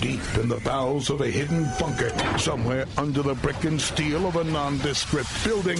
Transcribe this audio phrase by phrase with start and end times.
[0.00, 4.36] deep in the bowels of a hidden bunker, somewhere under the brick and steel of
[4.36, 5.78] a nondescript building,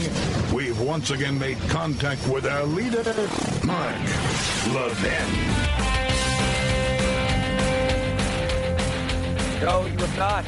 [0.52, 3.02] we've once again made contact with our leader,
[3.64, 3.96] Mark
[4.74, 5.68] Levin.
[9.60, 10.45] No, you have not.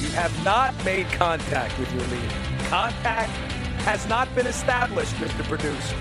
[0.00, 2.34] You have not made contact with your leader.
[2.68, 3.30] Contact
[3.82, 5.44] has not been established, Mr.
[5.44, 5.96] Producer.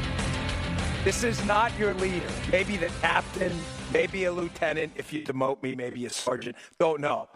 [1.03, 2.27] This is not your leader.
[2.51, 3.57] Maybe the captain,
[3.91, 4.93] maybe a lieutenant.
[4.95, 6.55] If you demote me, maybe a sergeant.
[6.79, 7.29] Don't know.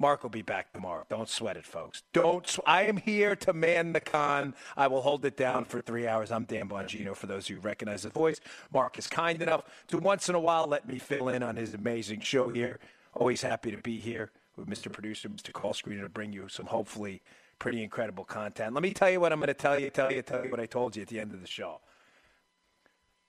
[0.00, 1.06] Mark will be back tomorrow.
[1.08, 2.02] Don't sweat it, folks.
[2.12, 2.46] Don't.
[2.46, 4.54] Sw- I am here to man the con.
[4.76, 6.32] I will hold it down for three hours.
[6.32, 7.14] I'm Dan Bongino.
[7.14, 8.40] For those who recognize the voice,
[8.72, 11.74] Mark is kind enough to once in a while let me fill in on his
[11.74, 12.80] amazing show here.
[13.14, 14.90] Always happy to be here with Mr.
[14.90, 15.52] Producer, Mr.
[15.52, 17.22] Call Screener, to bring you some hopefully
[17.60, 18.74] pretty incredible content.
[18.74, 19.90] Let me tell you what I'm going to tell you.
[19.90, 20.22] Tell you.
[20.22, 21.80] Tell you what I told you at the end of the show.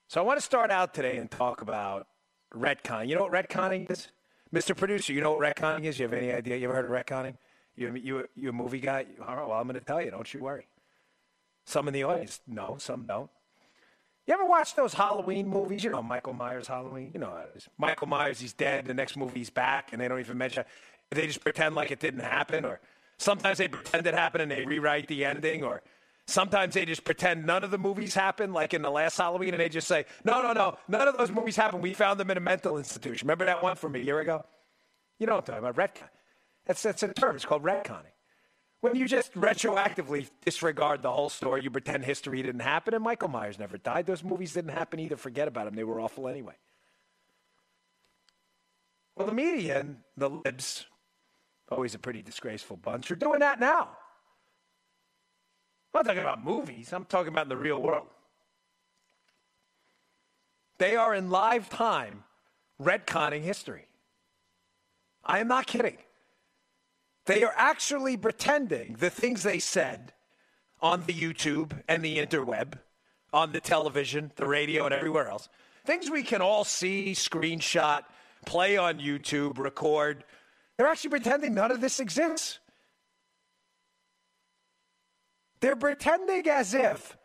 [0.08, 2.06] So I want to start out today and talk about
[2.54, 3.08] retconning.
[3.08, 4.08] You know what retconning is?
[4.54, 4.76] Mr.
[4.76, 5.98] Producer, you know what retconning is?
[5.98, 6.56] You have any idea?
[6.56, 7.36] You ever heard of retconning?
[7.74, 9.06] You, you, you a movie guy?
[9.26, 10.12] All right, well, I'm going to tell you.
[10.12, 10.68] Don't you worry.
[11.64, 13.28] Some in the audience know, some don't.
[14.26, 15.82] You ever watch those Halloween movies?
[15.82, 17.10] You know, Michael Myers Halloween.
[17.12, 17.68] You know how it is.
[17.76, 18.86] Michael Myers, he's dead.
[18.86, 20.64] The next movie, he's back, and they don't even mention.
[21.10, 22.80] They just pretend like it didn't happen, or
[23.18, 25.82] sometimes they pretend it happened and they rewrite the ending, or
[26.28, 29.60] Sometimes they just pretend none of the movies happened, like in the last Halloween, and
[29.60, 31.82] they just say, no, no, no, none of those movies happened.
[31.82, 33.26] We found them in a mental institution.
[33.26, 34.44] Remember that one from a year ago?
[35.20, 36.08] You know what I'm talking about, retcon.
[36.66, 37.36] That's, that's a term.
[37.36, 38.12] It's called retconning.
[38.80, 43.28] When you just retroactively disregard the whole story, you pretend history didn't happen, and Michael
[43.28, 44.06] Myers never died.
[44.06, 45.16] Those movies didn't happen either.
[45.16, 45.76] Forget about them.
[45.76, 46.54] They were awful anyway.
[49.14, 50.86] Well, the media and the libs,
[51.70, 53.90] always a pretty disgraceful bunch, are doing that now.
[55.96, 58.08] I'm not talking about movies, I'm talking about in the real world.
[60.76, 62.24] They are in live time
[62.78, 63.86] retconning history.
[65.24, 65.96] I am not kidding.
[67.24, 70.12] They are actually pretending the things they said
[70.82, 72.74] on the YouTube and the interweb,
[73.32, 75.48] on the television, the radio, and everywhere else.
[75.86, 78.02] Things we can all see, screenshot,
[78.44, 80.24] play on YouTube, record.
[80.76, 82.58] They're actually pretending none of this exists.
[85.60, 87.16] They're pretending as if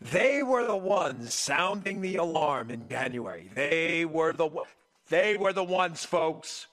[0.00, 3.50] they were the ones sounding the alarm in January.
[3.54, 4.48] They were the
[5.08, 6.68] they were the ones, folks,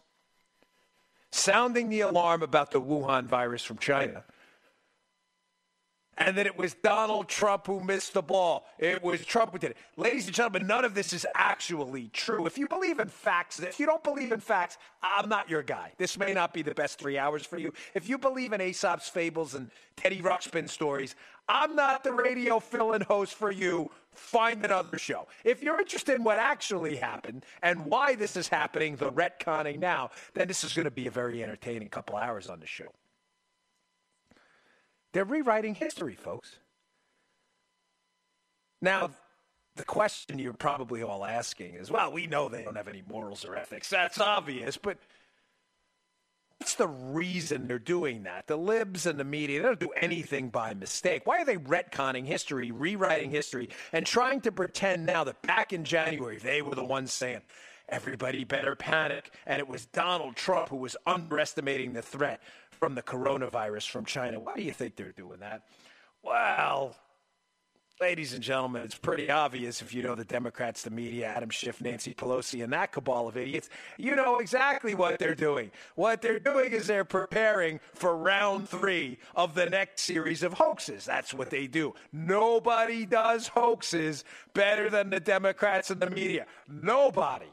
[1.31, 4.23] sounding the alarm about the Wuhan virus from China
[6.17, 8.66] and that it was Donald Trump who missed the ball.
[8.79, 9.78] It was Trump who did it.
[9.95, 12.45] Ladies and gentlemen, none of this is actually true.
[12.45, 15.94] If you believe in facts, if you don't believe in facts, I'm not your guy.
[15.97, 17.73] This may not be the best three hours for you.
[17.94, 21.16] If you believe in Aesop's fables and Teddy Ruxpin stories,
[21.47, 23.89] I'm not the radio fill-in host for you.
[24.11, 25.27] Find another show.
[25.44, 30.09] If you're interested in what actually happened and why this is happening, the retconning now,
[30.33, 32.91] then this is going to be a very entertaining couple hours on the show.
[35.17, 36.59] They're rewriting history, folks.
[38.83, 39.09] Now,
[39.75, 43.44] the question you're probably all asking is well, we know they don't have any morals
[43.44, 43.89] or ethics.
[43.89, 45.00] That's obvious, but
[46.59, 48.45] what's the reason they're doing that?
[48.45, 51.25] The libs and the media, they don't do anything by mistake.
[51.25, 55.83] Why are they retconning history, rewriting history, and trying to pretend now that back in
[55.83, 57.41] January they were the ones saying,
[57.89, 62.39] everybody better panic, and it was Donald Trump who was underestimating the threat?
[62.79, 64.39] From the coronavirus from China.
[64.39, 65.63] Why do you think they're doing that?
[66.23, 66.95] Well,
[67.99, 71.81] ladies and gentlemen, it's pretty obvious if you know the Democrats, the media, Adam Schiff,
[71.81, 73.69] Nancy Pelosi, and that cabal of idiots.
[73.97, 75.71] You know exactly what they're doing.
[75.95, 81.06] What they're doing is they're preparing for round three of the next series of hoaxes.
[81.06, 81.94] That's what they do.
[82.12, 86.45] Nobody does hoaxes better than the Democrats and the media.
[86.68, 87.47] Nobody.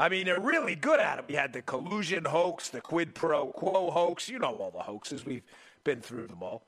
[0.00, 1.26] I mean, they're really good at it.
[1.28, 4.30] We had the collusion hoax, the quid pro quo hoax.
[4.30, 5.26] You know all the hoaxes.
[5.26, 5.42] We've
[5.84, 6.62] been through them all.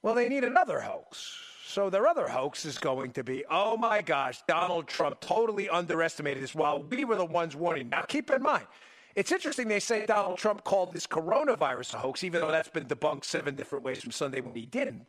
[0.00, 1.36] Well, they need another hoax.
[1.66, 6.42] So their other hoax is going to be, oh my gosh, Donald Trump totally underestimated
[6.42, 7.90] this while we were the ones warning.
[7.90, 8.66] Now, keep in mind,
[9.14, 12.86] it's interesting they say Donald Trump called this coronavirus a hoax, even though that's been
[12.86, 15.04] debunked seven different ways from Sunday when he didn't.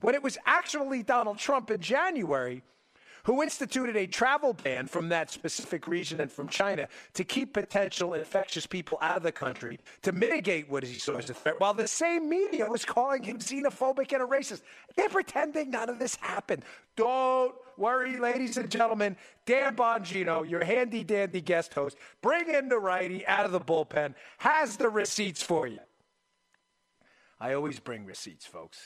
[0.00, 2.62] When it was actually Donald Trump in January
[3.28, 8.14] who instituted a travel ban from that specific region and from China to keep potential
[8.14, 11.74] infectious people out of the country to mitigate what he saw as a threat, while
[11.74, 14.62] the same media was calling him xenophobic and a racist.
[14.96, 16.64] They're pretending none of this happened.
[16.96, 19.14] Don't worry, ladies and gentlemen.
[19.44, 24.14] Dan Bongino, your handy dandy guest host, bring in the righty out of the bullpen,
[24.38, 25.80] has the receipts for you.
[27.38, 28.78] I always bring receipts, folks.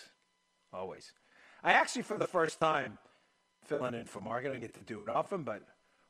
[0.73, 1.13] Always.
[1.63, 2.99] I actually, for the first time,
[3.65, 4.45] filling in for Mark.
[4.45, 5.63] I don't get to do it often, but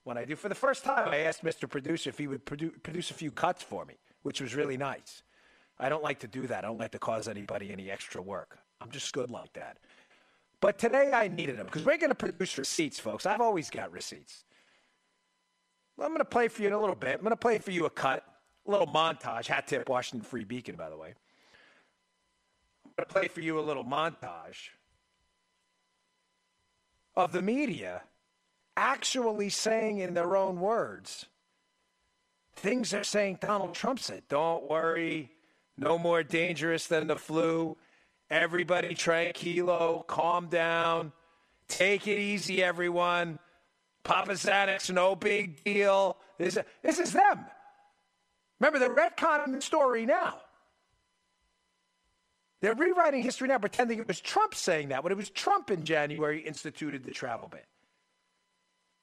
[0.04, 1.68] when I do, for the first time, I asked Mr.
[1.68, 5.22] Producer if he would produ- produce a few cuts for me, which was really nice.
[5.78, 6.64] I don't like to do that.
[6.64, 8.58] I don't like to cause anybody any extra work.
[8.80, 9.78] I'm just good like that.
[10.60, 13.26] But today I needed them because we're going to produce receipts, folks.
[13.26, 14.44] I've always got receipts.
[15.96, 17.14] Well, I'm going to play for you in a little bit.
[17.14, 18.24] I'm going to play for you a cut,
[18.66, 19.46] a little montage.
[19.46, 21.14] Hat tip, Washington Free Beacon, by the way.
[22.84, 24.70] I'm going to play for you a little montage
[27.14, 28.02] of the media
[28.76, 31.26] actually saying in their own words
[32.56, 34.22] things they're saying Donald Trump said.
[34.28, 35.30] Don't worry,
[35.76, 37.76] no more dangerous than the flu.
[38.30, 41.12] Everybody tranquilo, calm down,
[41.68, 43.38] take it easy, everyone.
[44.04, 46.16] Papa Xanax, no big deal.
[46.38, 47.44] This, this is them.
[48.58, 50.38] Remember, they're retconning the story now.
[52.62, 55.84] They're rewriting history now, pretending it was Trump saying that when it was Trump in
[55.84, 57.60] January instituted the travel ban.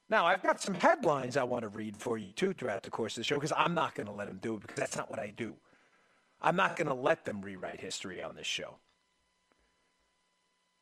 [0.09, 3.17] Now, I've got some headlines I want to read for you too throughout the course
[3.17, 5.09] of the show because I'm not going to let them do it because that's not
[5.09, 5.55] what I do.
[6.41, 8.77] I'm not going to let them rewrite history on this show.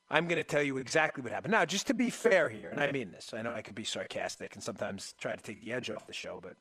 [0.08, 1.54] I'm going to tell you exactly what happened.
[1.54, 3.84] Now, just to be fair here, and I mean this, I know I could be
[3.86, 6.56] sarcastic and sometimes try to take the edge off the show, but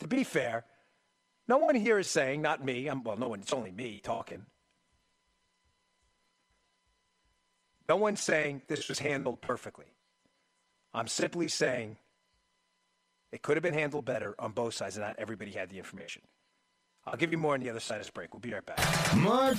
[0.00, 0.64] to be fair,
[1.50, 4.46] no one here is saying, not me, I'm, well, no one, it's only me talking.
[7.88, 9.86] No one's saying this was handled perfectly.
[10.94, 11.96] I'm simply saying
[13.32, 16.22] it could have been handled better on both sides, and not everybody had the information.
[17.04, 18.32] I'll give you more on the other side of this break.
[18.32, 18.78] We'll be right back.
[19.16, 19.56] Mark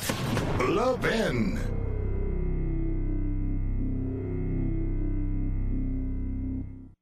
[0.69, 1.59] Levin.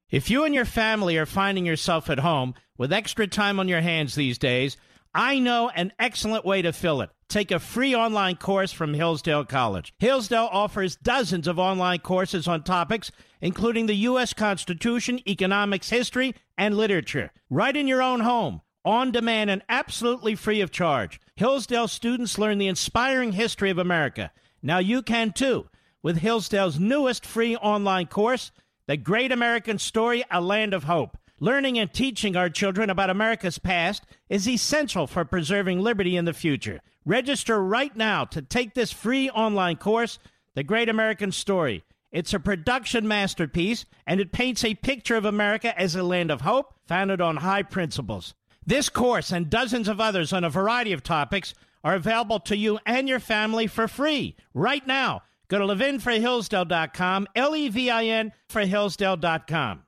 [0.09, 3.81] If you and your family are finding yourself at home with extra time on your
[3.81, 4.75] hands these days,
[5.13, 7.11] I know an excellent way to fill it.
[7.27, 9.93] Take a free online course from Hillsdale College.
[9.99, 13.11] Hillsdale offers dozens of online courses on topics
[13.41, 14.33] including the U.S.
[14.33, 20.61] Constitution, economics, history, and literature, right in your own home, on demand, and absolutely free
[20.61, 21.19] of charge.
[21.35, 24.31] Hillsdale students learn the inspiring history of America.
[24.61, 25.69] Now you can too
[26.01, 28.51] with Hillsdale's newest free online course.
[28.87, 31.17] The Great American Story, A Land of Hope.
[31.41, 36.33] Learning and teaching our children about America's past is essential for preserving liberty in the
[36.33, 36.81] future.
[37.05, 40.19] Register right now to take this free online course,
[40.55, 41.85] The Great American Story.
[42.11, 46.41] It's a production masterpiece, and it paints a picture of America as a land of
[46.41, 48.33] hope founded on high principles.
[48.65, 51.53] This course and dozens of others on a variety of topics
[51.83, 57.55] are available to you and your family for free right now Go to levinforhillsdale.com, L
[57.55, 59.83] E V I N for Hillsdale.com.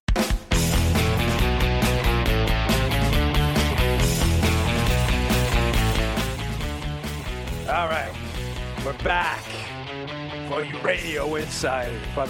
[7.72, 8.14] All right,
[8.86, 9.42] we're back
[10.50, 12.02] for you radio insiders.
[12.16, 12.30] What?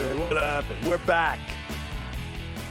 [0.86, 1.40] We're back.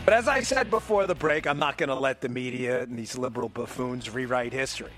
[0.05, 2.99] But as I said before the break, I'm not going to let the media and
[2.99, 4.93] these liberal buffoons rewrite history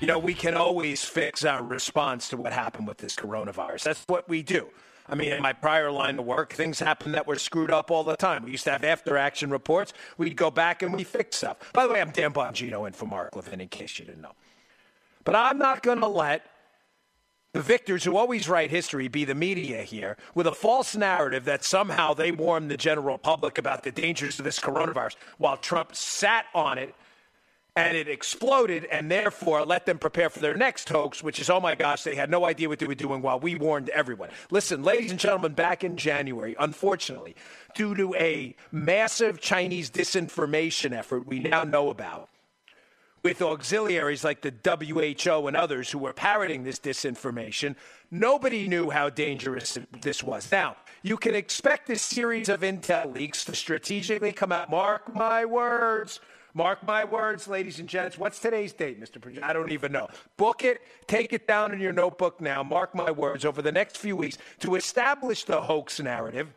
[0.00, 3.84] you know, we can always fix our response to what happened with this coronavirus.
[3.84, 4.68] That's what we do.
[5.08, 8.04] I mean, in my prior line of work, things happened that were screwed up all
[8.04, 8.44] the time.
[8.44, 9.94] We used to have after action reports.
[10.18, 11.72] We'd go back and we fix stuff.
[11.72, 14.34] By the way, I'm Dan Bongino in for Mark Levin, in case you didn't know.
[15.24, 16.46] But I'm not going to let
[17.54, 21.64] the victors who always write history be the media here with a false narrative that
[21.64, 26.46] somehow they warned the general public about the dangers of this coronavirus while Trump sat
[26.52, 26.94] on it
[27.76, 31.58] and it exploded, and therefore let them prepare for their next hoax, which is, oh
[31.58, 34.28] my gosh, they had no idea what they were doing while we warned everyone.
[34.52, 37.34] Listen, ladies and gentlemen, back in January, unfortunately,
[37.74, 42.28] due to a massive Chinese disinformation effort we now know about,
[43.24, 47.74] with auxiliaries like the WHO and others who were parroting this disinformation,
[48.10, 50.52] nobody knew how dangerous this was.
[50.52, 54.70] Now, you can expect a series of intel leaks to strategically come out.
[54.70, 56.20] Mark my words
[56.56, 58.16] Mark my words, ladies and gents.
[58.16, 59.20] What's today's date, Mr.
[59.20, 59.44] Producer?
[59.44, 60.08] I don't even know.
[60.36, 62.62] Book it, take it down in your notebook now.
[62.62, 66.54] Mark my words over the next few weeks to establish the hoax narrative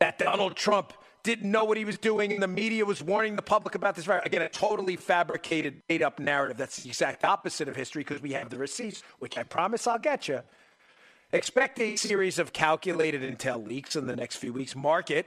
[0.00, 0.92] that Donald Trump
[1.28, 4.06] didn't know what he was doing and the media was warning the public about this
[4.06, 4.24] virus.
[4.24, 6.56] Again, a totally fabricated, made up narrative.
[6.56, 9.98] That's the exact opposite of history because we have the receipts, which I promise I'll
[9.98, 10.40] get you.
[11.30, 14.74] Expect a series of calculated intel leaks in the next few weeks.
[14.74, 15.26] Market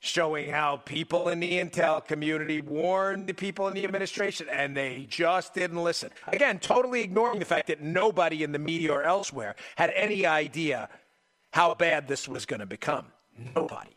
[0.00, 5.06] showing how people in the intel community warned the people in the administration and they
[5.08, 6.10] just didn't listen.
[6.26, 10.88] Again, totally ignoring the fact that nobody in the media or elsewhere had any idea
[11.52, 13.06] how bad this was going to become.
[13.54, 13.95] Nobody.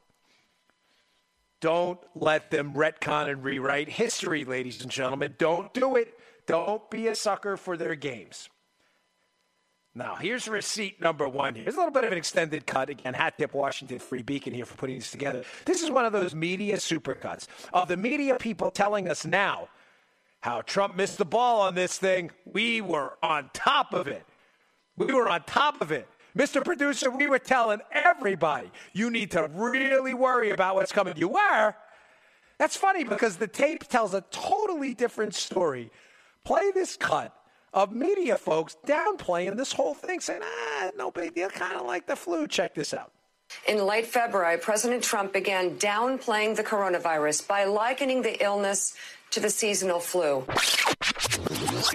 [1.62, 5.36] Don't let them retcon and rewrite history, ladies and gentlemen.
[5.38, 6.18] Don't do it.
[6.46, 8.50] Don't be a sucker for their games.
[9.96, 11.56] Now, here's receipt number one.
[11.56, 12.90] Here's a little bit of an extended cut.
[12.90, 15.44] Again, hat tip Washington Free Beacon here for putting this together.
[15.66, 19.68] This is one of those media supercuts of the media people telling us now
[20.42, 22.32] how Trump missed the ball on this thing.
[22.46, 24.26] We were on top of it.
[24.96, 26.08] We were on top of it.
[26.38, 26.64] Mr.
[26.64, 31.16] Producer, we were telling everybody you need to really worry about what's coming.
[31.18, 31.76] You were.
[32.58, 35.92] That's funny because the tape tells a totally different story.
[36.44, 37.34] Play this cut
[37.74, 42.06] of media folks downplaying this whole thing, saying, ah, no big deal, kind of like
[42.06, 42.48] the flu.
[42.48, 43.12] Check this out.
[43.68, 48.94] In late February, President Trump began downplaying the coronavirus by likening the illness
[49.32, 50.46] to the seasonal flu.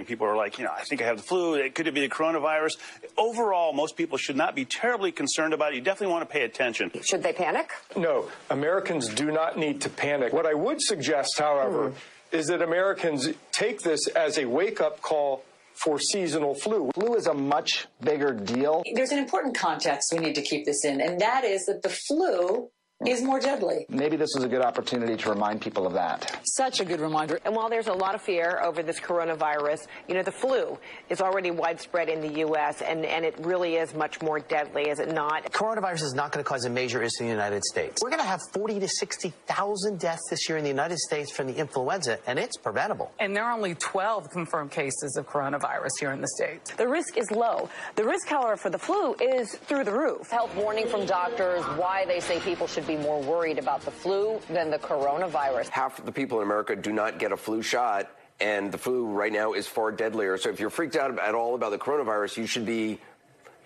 [0.07, 1.55] People are like, you know, I think I have the flu.
[1.55, 2.73] It could it be the coronavirus?
[3.17, 5.77] Overall, most people should not be terribly concerned about it.
[5.77, 6.91] You definitely want to pay attention.
[7.03, 7.71] Should they panic?
[7.97, 10.33] No, Americans do not need to panic.
[10.33, 11.95] What I would suggest, however, mm.
[12.33, 16.91] is that Americans take this as a wake up call for seasonal flu.
[16.95, 18.83] Flu is a much bigger deal.
[18.95, 21.89] There's an important context we need to keep this in, and that is that the
[21.89, 22.71] flu
[23.07, 23.87] is more deadly.
[23.89, 26.41] Maybe this is a good opportunity to remind people of that.
[26.45, 27.41] Such a good reminder.
[27.45, 31.21] And while there's a lot of fear over this coronavirus, you know, the flu is
[31.21, 35.13] already widespread in the U.S., and, and it really is much more deadly, is it
[35.13, 35.53] not?
[35.53, 38.03] Coronavirus is not going to cause a major issue in the United States.
[38.03, 41.47] We're going to have 40 to 60,000 deaths this year in the United States from
[41.47, 43.13] the influenza, and it's preventable.
[43.19, 46.73] And there are only 12 confirmed cases of coronavirus here in the States.
[46.75, 47.69] The risk is low.
[47.97, 50.31] The risk, however, for the flu is through the roof.
[50.31, 54.41] Health warning from doctors, why they say people should be more worried about the flu
[54.49, 55.69] than the coronavirus.
[55.69, 58.11] Half of the people in America do not get a flu shot,
[58.41, 60.37] and the flu right now is far deadlier.
[60.37, 62.99] So if you're freaked out at all about the coronavirus, you should be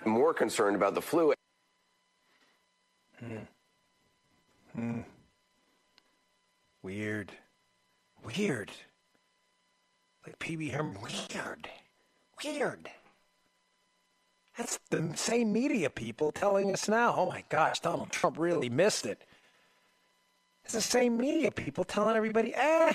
[0.05, 1.33] more concerned about the flu.
[3.19, 3.37] Hmm.
[4.75, 5.01] Hmm.
[6.83, 7.33] Weird.
[8.25, 8.71] Weird.
[10.27, 10.99] Like Pee-wee Herman.
[11.03, 11.69] Weird.
[12.45, 12.89] Weird.
[14.59, 17.15] That's the same media people telling us now.
[17.17, 19.23] Oh my gosh, Donald Trump really missed it.
[20.65, 22.93] It's the same media people telling everybody, eh,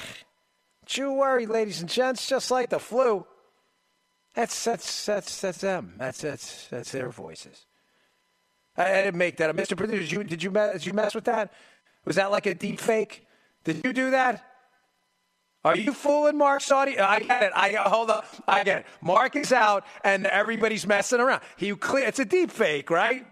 [0.81, 3.25] don't you worry, ladies and gents, just like the flu.
[4.35, 5.93] That's that's that's that's them.
[5.97, 7.65] That's that's that's their voices.
[8.75, 9.77] I, I didn't make that up, Mr.
[9.77, 10.01] Producer.
[10.01, 11.53] Did you did you mess, did you mess with that?
[12.03, 13.25] Was that like a deep fake?
[13.63, 14.43] Did you do that?
[15.63, 16.99] Are you fooling Mark Saudi?
[16.99, 17.51] I get it.
[17.55, 18.25] I hold up.
[18.47, 18.85] I get it.
[19.01, 21.41] Mark is out, and everybody's messing around.
[21.55, 22.05] He clear.
[22.05, 23.25] It's a deep fake, right?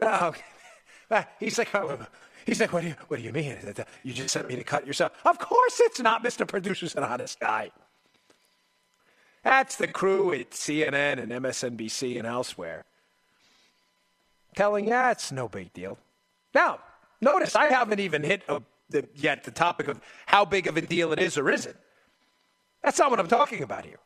[0.00, 0.34] Oh,
[1.10, 1.98] uh, he's like, oh,
[2.44, 3.56] he's like, what do you, what do you mean?
[4.02, 5.12] You just sent me to cut yourself?
[5.24, 6.22] Of course, it's not.
[6.22, 6.46] Mr.
[6.46, 7.70] Producer's an honest guy.
[9.42, 12.84] That's the crew at CNN and MSNBC and elsewhere
[14.54, 15.96] telling, yeah, it's no big deal.
[16.54, 16.80] Now,
[17.20, 20.80] notice I haven't even hit a the, yet the topic of how big of a
[20.80, 21.76] deal it is or isn't.
[22.82, 23.98] That's not what I'm talking about here.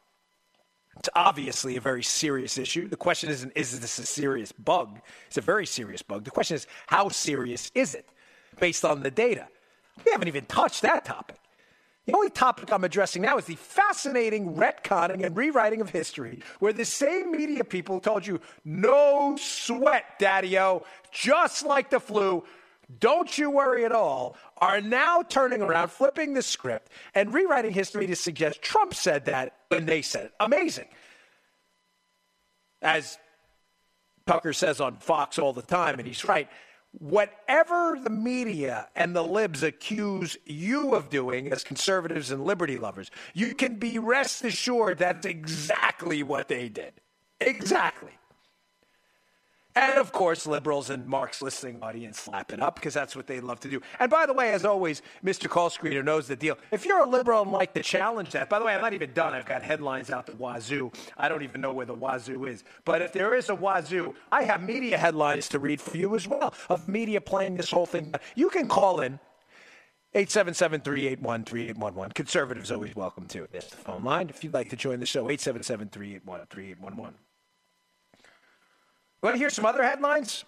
[0.99, 2.89] It's obviously a very serious issue.
[2.89, 5.01] The question isn't, is this a serious bug?
[5.27, 6.25] It's a very serious bug.
[6.25, 8.09] The question is, how serious is it
[8.61, 9.49] based on the data?
[10.05, 11.37] We haven't even touched that topic.
[12.07, 16.73] The only topic I'm addressing now is the fascinating retconning and rewriting of history, where
[16.73, 22.43] the same media people told you, no sweat, daddy o, just like the flu,
[23.01, 28.07] don't you worry at all, are now turning around, flipping the script, and rewriting history
[28.07, 30.33] to suggest Trump said that when they said it.
[30.41, 30.89] Amazing.
[32.81, 33.19] As
[34.27, 36.49] Tucker says on Fox all the time, and he's right.
[36.99, 43.11] Whatever the media and the libs accuse you of doing as conservatives and liberty lovers,
[43.33, 46.93] you can be rest assured that's exactly what they did.
[47.41, 48.13] Exactly.
[49.75, 53.41] And of course, liberals and Mark's listening audience lap it up because that's what they
[53.41, 53.81] love to do.
[53.99, 55.49] And by the way, as always, Mr.
[55.49, 56.59] Call Screener knows the deal.
[56.71, 59.13] If you're a liberal and like to challenge that, by the way, I'm not even
[59.15, 59.33] done.
[59.33, 60.93] I've got headlines out the wazoo.
[61.17, 62.65] I don't even know where the wazoo is.
[62.85, 66.29] But if there is a wazoo, I have media headlines to read for you as
[66.29, 68.15] well of media playing this whole thing.
[68.35, 69.19] You can call in
[70.15, 72.13] 877 381 3811.
[72.13, 73.49] Conservatives always welcome to.
[73.51, 74.29] That's the phone line.
[74.29, 77.15] If you'd like to join the show, 877 381 3811.
[79.23, 80.45] Want to hear some other headlines?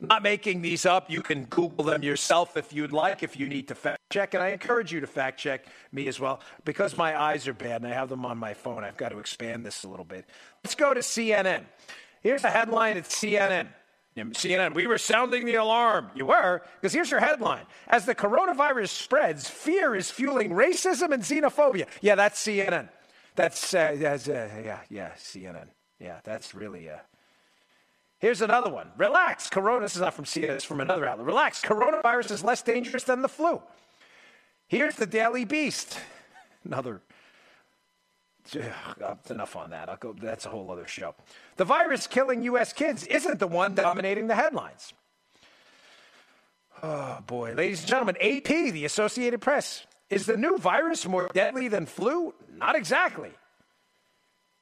[0.00, 1.10] not making these up.
[1.10, 4.34] You can Google them yourself if you'd like, if you need to fact check.
[4.34, 6.40] And I encourage you to fact check me as well.
[6.64, 9.18] Because my eyes are bad and I have them on my phone, I've got to
[9.18, 10.24] expand this a little bit.
[10.62, 11.64] Let's go to CNN.
[12.22, 13.68] Here's a headline at CNN.
[14.16, 16.10] CNN, we were sounding the alarm.
[16.16, 17.64] You were, because here's your headline.
[17.86, 21.86] As the coronavirus spreads, fear is fueling racism and xenophobia.
[22.00, 22.88] Yeah, that's CNN.
[23.36, 25.68] That's, uh, that's uh, yeah, yeah, CNN.
[26.00, 26.96] Yeah, that's really, uh,
[28.18, 28.90] Here's another one.
[28.96, 29.48] Relax.
[29.48, 31.26] Corona, this is not from CNN, it's from another outlet.
[31.26, 31.62] Relax.
[31.62, 33.62] Coronavirus is less dangerous than the flu.
[34.66, 35.98] Here's the Daily Beast.
[36.64, 37.00] Another.
[38.56, 39.88] Ugh, enough on that.
[39.88, 40.14] I'll go.
[40.14, 41.14] That's a whole other show.
[41.56, 42.72] The virus killing U.S.
[42.72, 44.94] kids isn't the one dominating the headlines.
[46.82, 51.68] Oh boy, ladies and gentlemen, AP, the Associated Press, is the new virus more deadly
[51.68, 52.34] than flu?
[52.56, 53.30] Not exactly.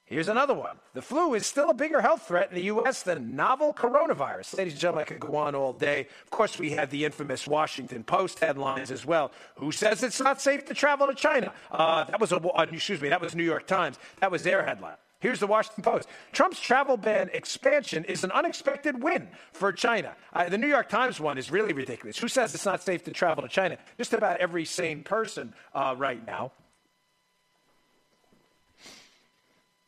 [0.06, 0.76] Here's another one.
[0.94, 3.02] The flu is still a bigger health threat in the U.S.
[3.02, 4.56] than novel coronavirus.
[4.56, 6.06] Ladies and gentlemen, I could go on all day.
[6.22, 9.32] Of course, we had the infamous Washington Post headlines as well.
[9.56, 11.52] Who says it's not safe to travel to China?
[11.72, 13.98] Uh, that was a, uh, excuse me, that was New York Times.
[14.20, 14.94] That was their headline.
[15.18, 16.08] Here's the Washington Post.
[16.30, 20.14] Trump's travel ban expansion is an unexpected win for China.
[20.32, 22.16] Uh, the New York Times one is really ridiculous.
[22.16, 23.76] Who says it's not safe to travel to China?
[23.98, 26.52] Just about every sane person uh, right now.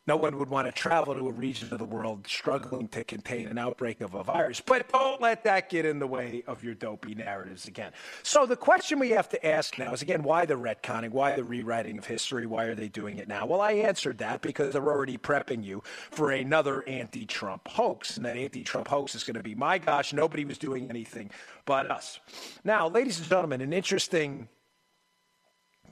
[0.09, 3.47] No one would want to travel to a region of the world struggling to contain
[3.47, 4.59] an outbreak of a virus.
[4.59, 7.91] But don't let that get in the way of your dopey narratives again.
[8.23, 11.11] So the question we have to ask now is again, why the retconning?
[11.11, 12.47] Why the rewriting of history?
[12.47, 13.45] Why are they doing it now?
[13.45, 18.17] Well, I answered that because they're already prepping you for another anti Trump hoax.
[18.17, 21.29] And that anti Trump hoax is going to be, my gosh, nobody was doing anything
[21.65, 22.19] but us.
[22.63, 24.49] Now, ladies and gentlemen, an interesting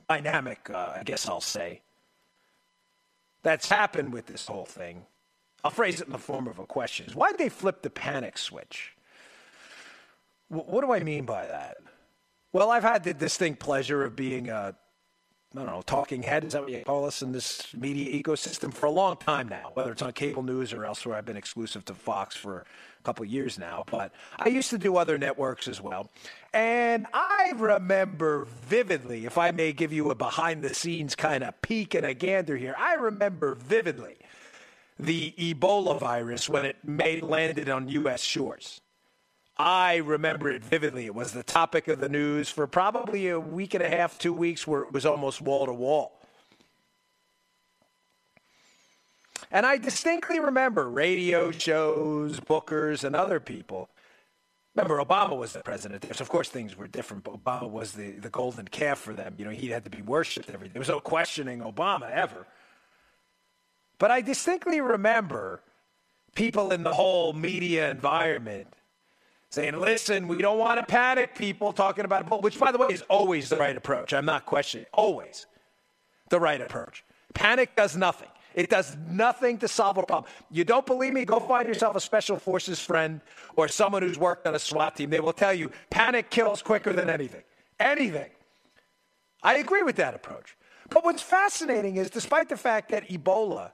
[0.10, 1.82] dynamic, uh, I guess I'll say
[3.48, 5.06] that's happened with this whole thing.
[5.64, 7.08] I'll phrase it in the form of a question.
[7.14, 8.94] Why did they flip the panic switch?
[10.50, 11.76] what do I mean by that?
[12.54, 14.76] Well, I've had the distinct pleasure of being a,
[15.58, 18.72] I don't know, talking head, is that what you call us in this media ecosystem
[18.72, 21.18] for a long time now, whether it's on cable news or elsewhere.
[21.18, 22.60] I've been exclusive to Fox for
[23.00, 26.12] a couple of years now, but I used to do other networks as well.
[26.54, 31.60] And I remember vividly, if I may give you a behind the scenes kind of
[31.64, 34.18] peek and a gander here, I remember vividly
[35.00, 38.22] the Ebola virus when it made landed on U.S.
[38.22, 38.82] shores.
[39.60, 41.06] I remember it vividly.
[41.06, 44.34] It was the topic of the news for probably a week and a half, two
[44.34, 46.14] weeks, where it was almost wall to wall.
[49.52, 53.90] And I distinctly remember radio shows, bookers, and other people.
[54.76, 57.24] Remember, Obama was the president there, so of course things were different.
[57.24, 59.34] But Obama was the, the golden calf for them.
[59.38, 60.50] You know, he had to be worshipped.
[60.52, 62.46] Every there was no questioning Obama ever.
[63.98, 65.62] But I distinctly remember
[66.36, 68.68] people in the whole media environment
[69.50, 72.88] saying, listen, we don't want to panic people talking about it, which, by the way,
[72.88, 74.14] is always the right approach.
[74.14, 75.46] I'm not questioning, always
[76.30, 77.04] the right approach.
[77.34, 78.30] Panic does nothing.
[78.54, 80.32] It does nothing to solve a problem.
[80.50, 81.26] You don't believe me?
[81.26, 83.22] Go find yourself a special forces friend
[83.56, 85.12] or someone who's worked on a SWAT team.
[85.12, 87.44] They will tell you panic kills quicker than anything.
[87.80, 88.32] Anything.
[89.44, 90.58] I agree with that approach.
[90.90, 93.72] But what's fascinating is, despite the fact that Ebola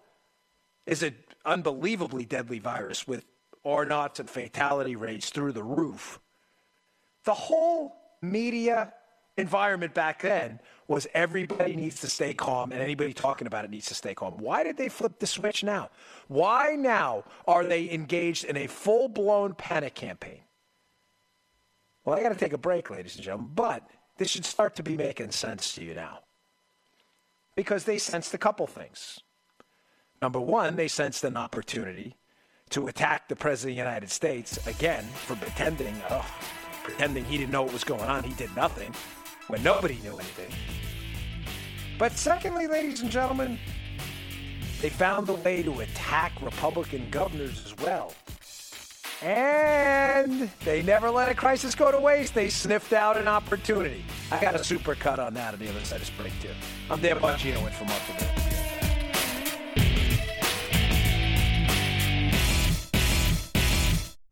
[0.85, 3.23] is an unbelievably deadly virus with
[3.63, 6.19] or not and fatality rates through the roof.
[7.23, 8.93] The whole media
[9.37, 13.87] environment back then was everybody needs to stay calm and anybody talking about it needs
[13.87, 14.33] to stay calm.
[14.37, 15.89] Why did they flip the switch now?
[16.27, 20.41] Why now are they engaged in a full blown panic campaign?
[22.05, 24.83] Well, I got to take a break, ladies and gentlemen, but this should start to
[24.83, 26.19] be making sense to you now.
[27.55, 29.21] Because they sensed a couple things.
[30.21, 32.17] Number one, they sensed an opportunity
[32.73, 36.25] to attack the President of the United States again for pretending, oh,
[36.83, 38.23] pretending he didn't know what was going on.
[38.23, 38.91] He did nothing
[39.47, 40.51] when nobody knew anything.
[41.99, 43.59] But secondly, ladies and gentlemen,
[44.81, 48.15] they found a way to attack Republican governors as well.
[49.21, 52.33] And they never let a crisis go to waste.
[52.33, 54.03] They sniffed out an opportunity.
[54.31, 56.49] I got a super cut on that on the other side of spring, too.
[56.89, 58.62] I'm Dan Bongino in for Mark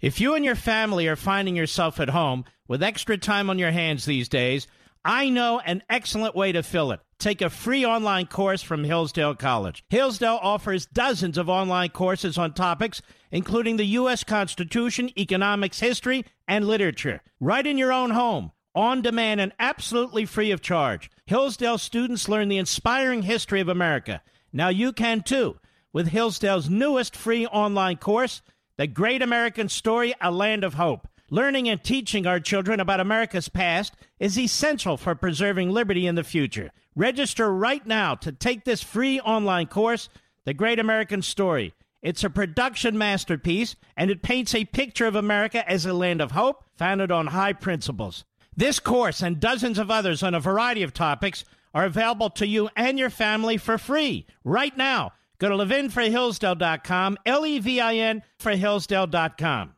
[0.01, 3.71] If you and your family are finding yourself at home with extra time on your
[3.71, 4.67] hands these days,
[5.05, 6.99] I know an excellent way to fill it.
[7.19, 9.83] Take a free online course from Hillsdale College.
[9.89, 14.23] Hillsdale offers dozens of online courses on topics including the U.S.
[14.23, 17.21] Constitution, economics, history, and literature.
[17.39, 21.09] Right in your own home, on demand, and absolutely free of charge.
[21.25, 24.21] Hillsdale students learn the inspiring history of America.
[24.51, 25.57] Now you can too
[25.93, 28.41] with Hillsdale's newest free online course.
[28.77, 31.07] The Great American Story, A Land of Hope.
[31.29, 36.23] Learning and teaching our children about America's past is essential for preserving liberty in the
[36.23, 36.71] future.
[36.95, 40.09] Register right now to take this free online course,
[40.45, 41.73] The Great American Story.
[42.01, 46.31] It's a production masterpiece, and it paints a picture of America as a land of
[46.31, 48.25] hope founded on high principles.
[48.55, 52.69] This course and dozens of others on a variety of topics are available to you
[52.75, 55.11] and your family for free right now.
[55.41, 59.73] Go to levinforhillsdale.com, L E V I N for Hillsdale.com.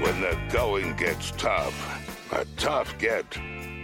[0.00, 3.38] When the going gets tough, a tough get.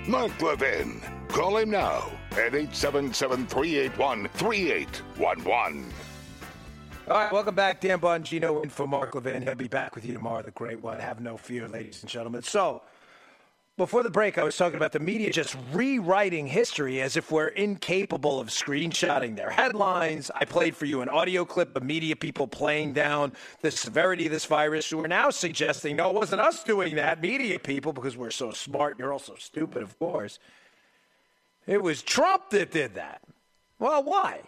[0.09, 1.01] Mark Levin.
[1.29, 5.85] Call him now at 877 381 3811.
[7.07, 7.81] All right, welcome back.
[7.81, 9.43] Dan Bongino in for Mark Levin.
[9.43, 10.99] He'll be back with you tomorrow, the great one.
[10.99, 12.43] Have no fear, ladies and gentlemen.
[12.43, 12.83] So,
[13.79, 17.49] before the break, I was talking about the media just rewriting history as if we're
[17.49, 20.31] incapable of screenshotting their headlines.
[20.35, 23.33] I played for you an audio clip of media people playing down
[23.63, 27.21] the severity of this virus who are now suggesting, no, it wasn't us doing that,
[27.23, 30.39] media people, because we're so smart and you're also stupid, of course.
[31.67, 33.23] It was Trump that did that.
[33.79, 34.43] Well, why?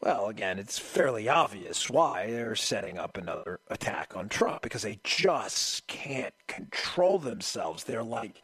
[0.00, 5.00] Well, again, it's fairly obvious why they're setting up another attack on Trump because they
[5.02, 7.84] just can't control themselves.
[7.84, 8.42] They're like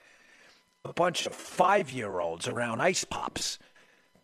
[0.85, 3.59] a bunch of five year olds around ice pops.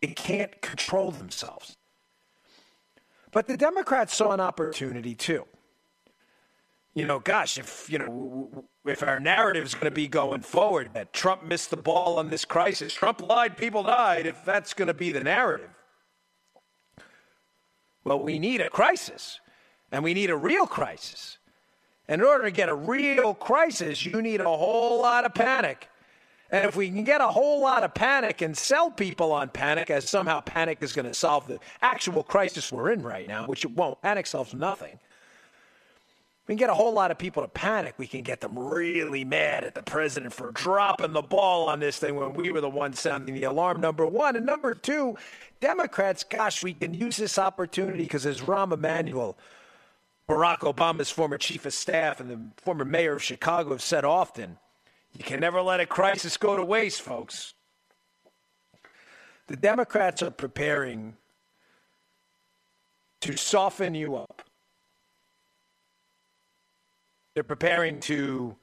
[0.02, 1.76] They can't control themselves.
[3.30, 5.46] But the Democrats saw an opportunity too.
[6.94, 10.90] You know, gosh, if you know, if our narrative is going to be going forward
[10.94, 14.26] that Trump missed the ball on this crisis, Trump lied, people died.
[14.26, 15.70] If that's going to be the narrative,
[18.04, 19.40] well, we need a crisis,
[19.92, 21.38] and we need a real crisis.
[22.08, 25.88] And in order to get a real crisis, you need a whole lot of panic.
[26.50, 29.90] And if we can get a whole lot of panic and sell people on panic
[29.90, 33.64] as somehow panic is going to solve the actual crisis we're in right now, which
[33.64, 34.98] it won't, panic solves nothing.
[36.50, 37.94] We can get a whole lot of people to panic.
[37.96, 42.00] We can get them really mad at the president for dropping the ball on this
[42.00, 44.34] thing when we were the ones sounding the alarm, number one.
[44.34, 45.16] And number two,
[45.60, 49.38] Democrats, gosh, we can use this opportunity because as Rahm Emanuel,
[50.28, 54.58] Barack Obama's former chief of staff and the former mayor of Chicago have said often,
[55.16, 57.54] you can never let a crisis go to waste, folks.
[59.46, 61.16] The Democrats are preparing
[63.20, 64.39] to soften you up.
[67.34, 68.56] They're preparing to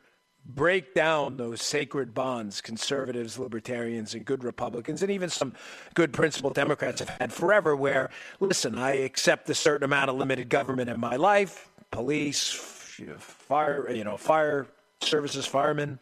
[0.46, 5.54] break down those sacred bonds conservatives, libertarians, and good Republicans, and even some
[5.94, 7.76] good principled Democrats have had forever.
[7.76, 12.52] Where, listen, I accept a certain amount of limited government in my life, police,
[13.20, 14.68] fire, you know, fire
[15.02, 16.00] services, firemen,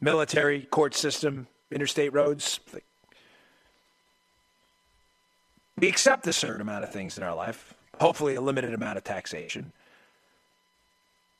[0.00, 2.60] military, court system, interstate roads.
[5.78, 9.04] We accept a certain amount of things in our life, hopefully a limited amount of
[9.04, 9.72] taxation.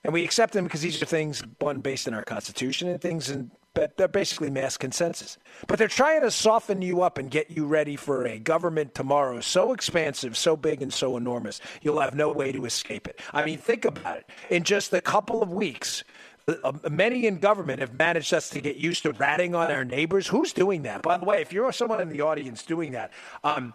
[0.05, 3.29] And we accept them because these are things, one, based in our Constitution and things,
[3.29, 5.37] and but they're basically mass consensus.
[5.67, 9.41] But they're trying to soften you up and get you ready for a government tomorrow
[9.41, 13.21] so expansive, so big, and so enormous, you'll have no way to escape it.
[13.35, 14.31] I mean, think about it.
[14.49, 16.05] In just a couple of weeks,
[16.49, 20.27] uh, many in government have managed us to get used to ratting on our neighbors.
[20.27, 21.03] Who's doing that?
[21.03, 23.13] By the way, if you're someone in the audience doing that,
[23.45, 23.75] um,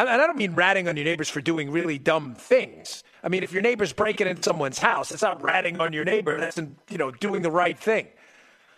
[0.00, 3.04] and I don't mean ratting on your neighbors for doing really dumb things.
[3.22, 6.38] I mean, if your neighbor's breaking into someone's house, it's not ratting on your neighbor.
[6.38, 8.08] That's, you know, doing the right thing.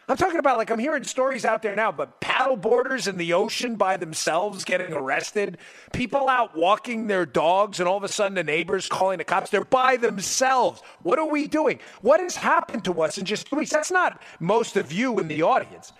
[0.08, 3.32] I'm talking about like I'm hearing stories out there now, but paddle boarders in the
[3.32, 5.58] ocean by themselves getting arrested,
[5.92, 9.50] people out walking their dogs, and all of a sudden the neighbors calling the cops.
[9.50, 10.80] They're by themselves.
[11.02, 11.80] What are we doing?
[12.02, 13.70] What has happened to us in just weeks?
[13.70, 15.92] That's not most of you in the audience.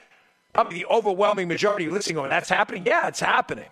[0.53, 2.85] Probably the overwhelming majority listening going, that's happening?
[2.87, 3.67] Yeah, it's happening.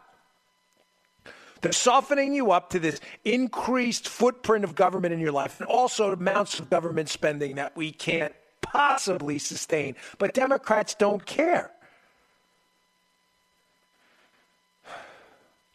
[1.64, 6.12] They're softening you up to this increased footprint of government in your life and also
[6.12, 9.96] amounts of government spending that we can't possibly sustain.
[10.18, 11.70] But Democrats don't care.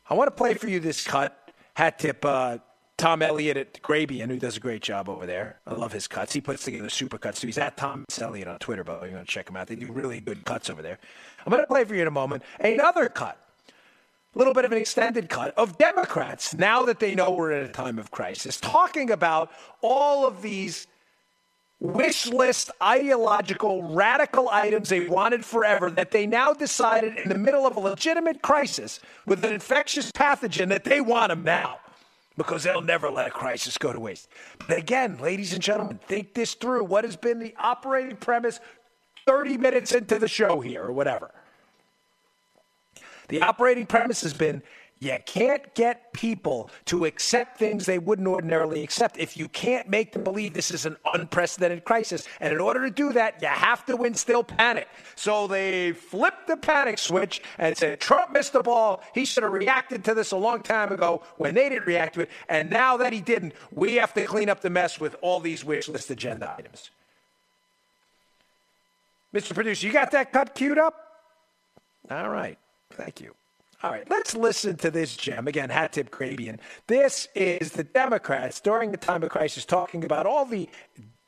[0.07, 1.35] I want to play for you this cut.
[1.73, 2.59] Hat tip uh,
[2.97, 5.57] Tom Elliott at Grabien, who does a great job over there.
[5.65, 6.33] I love his cuts.
[6.33, 7.47] He puts together super cuts too.
[7.47, 9.65] He's at Tom Elliott on Twitter, but you're going to check him out.
[9.65, 10.99] They do really good cuts over there.
[11.43, 13.39] I'm going to play for you in a moment another cut
[14.35, 17.71] little bit of an extended cut of Democrats now that they know we're in a
[17.71, 20.87] time of crisis, talking about all of these
[21.79, 27.65] wish list ideological radical items they wanted forever that they now decided in the middle
[27.65, 31.79] of a legitimate crisis with an infectious pathogen that they want them now
[32.35, 34.29] because they'll never let a crisis go to waste.
[34.67, 36.83] But again, ladies and gentlemen, think this through.
[36.85, 38.59] What has been the operating premise
[39.25, 41.31] 30 minutes into the show here or whatever?
[43.29, 44.61] The operating premise has been
[45.01, 50.11] You can't get people to accept things they wouldn't ordinarily accept if you can't make
[50.11, 52.27] them believe this is an unprecedented crisis.
[52.41, 54.89] And in order to do that, you have to instill panic.
[55.15, 59.01] So they flipped the panic switch and said Trump missed the ball.
[59.13, 62.21] He should have reacted to this a long time ago when they didn't react to
[62.21, 62.29] it.
[62.49, 65.63] And now that he didn't, we have to clean up the mess with all these
[65.63, 66.89] wish list agenda items.
[69.33, 69.53] Mr.
[69.53, 71.21] Producer, you got that cut queued up?
[72.09, 72.57] All right.
[72.99, 73.33] Thank you.
[73.81, 75.47] All right, let's listen to this gem.
[75.47, 76.59] Again, hat tip Grabien.
[76.87, 80.67] This is the Democrats during the time of crisis talking about all the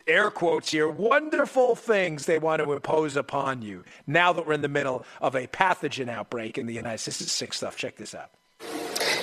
[0.05, 4.61] air quotes here, wonderful things they want to impose upon you now that we're in
[4.61, 7.19] the middle of a pathogen outbreak in the United States.
[7.19, 7.77] This is sick stuff.
[7.77, 8.31] Check this out.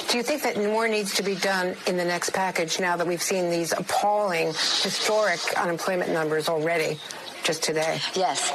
[0.08, 3.06] Do you think that more needs to be done in the next package now that
[3.06, 6.98] we've seen these appalling, historic unemployment numbers already?
[7.48, 7.98] just today?
[8.14, 8.52] Yes.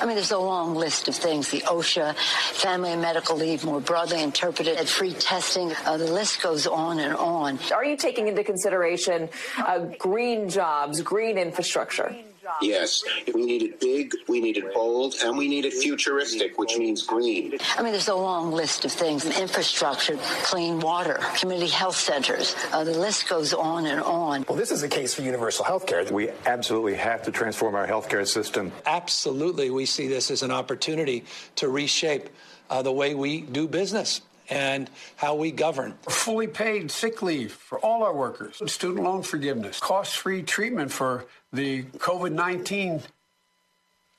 [0.00, 1.50] I mean, there's a long list of things.
[1.50, 5.72] The OSHA, family and medical leave more broadly interpreted, free testing.
[5.84, 7.58] Uh, the list goes on and on.
[7.74, 12.14] Are you taking into consideration uh, green jobs, green infrastructure?
[12.62, 13.02] Yes,
[13.34, 17.02] we need it big, we need it bold, and we need it futuristic, which means
[17.02, 17.58] green.
[17.76, 22.54] I mean, there's a long list of things infrastructure, clean water, community health centers.
[22.72, 24.44] Uh, the list goes on and on.
[24.48, 26.04] Well, this is a case for universal health care.
[26.10, 28.72] We absolutely have to transform our health care system.
[28.86, 31.24] Absolutely, we see this as an opportunity
[31.56, 32.28] to reshape
[32.68, 35.94] uh, the way we do business and how we govern.
[36.08, 41.26] Fully paid sick leave for all our workers, student loan forgiveness, cost free treatment for
[41.52, 43.02] the COVID 19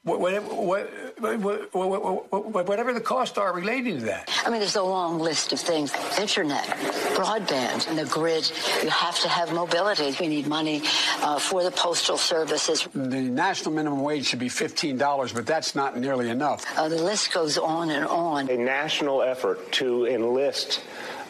[0.04, 0.90] whatever, whatever
[2.94, 4.30] the costs are relating to that.
[4.46, 6.66] I mean, there's a long list of things internet,
[7.16, 8.52] broadband, and the grid.
[8.82, 10.16] You have to have mobility.
[10.20, 10.82] We need money
[11.22, 12.88] uh, for the postal services.
[12.94, 16.66] The national minimum wage should be $15, but that's not nearly enough.
[16.78, 18.50] Uh, the list goes on and on.
[18.50, 20.84] A national effort to enlist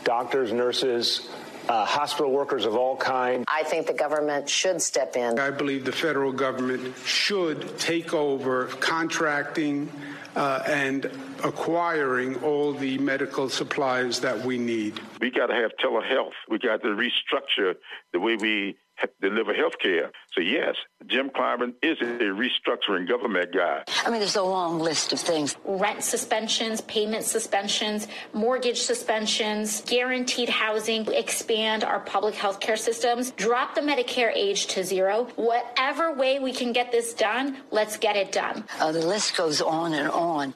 [0.03, 1.29] doctors, nurses,
[1.69, 3.45] uh, hospital workers of all kinds.
[3.47, 5.39] I think the government should step in.
[5.39, 9.91] I believe the federal government should take over contracting
[10.35, 11.05] uh, and
[11.43, 14.99] acquiring all the medical supplies that we need.
[15.19, 16.31] We got to have telehealth.
[16.49, 17.75] We got to restructure
[18.13, 18.77] the way we
[19.21, 20.11] deliver health care.
[20.33, 20.75] So, yes,
[21.07, 23.83] Jim Clyburn is a restructuring government guy.
[24.05, 30.49] I mean, there's a long list of things rent suspensions, payment suspensions, mortgage suspensions, guaranteed
[30.49, 35.27] housing, expand our public health care systems, drop the Medicare age to zero.
[35.35, 38.65] Whatever way we can get this done, let's get it done.
[38.79, 40.55] Uh, the list goes on and on.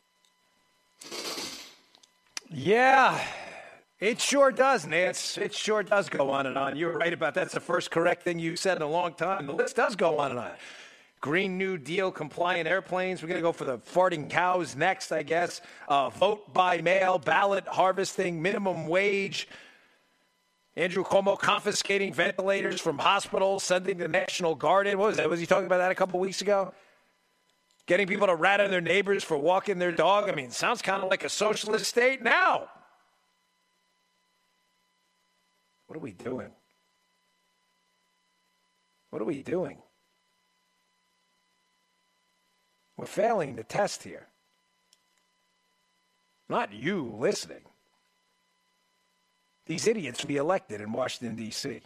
[2.50, 3.22] Yeah.
[4.06, 5.36] It sure does, Nance.
[5.36, 6.76] It sure does go on and on.
[6.76, 7.40] You're right about that.
[7.40, 9.48] That's the first correct thing you said in a long time.
[9.48, 10.52] The list does go on and on.
[11.22, 13.24] Green New Deal compliant airplanes.
[13.24, 15.60] We're going to go for the farting cows next, I guess.
[15.88, 19.48] Uh, vote by mail, ballot harvesting, minimum wage.
[20.76, 25.00] Andrew Cuomo confiscating ventilators from hospitals, sending the National Guard in.
[25.00, 25.28] What was that?
[25.28, 26.76] Was he talking about that a couple weeks ago?
[27.88, 30.30] Getting people to rat on their neighbors for walking their dog.
[30.30, 32.68] I mean, sounds kind of like a socialist state now.
[35.88, 36.50] What are we doing?
[39.10, 39.78] What are we doing?
[42.98, 44.28] We're failing the test here.
[46.50, 47.62] Not you listening.
[49.66, 51.82] These idiots be elected in Washington, D.C.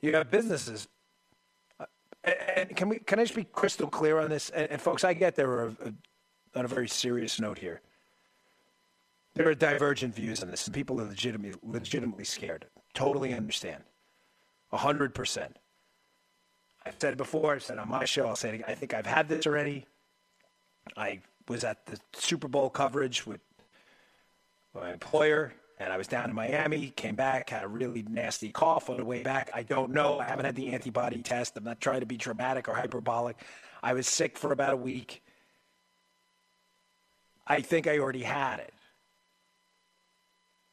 [0.00, 0.88] You have businesses.
[1.78, 1.86] Uh,
[2.56, 2.98] and can we?
[2.98, 4.50] Can I just be crystal clear on this?
[4.50, 5.72] And, and folks, I get there are
[6.54, 7.80] on a very serious note here.
[9.36, 12.64] There are divergent views on this, people are legitimately, legitimately scared.
[12.94, 13.84] Totally understand.
[14.72, 15.48] 100%.
[16.86, 18.64] I've said it before, I've said on my show, I'll say it again.
[18.66, 19.84] I think I've had this already.
[20.96, 23.42] I was at the Super Bowl coverage with
[24.74, 28.88] my employer, and I was down in Miami, came back, had a really nasty cough
[28.88, 29.50] on the way back.
[29.52, 30.18] I don't know.
[30.18, 31.58] I haven't had the antibody test.
[31.58, 33.36] I'm not trying to be dramatic or hyperbolic.
[33.82, 35.22] I was sick for about a week.
[37.46, 38.72] I think I already had it.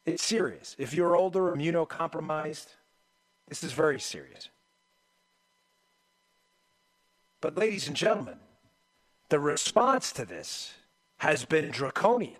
[0.06, 0.76] It's serious.
[0.78, 2.66] If you're older, immunocompromised,
[3.48, 4.48] this is very serious.
[7.40, 8.38] But, ladies and gentlemen,
[9.28, 10.74] the response to this
[11.18, 12.36] has been draconian.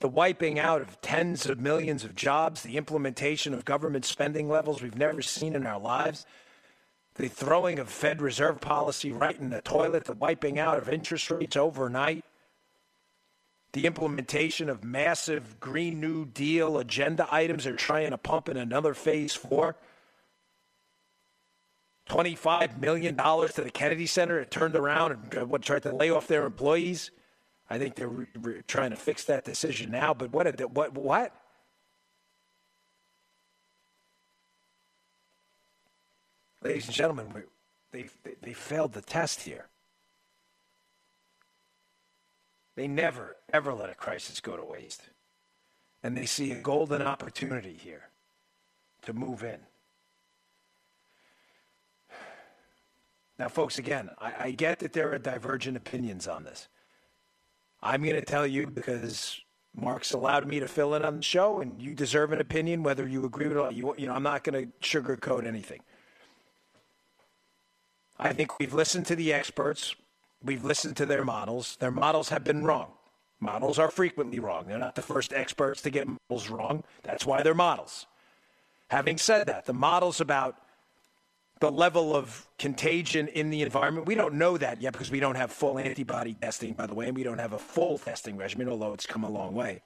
[0.00, 4.80] The wiping out of tens of millions of jobs, the implementation of government spending levels
[4.80, 6.24] we've never seen in our lives,
[7.14, 11.30] the throwing of Fed Reserve policy right in the toilet, the wiping out of interest
[11.30, 12.24] rates overnight
[13.72, 18.94] the implementation of massive Green New Deal agenda items they're trying to pump in another
[18.94, 19.76] phase four.
[22.08, 24.38] $25 million to the Kennedy Center.
[24.38, 27.10] It turned around and what, tried to lay off their employees.
[27.68, 30.14] I think they're re- re- trying to fix that decision now.
[30.14, 30.58] But what?
[30.70, 30.94] What?
[30.94, 31.34] What?
[36.62, 37.44] Ladies and gentlemen,
[37.92, 38.08] they,
[38.42, 39.66] they failed the test here.
[42.78, 45.02] They never, ever let a crisis go to waste.
[46.04, 48.10] And they see a golden opportunity here
[49.02, 49.58] to move in.
[53.36, 56.68] Now, folks, again, I, I get that there are divergent opinions on this.
[57.82, 59.40] I'm going to tell you because
[59.74, 63.08] Mark's allowed me to fill in on the show, and you deserve an opinion whether
[63.08, 63.60] you agree with it.
[63.60, 65.80] Or you, you know, I'm not going to sugarcoat anything.
[68.20, 69.96] I think we've listened to the experts.
[70.42, 71.76] We've listened to their models.
[71.76, 72.92] Their models have been wrong.
[73.40, 74.66] Models are frequently wrong.
[74.66, 76.84] They're not the first experts to get models wrong.
[77.02, 78.06] That's why they're models.
[78.88, 80.56] Having said that, the models about
[81.60, 85.34] the level of contagion in the environment, we don't know that yet because we don't
[85.34, 88.68] have full antibody testing, by the way, and we don't have a full testing regimen,
[88.68, 89.82] although it's come a long way.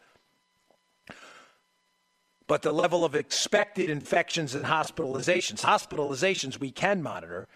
[2.47, 7.49] But the level of expected infections and hospitalizations, hospitalizations we can monitor,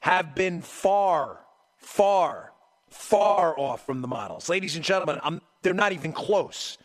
[0.00, 1.40] have been far,
[1.80, 2.52] far,
[2.88, 4.48] far off from the models.
[4.48, 6.78] Ladies and gentlemen, I'm, they're not even close.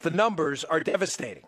[0.00, 1.44] The numbers are devastating.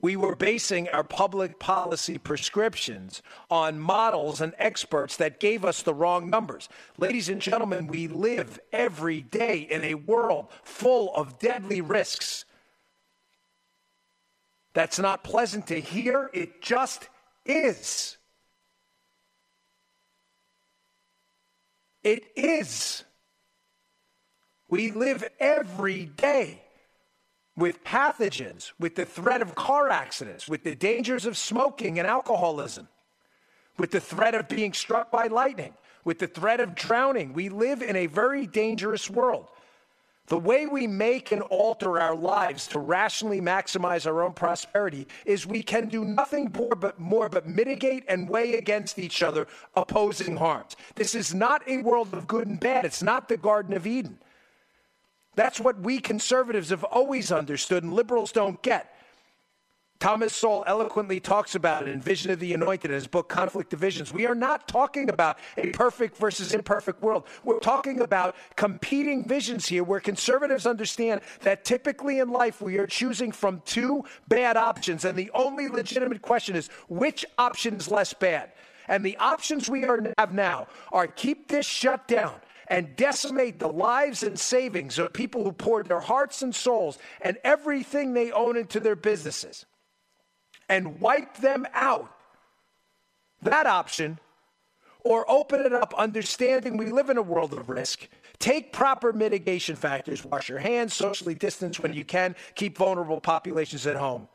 [0.00, 5.94] We were basing our public policy prescriptions on models and experts that gave us the
[5.94, 6.68] wrong numbers.
[6.98, 12.44] Ladies and gentlemen, we live every day in a world full of deadly risks.
[14.74, 17.08] That's not pleasant to hear, it just
[17.46, 18.18] is.
[22.04, 23.02] It is.
[24.68, 26.60] We live every day
[27.56, 32.88] with pathogens, with the threat of car accidents, with the dangers of smoking and alcoholism,
[33.78, 37.32] with the threat of being struck by lightning, with the threat of drowning.
[37.32, 39.48] We live in a very dangerous world.
[40.26, 45.46] The way we make and alter our lives to rationally maximize our own prosperity is
[45.46, 50.36] we can do nothing more but, more but mitigate and weigh against each other opposing
[50.36, 50.76] harms.
[50.94, 52.86] This is not a world of good and bad.
[52.86, 54.18] It's not the Garden of Eden.
[55.36, 58.93] That's what we conservatives have always understood and liberals don't get.
[60.04, 63.72] Thomas Sowell eloquently talks about it in Vision of the Anointed in his book Conflict
[63.72, 64.12] of Visions.
[64.12, 67.26] We are not talking about a perfect versus imperfect world.
[67.42, 72.86] We're talking about competing visions here where conservatives understand that typically in life we are
[72.86, 75.06] choosing from two bad options.
[75.06, 78.52] And the only legitimate question is which option is less bad?
[78.88, 82.34] And the options we are, have now are keep this shut down
[82.68, 87.38] and decimate the lives and savings of people who poured their hearts and souls and
[87.42, 89.64] everything they own into their businesses
[90.68, 92.10] and wipe them out.
[93.42, 94.18] That option,
[95.04, 98.08] or open it up, understanding we live in a world of risk.
[98.38, 103.86] Take proper mitigation factors, wash your hands, socially distance when you can, keep vulnerable populations
[103.86, 104.28] at home.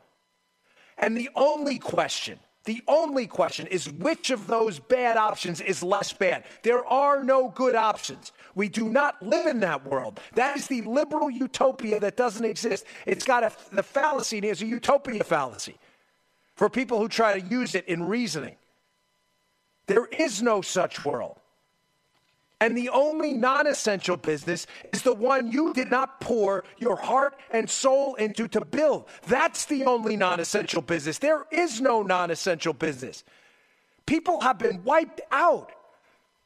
[0.96, 6.12] And the only question, the only question is which of those bad options is less
[6.12, 6.44] bad?
[6.62, 8.32] There are no good options.
[8.54, 10.20] We do not live in that world.
[10.34, 12.84] That is the liberal utopia that doesn't exist.
[13.06, 15.76] It's got a, the fallacy, it's a utopia fallacy
[16.60, 18.54] for people who try to use it in reasoning.
[19.86, 21.40] There is no such world.
[22.60, 27.40] And the only non essential business is the one you did not pour your heart
[27.50, 29.06] and soul into to build.
[29.26, 31.16] That's the only non essential business.
[31.16, 33.24] There is no non essential business.
[34.04, 35.72] People have been wiped out.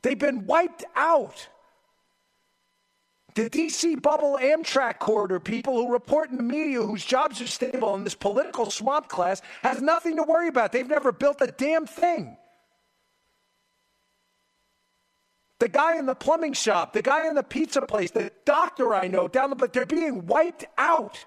[0.03, 1.49] They've been wiped out.
[3.35, 7.95] The DC bubble Amtrak corridor people who report in the media whose jobs are stable
[7.97, 10.71] in this political swamp class has nothing to worry about.
[10.71, 12.37] They've never built a damn thing.
[15.59, 19.09] The guy in the plumbing shop, the guy in the pizza place, the doctor I
[19.09, 21.25] know down the but they're being wiped out.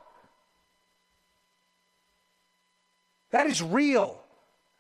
[3.32, 4.22] That is real.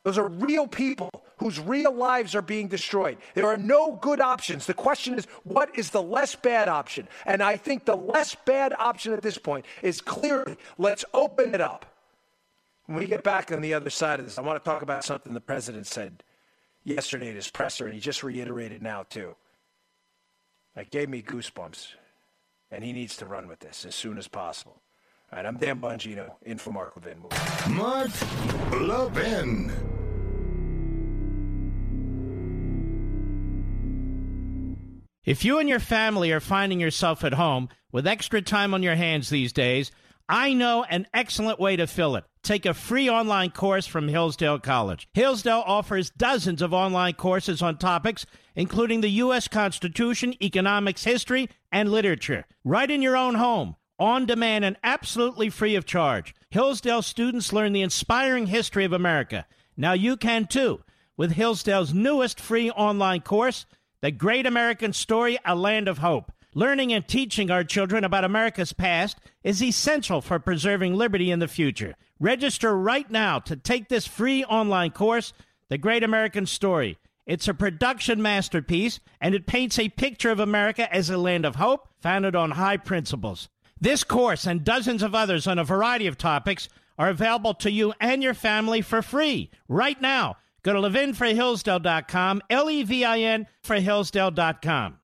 [0.03, 3.17] Those are real people whose real lives are being destroyed.
[3.33, 4.65] There are no good options.
[4.65, 7.07] The question is, what is the less bad option?
[7.25, 11.61] And I think the less bad option at this point is clearly let's open it
[11.61, 11.85] up.
[12.87, 15.03] When we get back on the other side of this, I want to talk about
[15.03, 16.23] something the president said
[16.83, 19.35] yesterday at his presser, and he just reiterated now, too.
[20.75, 21.89] That gave me goosebumps.
[22.71, 24.81] And he needs to run with this as soon as possible.
[25.31, 27.23] All right, I'm Dan Bongino, in for Mark Levin.
[27.69, 28.09] Mark
[28.71, 29.96] Levin.
[35.27, 38.95] If you and your family are finding yourself at home with extra time on your
[38.95, 39.91] hands these days,
[40.29, 42.23] I know an excellent way to fill it.
[42.43, 45.09] Take a free online course from Hillsdale College.
[45.11, 48.25] Hillsdale offers dozens of online courses on topics
[48.55, 49.49] including the U.S.
[49.49, 52.45] Constitution, economics, history, and literature.
[52.63, 56.33] Right in your own home, on demand, and absolutely free of charge.
[56.51, 59.45] Hillsdale students learn the inspiring history of America.
[59.75, 60.83] Now you can too
[61.17, 63.65] with Hillsdale's newest free online course,
[63.99, 66.31] The Great American Story A Land of Hope.
[66.53, 71.47] Learning and teaching our children about America's past is essential for preserving liberty in the
[71.47, 71.95] future.
[72.19, 75.33] Register right now to take this free online course,
[75.69, 76.99] The Great American Story.
[77.25, 81.55] It's a production masterpiece, and it paints a picture of America as a land of
[81.55, 83.49] hope founded on high principles.
[83.81, 86.69] This course and dozens of others on a variety of topics
[86.99, 90.37] are available to you and your family for free right now.
[90.63, 94.99] Go to levinforhillsdale.com, L E V I N for Hillsdale.com.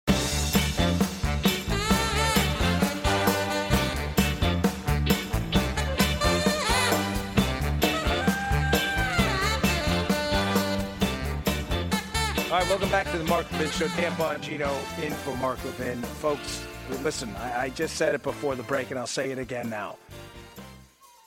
[12.54, 13.88] All right, welcome back to the Mark Levin Show.
[13.96, 14.72] Dan Bongino
[15.04, 16.00] in for Mark Levin.
[16.04, 16.64] Folks,
[17.02, 19.98] listen, I, I just said it before the break, and I'll say it again now.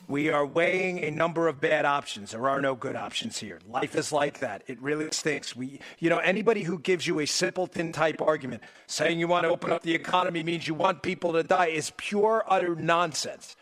[0.09, 2.31] We are weighing a number of bad options.
[2.31, 3.59] There are no good options here.
[3.69, 4.63] Life is like that.
[4.69, 5.57] It really stinks.
[5.57, 9.51] We, you know, anybody who gives you a simpleton type argument, saying you want to
[9.51, 13.57] open up the economy means you want people to die, is pure, utter nonsense.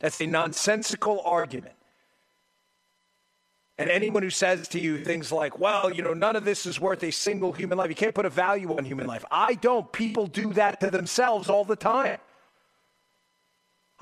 [0.00, 1.74] That's a nonsensical argument.
[3.78, 6.80] And anyone who says to you things like, well, you know, none of this is
[6.80, 9.24] worth a single human life, you can't put a value on human life.
[9.30, 9.90] I don't.
[9.92, 12.18] People do that to themselves all the time.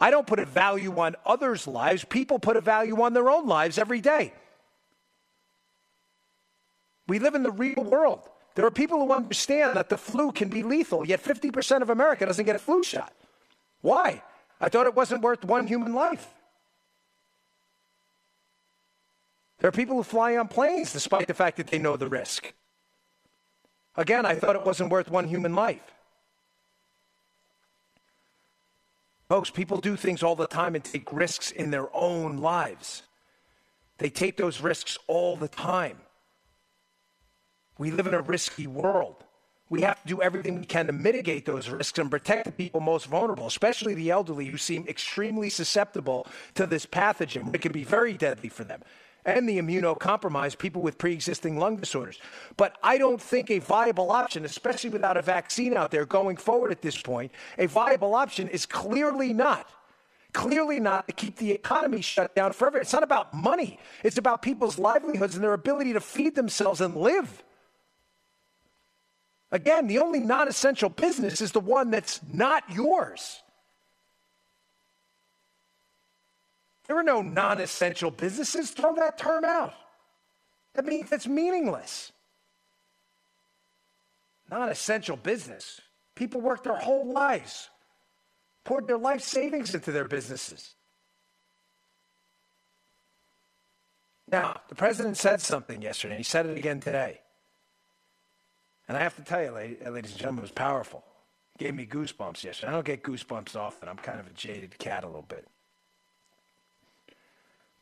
[0.02, 2.04] I don't put a value on others' lives.
[2.04, 4.32] People put a value on their own lives every day.
[7.06, 8.28] We live in the real world.
[8.56, 12.26] There are people who understand that the flu can be lethal, yet 50% of America
[12.26, 13.12] doesn't get a flu shot.
[13.80, 14.24] Why?
[14.60, 16.26] I thought it wasn't worth one human life.
[19.60, 22.52] There are people who fly on planes despite the fact that they know the risk.
[23.96, 25.94] Again, I thought it wasn't worth one human life.
[29.32, 33.02] Folks, people do things all the time and take risks in their own lives.
[33.96, 35.96] They take those risks all the time.
[37.78, 39.24] We live in a risky world.
[39.70, 42.80] We have to do everything we can to mitigate those risks and protect the people
[42.80, 47.54] most vulnerable, especially the elderly who seem extremely susceptible to this pathogen.
[47.54, 48.82] It can be very deadly for them
[49.24, 52.18] and the immunocompromised, people with pre existing lung disorders.
[52.56, 56.72] But I don't think a viable option, especially without a vaccine out there going forward
[56.72, 59.68] at this point, a viable option is clearly not.
[60.32, 62.78] Clearly not to keep the economy shut down forever.
[62.78, 63.78] It's not about money.
[64.02, 67.42] It's about people's livelihoods and their ability to feed themselves and live.
[69.50, 73.42] Again, the only non essential business is the one that's not yours.
[76.92, 78.70] There are no non essential businesses.
[78.70, 79.72] Throw that term out.
[80.74, 82.12] That means it's meaningless.
[84.50, 85.80] Non essential business.
[86.14, 87.70] People work their whole lives,
[88.64, 90.74] poured their life savings into their businesses.
[94.30, 96.18] Now, the president said something yesterday.
[96.18, 97.22] He said it again today.
[98.86, 101.02] And I have to tell you, uh, ladies and gentlemen, it was powerful.
[101.54, 102.68] It gave me goosebumps yesterday.
[102.70, 103.88] I don't get goosebumps often.
[103.88, 105.48] I'm kind of a jaded cat a little bit.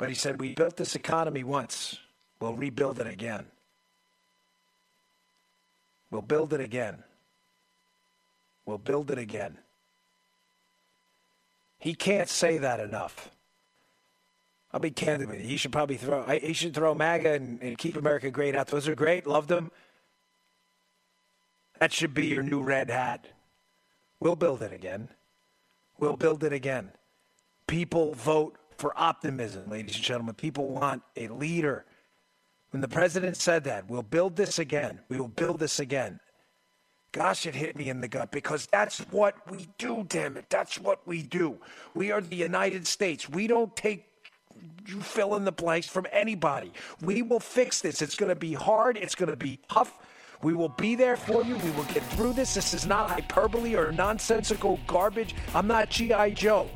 [0.00, 1.98] But he said, We built this economy once.
[2.40, 3.44] We'll rebuild it again.
[6.10, 7.04] We'll build it again.
[8.64, 9.58] We'll build it again.
[11.78, 13.30] He can't say that enough.
[14.72, 15.46] I'll be candid with you.
[15.46, 16.22] He should probably throw.
[16.22, 18.68] He should throw MAGA and, and keep America great out.
[18.68, 19.26] Those are great.
[19.26, 19.70] Love them.
[21.78, 23.26] That should be your new red hat.
[24.18, 25.10] We'll build it again.
[25.98, 26.92] We'll build it again.
[27.66, 30.34] People vote for optimism, ladies and gentlemen.
[30.34, 31.84] People want a leader.
[32.70, 36.18] When the president said that, we'll build this again, we will build this again.
[37.12, 40.48] Gosh, it hit me in the gut because that's what we do, damn it.
[40.48, 41.58] That's what we do.
[41.92, 43.28] We are the United States.
[43.28, 44.06] We don't take
[44.86, 46.72] you fill in the blanks from anybody.
[47.02, 48.00] We will fix this.
[48.00, 49.98] It's going to be hard, it's going to be tough.
[50.42, 51.56] We will be there for you.
[51.56, 52.54] We will get through this.
[52.54, 55.34] This is not hyperbole or nonsensical garbage.
[55.54, 56.30] I'm not G.I.
[56.30, 56.70] Joe.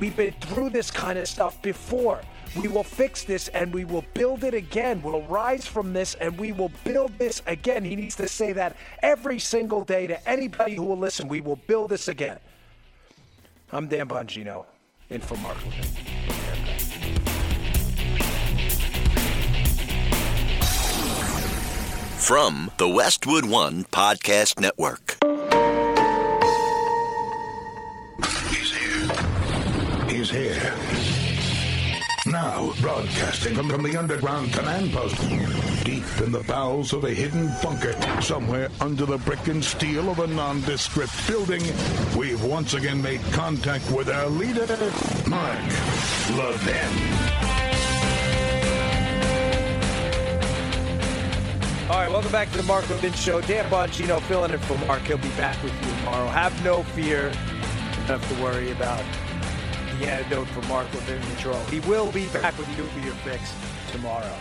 [0.00, 2.20] We've been through this kind of stuff before.
[2.56, 5.02] We will fix this and we will build it again.
[5.02, 7.84] We'll rise from this and we will build this again.
[7.84, 11.28] He needs to say that every single day to anybody who will listen.
[11.28, 12.38] We will build this again.
[13.70, 14.64] I'm Dan Bongino,
[15.10, 15.58] in for Mark
[22.16, 25.27] From the Westwood One Podcast Network.
[30.32, 30.74] Is here.
[32.26, 35.16] Now, broadcasting from, from the underground command post,
[35.84, 40.18] deep in the bowels of a hidden bunker, somewhere under the brick and steel of
[40.18, 41.62] a nondescript building,
[42.16, 44.66] we've once again made contact with our leader,
[45.26, 45.58] Mark
[46.36, 47.28] Levin.
[51.88, 53.40] All right, welcome back to the Mark Levin Show.
[53.40, 55.00] Dan Bongino filling in for Mark.
[55.02, 56.28] He'll be back with you tomorrow.
[56.28, 57.30] Have no fear.
[57.30, 59.02] Don't have to worry about
[59.98, 61.58] the antidote for Mark Levin Control.
[61.66, 62.86] He will be back with your
[63.16, 63.52] fix
[63.92, 64.36] tomorrow.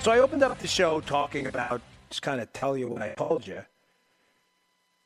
[0.00, 1.80] So I opened up the show talking about,
[2.10, 3.62] just kind of tell you what I told you.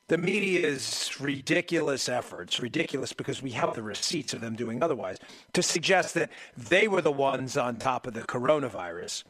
[0.09, 5.17] The media's ridiculous efforts, ridiculous because we have the receipts of them doing otherwise,
[5.55, 9.25] to suggest that they were the ones on top of the coronavirus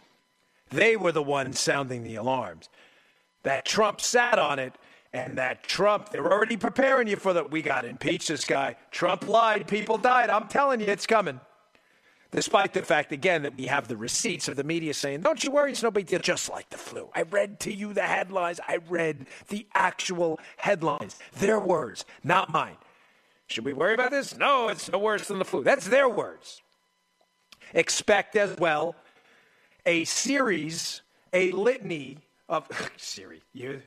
[0.72, 2.68] they were the ones sounding the alarms.
[3.42, 4.74] That Trump sat on it,
[5.12, 7.50] and that Trump, they're already preparing you for that.
[7.50, 8.76] We got to impeach this guy.
[8.90, 9.68] Trump lied.
[9.68, 10.30] People died.
[10.30, 11.40] I'm telling you, it's coming.
[12.30, 15.50] Despite the fact, again, that we have the receipts of the media saying, don't you
[15.50, 17.10] worry, it's no big deal, just like the flu.
[17.14, 18.58] I read to you the headlines.
[18.66, 21.18] I read the actual headlines.
[21.34, 22.78] Their words, not mine.
[23.48, 24.34] Should we worry about this?
[24.38, 25.62] No, it's no worse than the flu.
[25.62, 26.62] That's their words.
[27.74, 28.96] Expect as well
[29.84, 31.02] a series,
[31.34, 33.42] a litany of Siri.
[33.52, 33.82] You,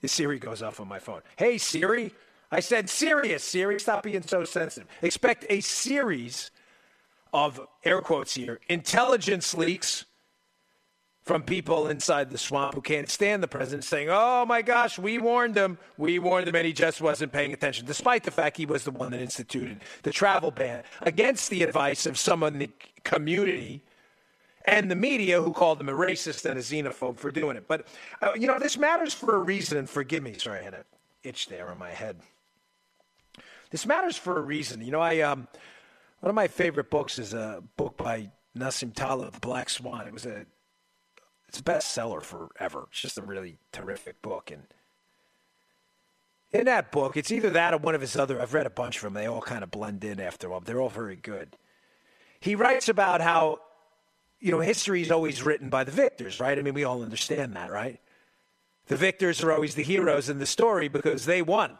[0.00, 1.22] the Siri goes off on my phone.
[1.36, 2.12] Hey Siri,
[2.50, 3.42] I said serious.
[3.42, 4.88] Siri, stop being so sensitive.
[5.02, 6.50] Expect a series
[7.32, 10.04] of air quotes here intelligence leaks
[11.26, 15.18] from people inside the swamp who can't stand the president saying, Oh my gosh, we
[15.18, 15.76] warned him.
[15.98, 18.92] We warned him, and he just wasn't paying attention, despite the fact he was the
[18.92, 22.70] one that instituted the travel ban against the advice of someone in the
[23.02, 23.82] community
[24.66, 27.68] and the media who called him a racist and a xenophobe for doing it.
[27.68, 27.86] But,
[28.20, 30.34] uh, you know, this matters for a reason, and forgive me.
[30.34, 30.84] Sorry, I had an
[31.22, 32.16] itch there on my head.
[33.70, 34.80] This matters for a reason.
[34.80, 35.48] You know, I um,
[36.20, 40.06] one of my favorite books is a book by Nassim Taleb, The Black Swan.
[40.06, 40.46] It was a
[41.48, 42.86] it's a bestseller forever.
[42.90, 44.62] It's just a really terrific book, and
[46.52, 48.40] in that book, it's either that or one of his other.
[48.40, 49.14] I've read a bunch of them.
[49.14, 50.60] They all kind of blend in after a while.
[50.60, 51.56] They're all very good.
[52.38, 53.60] He writes about how
[54.40, 56.58] you know, history is always written by the victors, right?
[56.58, 58.00] I mean, we all understand that, right?
[58.86, 61.78] The victors are always the heroes in the story because they won.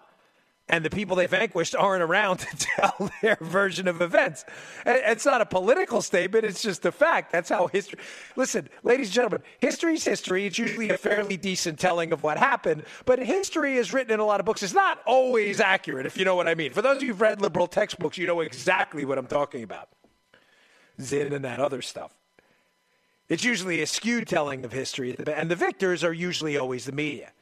[0.68, 4.44] And the people they vanquished aren't around to tell their version of events.
[4.84, 7.30] It's not a political statement, it's just a fact.
[7.30, 8.00] That's how history.
[8.34, 10.44] Listen, ladies and gentlemen, history's history.
[10.46, 14.24] It's usually a fairly decent telling of what happened, but history is written in a
[14.24, 14.62] lot of books.
[14.62, 16.72] It's not always accurate, if you know what I mean.
[16.72, 19.88] For those of you who've read liberal textbooks, you know exactly what I'm talking about.
[21.00, 22.12] Zinn and that other stuff.
[23.28, 27.32] It's usually a skewed telling of history, and the victors are usually always the media.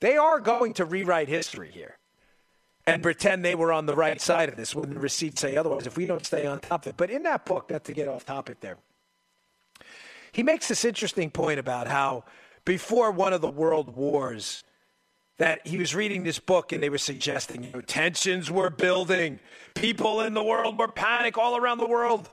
[0.00, 1.96] They are going to rewrite history here
[2.86, 5.86] and pretend they were on the right side of this when the receipts say otherwise
[5.86, 6.96] if we don't stay on top of it.
[6.98, 8.76] But in that book, not to get off topic there,
[10.32, 12.24] he makes this interesting point about how
[12.64, 14.64] before one of the world wars,
[15.38, 19.40] that he was reading this book and they were suggesting you know, tensions were building,
[19.74, 22.28] people in the world were panic all around the world.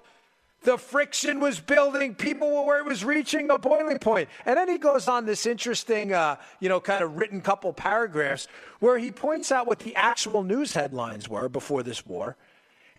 [0.64, 2.14] The friction was building.
[2.14, 4.30] People were where it was reaching a boiling point.
[4.46, 8.48] And then he goes on this interesting, uh, you know, kind of written couple paragraphs
[8.80, 12.38] where he points out what the actual news headlines were before this war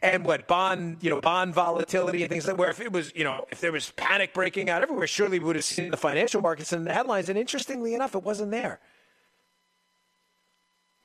[0.03, 3.23] and what bond, you know, bond volatility and things like where if it was, you
[3.23, 6.43] know, if there was panic breaking out everywhere, surely we would have seen the financial
[6.43, 7.29] markets in the headlines.
[7.29, 8.81] And interestingly enough, it wasn't there.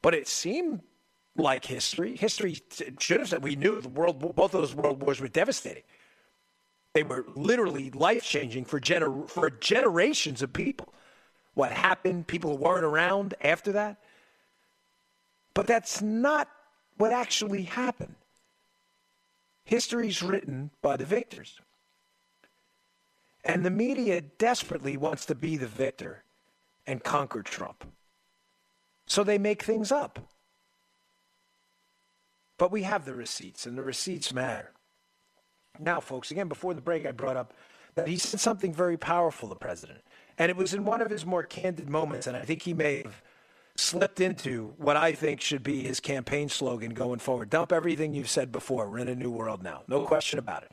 [0.01, 0.81] But it seemed
[1.35, 2.15] like history.
[2.15, 2.59] History
[2.99, 5.83] should have said we knew the world, both of those world wars were devastating.
[6.97, 10.91] They were literally life changing for, gener- for generations of people.
[11.53, 13.97] What happened, people weren't around after that.
[15.53, 16.49] But that's not
[16.97, 18.15] what actually happened.
[19.63, 21.61] History's written by the victors.
[23.45, 26.23] And the media desperately wants to be the victor
[26.87, 27.85] and conquer Trump.
[29.05, 30.17] So they make things up.
[32.57, 34.71] But we have the receipts, and the receipts matter.
[35.79, 37.53] Now, folks, again, before the break, I brought up
[37.95, 39.99] that he said something very powerful, the president.
[40.37, 43.03] And it was in one of his more candid moments, and I think he may
[43.03, 43.21] have
[43.75, 47.49] slipped into what I think should be his campaign slogan going forward.
[47.49, 48.89] Dump everything you've said before.
[48.89, 49.83] We're in a new world now.
[49.87, 50.71] No question about it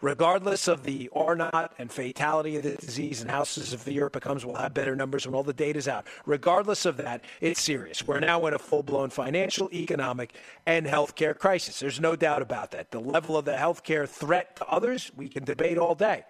[0.00, 4.44] regardless of the or not and fatality of the disease and how severe it becomes,
[4.44, 6.06] we'll have better numbers when all the data's out.
[6.24, 8.06] Regardless of that, it's serious.
[8.06, 10.34] We're now in a full blown financial, economic,
[10.66, 11.80] and healthcare crisis.
[11.80, 12.90] There's no doubt about that.
[12.90, 16.24] The level of the healthcare threat to others, we can debate all day.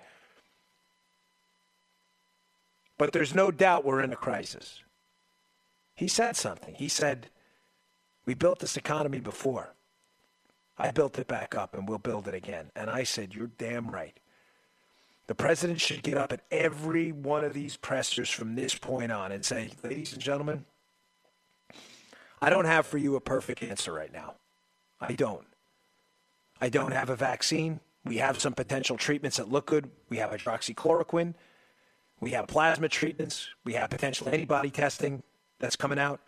[2.98, 4.82] But there's no doubt we're in a crisis.
[5.94, 6.74] He said something.
[6.74, 7.28] He said,
[8.24, 9.74] We built this economy before.
[10.78, 12.70] I built it back up and we'll build it again.
[12.76, 14.18] And I said, You're damn right.
[15.26, 19.32] The president should get up at every one of these pressers from this point on
[19.32, 20.64] and say, Ladies and gentlemen,
[22.40, 24.34] I don't have for you a perfect answer right now.
[25.00, 25.46] I don't.
[26.60, 27.80] I don't have a vaccine.
[28.04, 29.90] We have some potential treatments that look good.
[30.08, 31.34] We have hydroxychloroquine.
[32.20, 33.48] We have plasma treatments.
[33.64, 35.22] We have potential antibody testing
[35.58, 36.20] that's coming out.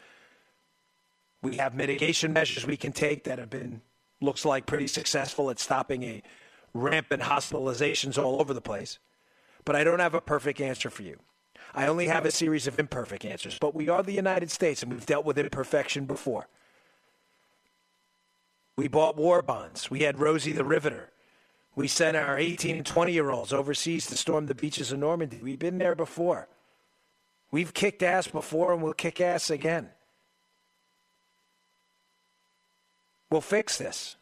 [1.40, 3.80] We have mitigation measures we can take that have been,
[4.20, 6.22] looks like, pretty successful at stopping a
[6.74, 8.98] rampant hospitalizations all over the place.
[9.64, 11.18] But I don't have a perfect answer for you.
[11.74, 13.58] I only have a series of imperfect answers.
[13.58, 16.48] But we are the United States, and we've dealt with imperfection before.
[18.76, 19.90] We bought war bonds.
[19.90, 21.10] We had Rosie the Riveter.
[21.74, 25.40] We sent our 18 and 20 year olds overseas to storm the beaches of Normandy.
[25.42, 26.48] We've been there before.
[27.50, 29.90] We've kicked ass before and we'll kick ass again.
[33.30, 34.16] We'll fix this.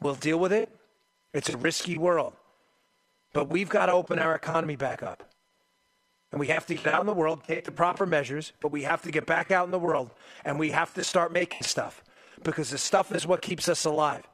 [0.00, 0.70] We'll deal with it.
[1.32, 2.34] It's a risky world.
[3.32, 5.24] But we've got to open our economy back up.
[6.30, 8.82] And we have to get out in the world, take the proper measures, but we
[8.82, 10.10] have to get back out in the world
[10.44, 12.02] and we have to start making stuff
[12.42, 14.24] because the stuff is what keeps us alive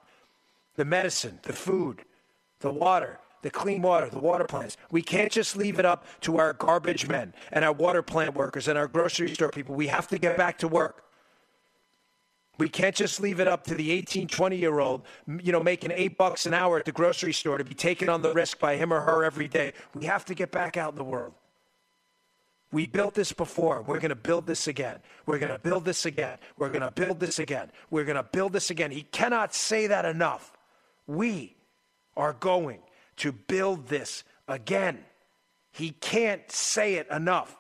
[0.77, 2.03] the medicine, the food,
[2.59, 4.77] the water, the clean water, the water plants.
[4.91, 8.67] We can't just leave it up to our garbage men and our water plant workers
[8.67, 9.77] and our grocery store people.
[9.77, 11.04] We have to get back to work.
[12.57, 15.03] We can't just leave it up to the 18, 20 year old,
[15.43, 18.23] you know, making eight bucks an hour at the grocery store to be taken on
[18.23, 19.73] the risk by him or her every day.
[19.95, 21.35] We have to get back out in the world.
[22.71, 23.83] We built this before.
[23.83, 24.99] We're going to build this again.
[25.27, 26.39] We're going to build this again.
[26.59, 27.71] We're going to build this again.
[27.91, 28.91] We're going to build this again.
[28.91, 30.53] He cannot say that enough.
[31.07, 31.57] We
[32.17, 32.81] are going
[33.19, 35.05] to build this again.
[35.71, 37.57] He can't say it enough.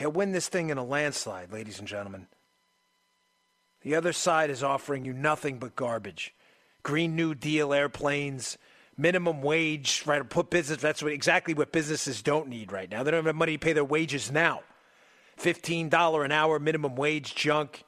[0.00, 2.26] He'll win this thing in a landslide, ladies and gentlemen.
[3.82, 6.34] The other side is offering you nothing but garbage.
[6.82, 8.56] Green New Deal airplanes,
[8.96, 10.26] minimum wage, right?
[10.26, 13.02] Put business, that's what, exactly what businesses don't need right now.
[13.02, 14.62] They don't have money to pay their wages now.
[15.38, 17.84] $15 an hour minimum wage junk.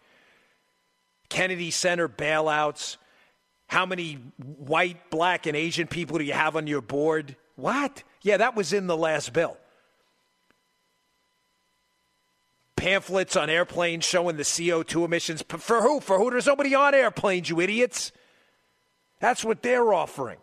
[1.31, 2.99] Kennedy Center bailouts.
[3.69, 7.37] How many white, black, and Asian people do you have on your board?
[7.57, 8.03] What?
[8.21, 9.57] Yeah, that was in the last bill.
[12.83, 15.45] Pamphlets on airplanes showing the CO2 emissions.
[15.47, 16.01] For who?
[16.01, 16.33] For who?
[16.33, 18.11] There's nobody on airplanes, you idiots.
[19.21, 20.39] That's what they're offering.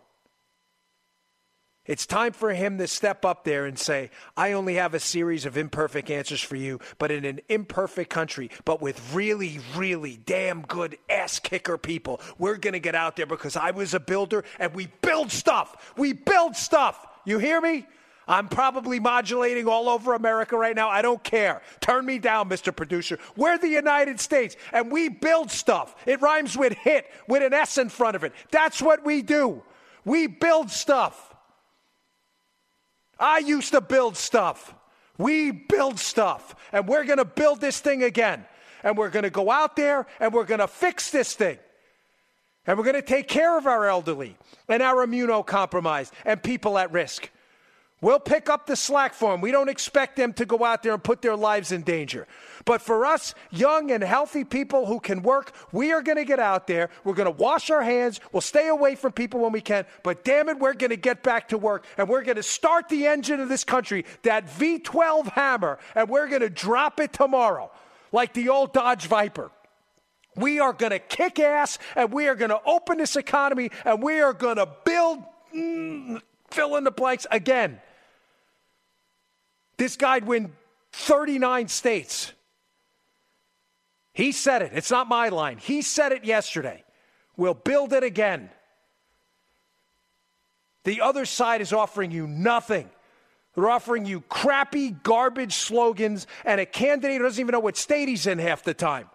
[1.84, 5.44] It's time for him to step up there and say, I only have a series
[5.44, 10.62] of imperfect answers for you, but in an imperfect country, but with really, really damn
[10.62, 12.22] good ass kicker people.
[12.38, 15.92] We're going to get out there because I was a builder and we build stuff.
[15.98, 17.06] We build stuff.
[17.26, 17.86] You hear me?
[18.30, 20.88] I'm probably modulating all over America right now.
[20.88, 21.62] I don't care.
[21.80, 22.74] Turn me down, Mr.
[22.74, 23.18] Producer.
[23.34, 25.96] We're the United States and we build stuff.
[26.06, 28.32] It rhymes with hit with an S in front of it.
[28.52, 29.64] That's what we do.
[30.04, 31.34] We build stuff.
[33.18, 34.76] I used to build stuff.
[35.18, 36.54] We build stuff.
[36.70, 38.44] And we're going to build this thing again.
[38.84, 41.58] And we're going to go out there and we're going to fix this thing.
[42.64, 44.36] And we're going to take care of our elderly
[44.68, 47.28] and our immunocompromised and people at risk.
[48.02, 49.42] We'll pick up the slack for them.
[49.42, 52.26] We don't expect them to go out there and put their lives in danger.
[52.64, 56.38] But for us, young and healthy people who can work, we are going to get
[56.38, 56.88] out there.
[57.04, 58.18] We're going to wash our hands.
[58.32, 59.84] We'll stay away from people when we can.
[60.02, 62.88] But damn it, we're going to get back to work and we're going to start
[62.88, 67.70] the engine of this country, that V12 hammer, and we're going to drop it tomorrow
[68.12, 69.50] like the old Dodge Viper.
[70.36, 74.02] We are going to kick ass and we are going to open this economy and
[74.02, 75.22] we are going to build,
[75.54, 77.78] mm, fill in the blanks again.
[79.80, 80.52] This guy'd win
[80.92, 82.34] 39 states.
[84.12, 84.72] He said it.
[84.74, 85.56] It's not my line.
[85.56, 86.84] He said it yesterday.
[87.38, 88.50] We'll build it again.
[90.84, 92.90] The other side is offering you nothing.
[93.54, 98.06] They're offering you crappy, garbage slogans and a candidate who doesn't even know what state
[98.06, 99.08] he's in half the time.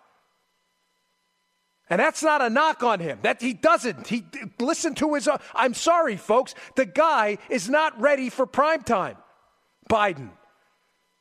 [1.91, 3.19] And that's not a knock on him.
[3.21, 4.07] That he doesn't.
[4.07, 4.25] He
[4.59, 5.29] listen to his.
[5.53, 6.55] I'm sorry, folks.
[6.73, 9.17] The guy is not ready for prime time.
[9.87, 10.31] Biden.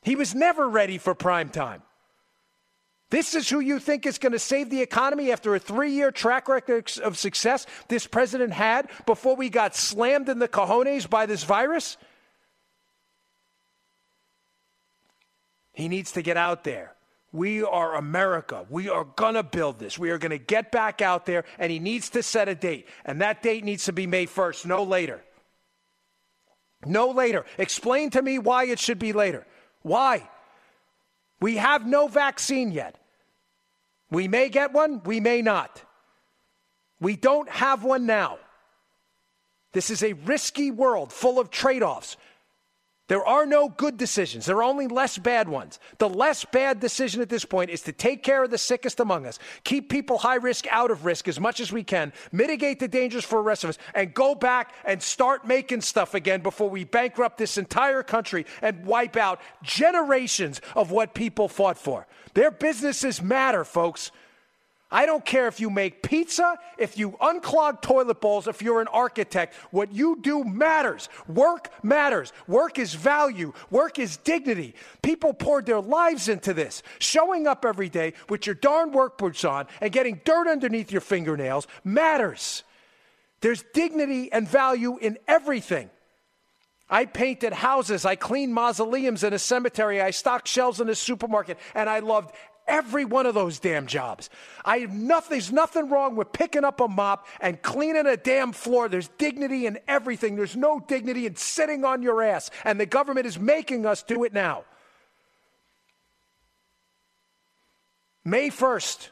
[0.04, 1.82] He was never ready for prime time.
[3.10, 6.10] This is who you think is going to save the economy after a three year
[6.10, 11.26] track record of success this president had before we got slammed in the cojones by
[11.26, 11.96] this virus?
[15.72, 16.92] He needs to get out there.
[17.32, 18.66] We are America.
[18.68, 19.98] We are going to build this.
[19.98, 22.86] We are going to get back out there, and he needs to set a date.
[23.04, 25.22] And that date needs to be May 1st, no later.
[26.86, 27.44] No later.
[27.58, 29.46] Explain to me why it should be later.
[29.84, 30.28] Why?
[31.40, 32.98] We have no vaccine yet.
[34.10, 35.82] We may get one, we may not.
[37.00, 38.38] We don't have one now.
[39.72, 42.16] This is a risky world full of trade offs.
[43.06, 44.46] There are no good decisions.
[44.46, 45.78] There are only less bad ones.
[45.98, 49.26] The less bad decision at this point is to take care of the sickest among
[49.26, 52.88] us, keep people high risk out of risk as much as we can, mitigate the
[52.88, 56.70] dangers for the rest of us, and go back and start making stuff again before
[56.70, 62.06] we bankrupt this entire country and wipe out generations of what people fought for.
[62.32, 64.12] Their businesses matter, folks.
[64.94, 68.86] I don't care if you make pizza, if you unclog toilet bowls, if you're an
[68.86, 69.56] architect.
[69.72, 71.08] What you do matters.
[71.26, 72.32] Work matters.
[72.46, 73.52] Work is value.
[73.70, 74.76] Work is dignity.
[75.02, 76.84] People poured their lives into this.
[77.00, 81.00] Showing up every day with your darn work boots on and getting dirt underneath your
[81.00, 82.62] fingernails matters.
[83.40, 85.90] There's dignity and value in everything.
[86.88, 91.58] I painted houses, I cleaned mausoleums in a cemetery, I stocked shelves in a supermarket,
[91.74, 92.34] and I loved
[92.66, 94.30] every one of those damn jobs.
[94.64, 98.52] I have nothing, there's nothing wrong with picking up a mop and cleaning a damn
[98.52, 98.88] floor.
[98.88, 100.36] There's dignity in everything.
[100.36, 102.50] There's no dignity in sitting on your ass.
[102.64, 104.64] And the government is making us do it now.
[108.24, 109.10] May 1st,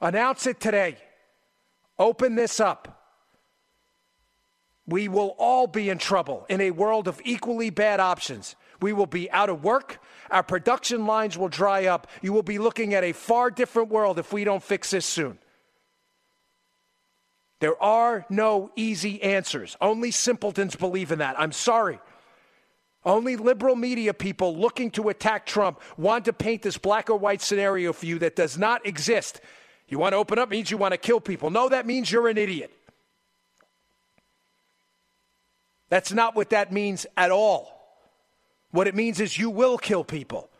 [0.00, 0.96] announce it today.
[1.98, 3.00] Open this up.
[4.86, 8.54] We will all be in trouble in a world of equally bad options.
[8.80, 9.98] We will be out of work.
[10.34, 12.08] Our production lines will dry up.
[12.20, 15.38] You will be looking at a far different world if we don't fix this soon.
[17.60, 19.76] There are no easy answers.
[19.80, 21.38] Only simpletons believe in that.
[21.38, 22.00] I'm sorry.
[23.04, 27.40] Only liberal media people looking to attack Trump want to paint this black or white
[27.40, 29.40] scenario for you that does not exist.
[29.86, 31.50] You want to open up means you want to kill people.
[31.50, 32.72] No, that means you're an idiot.
[35.90, 37.73] That's not what that means at all.
[38.74, 40.50] What it means is you will kill people.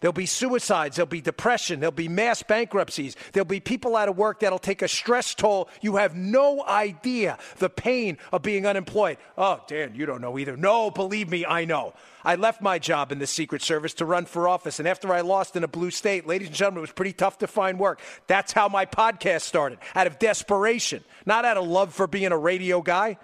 [0.00, 4.18] There'll be suicides, there'll be depression, there'll be mass bankruptcies, there'll be people out of
[4.18, 5.70] work that'll take a stress toll.
[5.80, 9.16] You have no idea the pain of being unemployed.
[9.38, 10.58] Oh, Dan, you don't know either.
[10.58, 11.94] No, believe me, I know.
[12.22, 15.22] I left my job in the Secret Service to run for office, and after I
[15.22, 18.02] lost in a blue state, ladies and gentlemen, it was pretty tough to find work.
[18.26, 22.38] That's how my podcast started, out of desperation, not out of love for being a
[22.38, 23.16] radio guy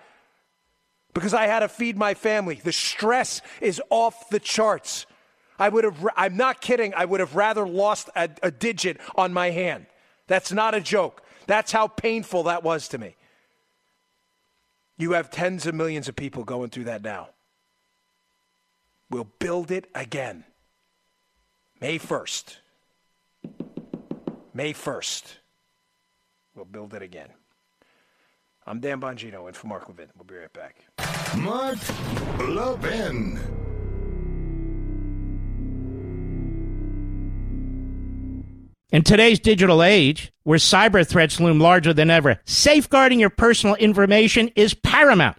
[1.15, 2.57] because I had to feed my family.
[2.63, 5.07] The stress is off the charts.
[5.59, 9.33] I would have, I'm not kidding, I would have rather lost a, a digit on
[9.33, 9.87] my hand.
[10.27, 11.23] That's not a joke.
[11.47, 13.17] That's how painful that was to me.
[14.97, 17.31] You have tens of millions of people going through that now.
[19.11, 20.45] We'll build it again.
[21.81, 22.57] May 1st.
[24.55, 25.25] May 1st.
[26.55, 27.29] We'll build it again.
[28.65, 30.09] I'm Dan Bongino and for Mark Levin.
[30.17, 30.85] We'll be right back.
[31.37, 31.79] Mark
[32.39, 33.41] Levin.
[38.93, 44.49] In today's digital age, where cyber threats loom larger than ever, safeguarding your personal information
[44.55, 45.39] is paramount.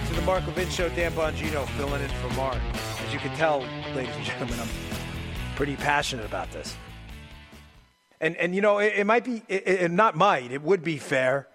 [0.00, 0.88] Back to the Mark Levin Show.
[0.90, 2.58] Dan Bongino filling in for Mark.
[3.06, 3.60] As you can tell,
[3.94, 4.68] ladies and gentlemen, I'm
[5.56, 6.74] pretty passionate about this.
[8.20, 10.96] And and you know, it, it might be, it, it, not might, it would be
[10.96, 11.48] fair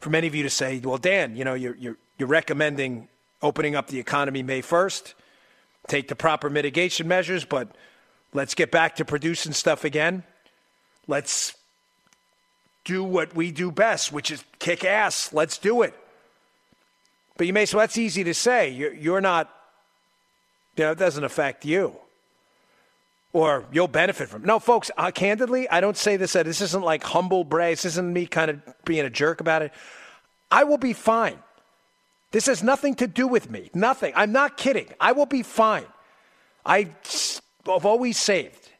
[0.00, 3.08] for many of you to say, well, Dan, you know, you're you're you're recommending
[3.40, 5.14] opening up the economy May 1st,
[5.86, 7.74] take the proper mitigation measures, but
[8.34, 10.22] let's get back to producing stuff again.
[11.06, 11.54] Let's
[12.84, 15.32] do what we do best, which is kick ass.
[15.32, 15.94] Let's do it.
[17.36, 18.70] But you may well, that's easy to say.
[18.70, 19.50] You're, you're not,
[20.76, 21.96] you know, it doesn't affect you.
[23.32, 24.46] Or you'll benefit from it.
[24.46, 27.72] No, folks, uh, candidly, I don't say this, this isn't like humble brag.
[27.72, 29.72] This isn't me kind of being a jerk about it.
[30.50, 31.38] I will be fine.
[32.30, 33.70] This has nothing to do with me.
[33.74, 34.12] Nothing.
[34.16, 34.88] I'm not kidding.
[35.00, 35.86] I will be fine.
[36.64, 36.94] I've
[37.66, 38.70] always saved.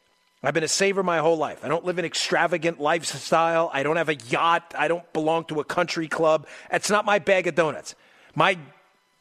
[0.43, 1.63] I've been a saver my whole life.
[1.63, 3.69] I don't live an extravagant lifestyle.
[3.73, 4.73] I don't have a yacht.
[4.77, 6.47] I don't belong to a country club.
[6.71, 7.95] It's not my bag of donuts.
[8.37, 8.55] My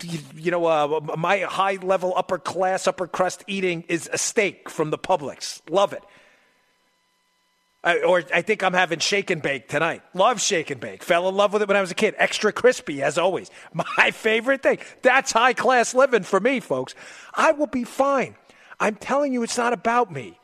[0.02, 4.90] you know, uh, my high level, upper class, upper crust eating is a steak from
[4.90, 5.62] the Publix.
[5.70, 6.02] Love it.
[7.82, 10.02] I, or I think I'm having shake and bake tonight.
[10.12, 11.02] Love shake and bake.
[11.02, 12.14] Fell in love with it when I was a kid.
[12.18, 13.50] Extra crispy, as always.
[13.72, 14.80] My favorite thing.
[15.00, 16.94] That's high class living for me, folks.
[17.32, 18.36] I will be fine.
[18.78, 20.38] I'm telling you, it's not about me.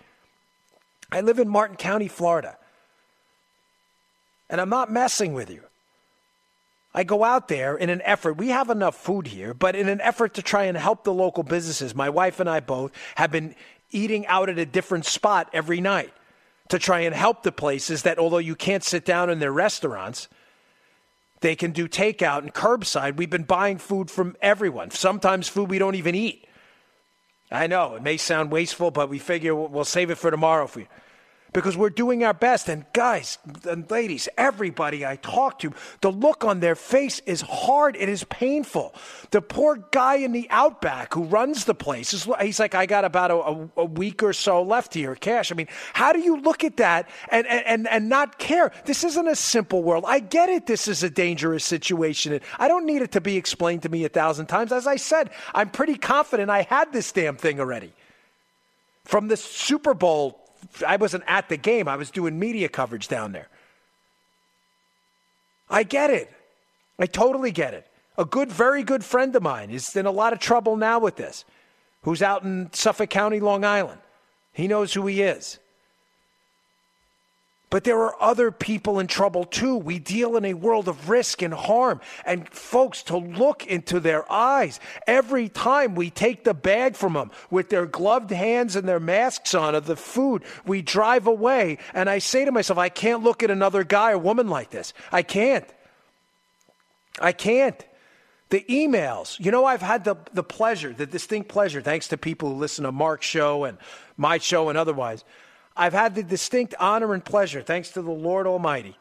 [1.11, 2.57] I live in Martin County, Florida.
[4.49, 5.63] And I'm not messing with you.
[6.95, 8.35] I go out there in an effort.
[8.35, 11.43] We have enough food here, but in an effort to try and help the local
[11.43, 13.55] businesses, my wife and I both have been
[13.91, 16.13] eating out at a different spot every night
[16.69, 20.29] to try and help the places that, although you can't sit down in their restaurants,
[21.41, 23.17] they can do takeout and curbside.
[23.17, 26.47] We've been buying food from everyone, sometimes food we don't even eat.
[27.51, 30.81] I know it may sound wasteful, but we figure we'll save it for tomorrow for
[30.81, 30.87] you
[31.53, 32.69] because we're doing our best.
[32.69, 33.39] And guys
[33.69, 37.97] and ladies, everybody I talk to, the look on their face is hard.
[37.97, 38.95] It is painful.
[39.31, 43.05] The poor guy in the outback who runs the place, is, he's like, I got
[43.05, 45.53] about a, a, week or so left here, cash.
[45.53, 48.73] I mean, how do you look at that and, and, and not care?
[48.85, 50.05] This isn't a simple world.
[50.07, 50.67] I get it.
[50.67, 52.41] This is a dangerous situation.
[52.59, 54.73] I don't need it to be explained to me a thousand times.
[54.73, 57.93] As I said, I'm pretty confident I had this damn thing already.
[59.05, 60.42] From the Super Bowl
[60.87, 61.89] I wasn't at the game.
[61.89, 63.49] I was doing media coverage down there.
[65.69, 66.31] I get it.
[66.99, 67.87] I totally get it.
[68.19, 71.17] A good, very good friend of mine is in a lot of trouble now with
[71.17, 71.45] this,
[72.03, 74.01] who's out in Suffolk County, Long Island.
[74.53, 75.59] He knows who he is.
[77.73, 79.79] But there are other people in trouble too.
[79.79, 82.03] We deal in a world of risk and harm.
[82.27, 87.31] And folks, to look into their eyes every time we take the bag from them
[87.51, 91.79] with their gloved hands and their masks on of the food, we drive away.
[91.95, 94.93] And I say to myself, I can't look at another guy or woman like this.
[95.11, 95.65] I can't.
[97.23, 97.83] I can't.
[98.51, 102.51] The emails, you know, I've had the, the pleasure, the distinct pleasure, thanks to people
[102.51, 103.79] who listen to Mark's show and
[104.19, 105.25] my show and otherwise
[105.77, 108.97] I've had the distinct honor and pleasure, thanks to the Lord Almighty,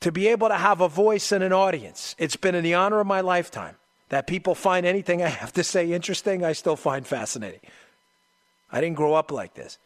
[0.00, 2.14] to be able to have a voice and an audience.
[2.18, 3.76] It's been in the honor of my lifetime
[4.10, 7.60] that people find anything I have to say interesting, I still find fascinating.
[8.70, 9.78] I didn't grow up like this.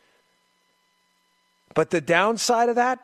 [1.74, 3.00] But the downside of that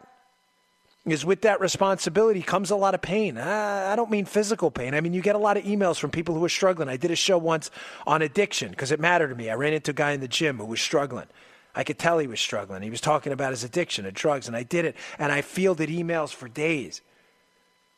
[1.07, 3.39] is with that responsibility comes a lot of pain.
[3.39, 4.95] I don't mean physical pain.
[4.95, 6.89] I mean, you get a lot of emails from people who are struggling.
[6.89, 7.71] I did a show once
[8.07, 9.51] on addiction because it mattered to me.
[9.51, 11.27] I ran into a guy in the gym who was struggling.
[11.75, 12.83] I could tell he was struggling.
[12.83, 14.97] He was talking about his addiction to drugs, and I did it.
[15.19, 17.01] And I fielded emails for days,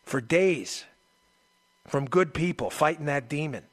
[0.04, 0.84] for days,
[1.86, 3.64] from good people fighting that demon.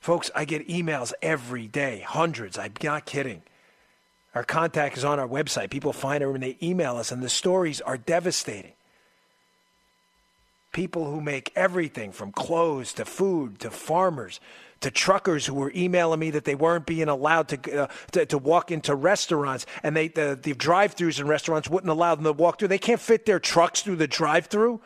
[0.00, 2.58] Folks, I get emails every day, hundreds.
[2.58, 3.42] I'm not kidding.
[4.36, 5.70] Our contact is on our website.
[5.70, 8.74] People find it when they email us, and the stories are devastating.
[10.72, 14.38] People who make everything from clothes to food to farmers
[14.80, 18.38] to truckers who were emailing me that they weren't being allowed to uh, to, to,
[18.38, 22.58] walk into restaurants, and they the, the drive-throughs in restaurants wouldn't allow them to walk
[22.58, 22.68] through.
[22.68, 24.80] They can't fit their trucks through the drive-through.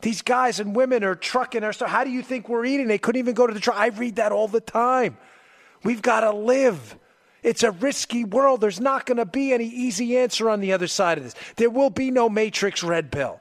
[0.00, 1.90] These guys and women are trucking our stuff.
[1.90, 2.86] How do you think we're eating?
[2.86, 3.78] They couldn't even go to the drive.
[3.78, 5.18] I read that all the time.
[5.82, 6.96] We've got to live.
[7.42, 8.60] It's a risky world.
[8.60, 11.34] There's not going to be any easy answer on the other side of this.
[11.56, 13.40] There will be no matrix red pill.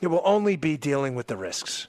[0.00, 1.88] It will only be dealing with the risks.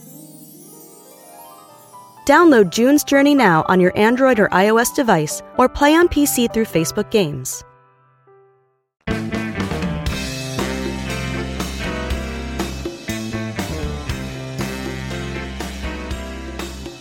[2.31, 6.63] Download June's Journey now on your Android or iOS device or play on PC through
[6.63, 7.61] Facebook Games.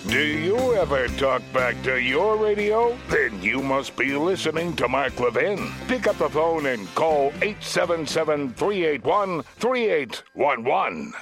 [0.08, 2.98] Do you ever talk back to your radio?
[3.08, 5.70] Then you must be listening to Mark Levin.
[5.86, 11.12] Pick up the phone and call 877 381 3811.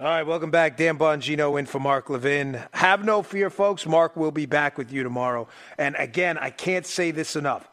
[0.00, 0.76] All right, welcome back.
[0.76, 2.60] Dan Bongino in for Mark Levin.
[2.72, 3.86] Have no fear, folks.
[3.86, 5.46] Mark will be back with you tomorrow.
[5.78, 7.68] And again, I can't say this enough.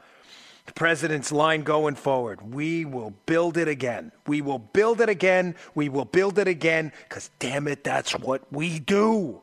[0.68, 4.12] The president's line going forward we will build it again.
[4.28, 5.56] We will build it again.
[5.74, 9.42] We will build it again because, damn it, that's what we do.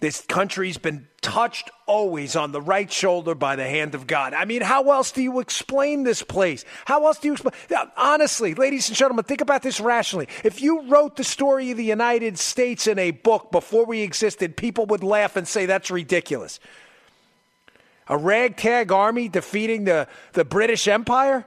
[0.00, 4.32] This country's been touched always on the right shoulder by the hand of God.
[4.32, 6.64] I mean, how else do you explain this place?
[6.86, 7.52] How else do you explain?
[7.98, 10.26] Honestly, ladies and gentlemen, think about this rationally.
[10.42, 14.56] If you wrote the story of the United States in a book before we existed,
[14.56, 16.60] people would laugh and say that's ridiculous.
[18.08, 21.44] A ragtag army defeating the, the British Empire?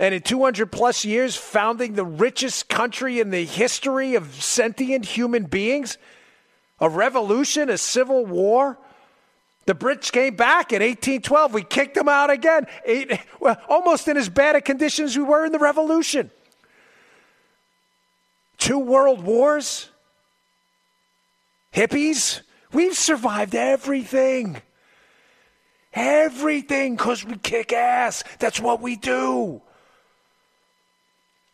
[0.00, 5.44] And in 200 plus years, founding the richest country in the history of sentient human
[5.44, 5.98] beings?
[6.80, 8.78] A revolution, a civil war?
[9.66, 11.52] The Brits came back in 1812.
[11.52, 15.22] We kicked them out again, Eight, well, almost in as bad a condition as we
[15.22, 16.30] were in the Revolution.
[18.56, 19.90] Two world wars,
[21.74, 22.40] hippies.
[22.72, 24.62] We've survived everything.
[25.92, 28.24] Everything because we kick ass.
[28.38, 29.60] That's what we do.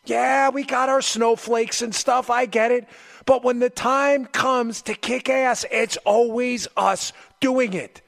[0.07, 2.29] Yeah, we got our snowflakes and stuff.
[2.29, 2.87] I get it.
[3.25, 8.01] But when the time comes to kick ass, it's always us doing it.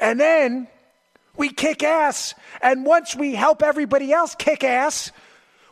[0.00, 0.66] And then
[1.36, 2.34] we kick ass.
[2.62, 5.12] And once we help everybody else kick ass,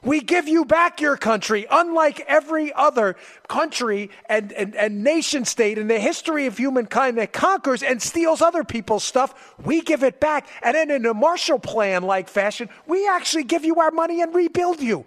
[0.04, 3.16] we give you back your country, unlike every other
[3.48, 8.42] country and, and, and nation state in the history of humankind that conquers and steals
[8.42, 9.54] other people's stuff.
[9.64, 10.48] We give it back.
[10.62, 14.34] And then in a Marshall Plan like fashion, we actually give you our money and
[14.34, 15.06] rebuild you.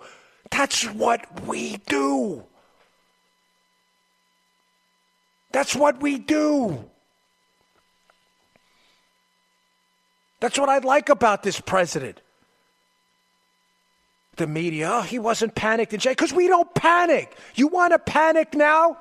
[0.50, 2.44] That's what we do.
[5.52, 6.86] That's what we do.
[10.40, 12.22] That's what I like about this president
[14.38, 16.16] the media, oh, he wasn't panicked in January.
[16.16, 17.36] Because we don't panic.
[17.56, 18.98] You want to panic now?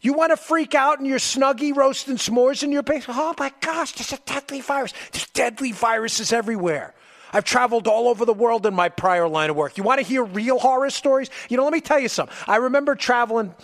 [0.00, 3.18] You want to freak out in your snuggie roasting s'mores in your basement?
[3.20, 4.92] Oh my gosh, there's a deadly virus.
[5.12, 6.94] There's deadly viruses everywhere.
[7.32, 9.78] I've traveled all over the world in my prior line of work.
[9.78, 11.30] You want to hear real horror stories?
[11.48, 12.36] You know, let me tell you something.
[12.46, 13.54] I remember traveling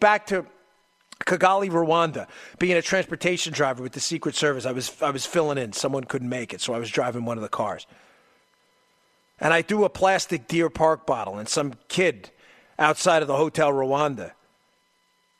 [0.00, 0.46] back to
[1.26, 2.26] Kigali, Rwanda,
[2.58, 4.66] being a transportation driver with the Secret Service.
[4.66, 5.74] I was I was filling in.
[5.74, 7.86] Someone couldn't make it, so I was driving one of the cars
[9.44, 12.30] and I threw a plastic Deer Park bottle, and some kid
[12.78, 14.32] outside of the Hotel Rwanda,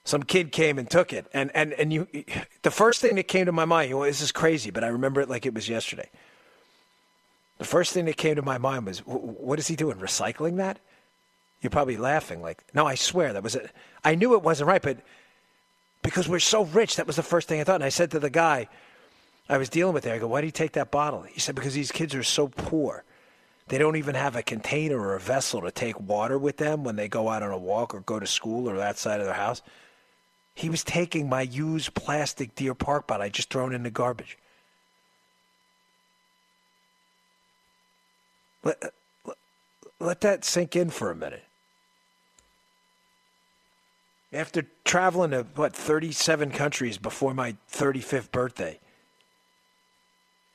[0.04, 1.26] some kid came and took it.
[1.32, 2.06] And, and, and you,
[2.60, 5.22] the first thing that came to my mind, know, this is crazy, but I remember
[5.22, 6.10] it like it was yesterday.
[7.56, 9.96] The first thing that came to my mind was, what is he doing?
[9.96, 10.80] Recycling that?
[11.62, 13.70] You're probably laughing like, no, I swear that was it.
[14.04, 14.98] I knew it wasn't right, but
[16.02, 17.76] because we're so rich, that was the first thing I thought.
[17.76, 18.68] And I said to the guy
[19.48, 21.22] I was dealing with there, I go, why do you take that bottle?
[21.22, 23.02] He said, because these kids are so poor
[23.68, 26.96] they don't even have a container or a vessel to take water with them when
[26.96, 29.34] they go out on a walk or go to school or that side of their
[29.34, 29.62] house.
[30.54, 34.38] He was taking my used plastic Deer Park bottle I just thrown in the garbage.
[38.62, 38.82] Let,
[39.24, 39.36] let,
[39.98, 41.44] let that sink in for a minute.
[44.32, 48.80] After traveling to, what, 37 countries before my 35th birthday,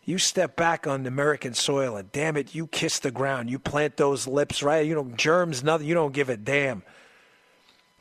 [0.10, 3.49] you step back on American soil and damn it, you kiss the ground.
[3.49, 4.84] You plant those lips right.
[4.84, 5.88] You know, germs, nothing.
[5.88, 6.82] You don't give a damn.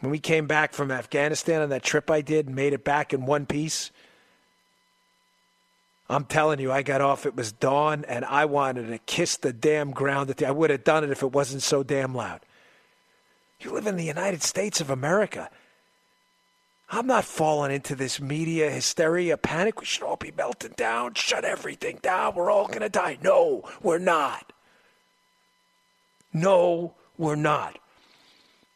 [0.01, 3.13] When we came back from Afghanistan on that trip I did and made it back
[3.13, 3.91] in one piece,
[6.09, 7.27] I'm telling you, I got off.
[7.27, 10.35] It was dawn, and I wanted to kiss the damn ground.
[10.43, 12.41] I would have done it if it wasn't so damn loud.
[13.61, 15.51] You live in the United States of America.
[16.91, 19.81] I'm not falling into this media hysteria, panic.
[19.81, 22.35] We should all be melting down, shut everything down.
[22.35, 23.19] We're all going to die.
[23.23, 24.53] No, we're not.
[26.33, 27.79] No, we're not.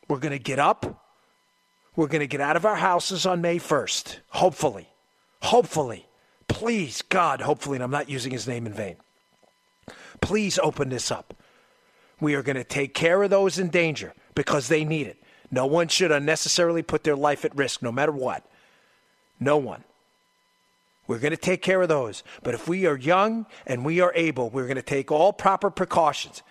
[0.09, 1.07] We're going to get up.
[1.97, 4.19] We're going to get out of our houses on May 1st.
[4.29, 4.89] Hopefully.
[5.41, 6.07] Hopefully.
[6.49, 8.97] Please, God, hopefully, and I'm not using his name in vain.
[10.21, 11.35] Please open this up.
[12.21, 15.22] We are going to take care of those in danger because they need it.
[15.53, 18.45] No one should unnecessarily put their life at risk, no matter what.
[19.39, 19.85] No one.
[21.07, 22.23] We're going to take care of those.
[22.43, 25.71] But if we are young and we are able, we're going to take all proper
[25.71, 26.43] precautions.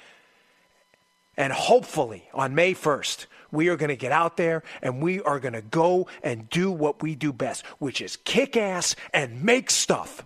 [1.35, 5.39] And hopefully on May 1st, we are going to get out there and we are
[5.39, 9.71] going to go and do what we do best, which is kick ass and make
[9.71, 10.25] stuff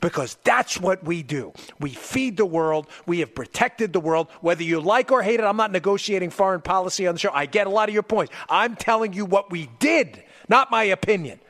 [0.00, 1.52] because that's what we do.
[1.80, 2.88] We feed the world.
[3.06, 4.28] We have protected the world.
[4.40, 7.30] Whether you like or hate it, I'm not negotiating foreign policy on the show.
[7.32, 8.32] I get a lot of your points.
[8.48, 11.40] I'm telling you what we did, not my opinion.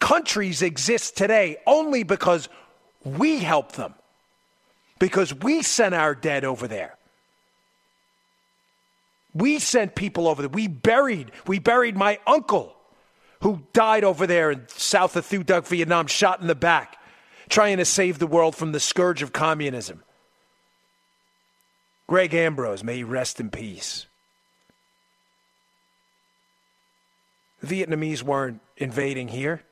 [0.00, 2.48] Countries exist today only because
[3.04, 3.94] we helped them,
[4.98, 6.96] because we sent our dead over there.
[9.34, 10.48] We sent people over there.
[10.48, 12.74] We buried, we buried my uncle
[13.40, 16.96] who died over there in south of Thu Duc Vietnam, shot in the back,
[17.48, 20.02] trying to save the world from the scourge of communism.
[22.06, 24.06] Greg Ambrose, may he rest in peace.
[27.60, 29.62] The Vietnamese weren't invading here.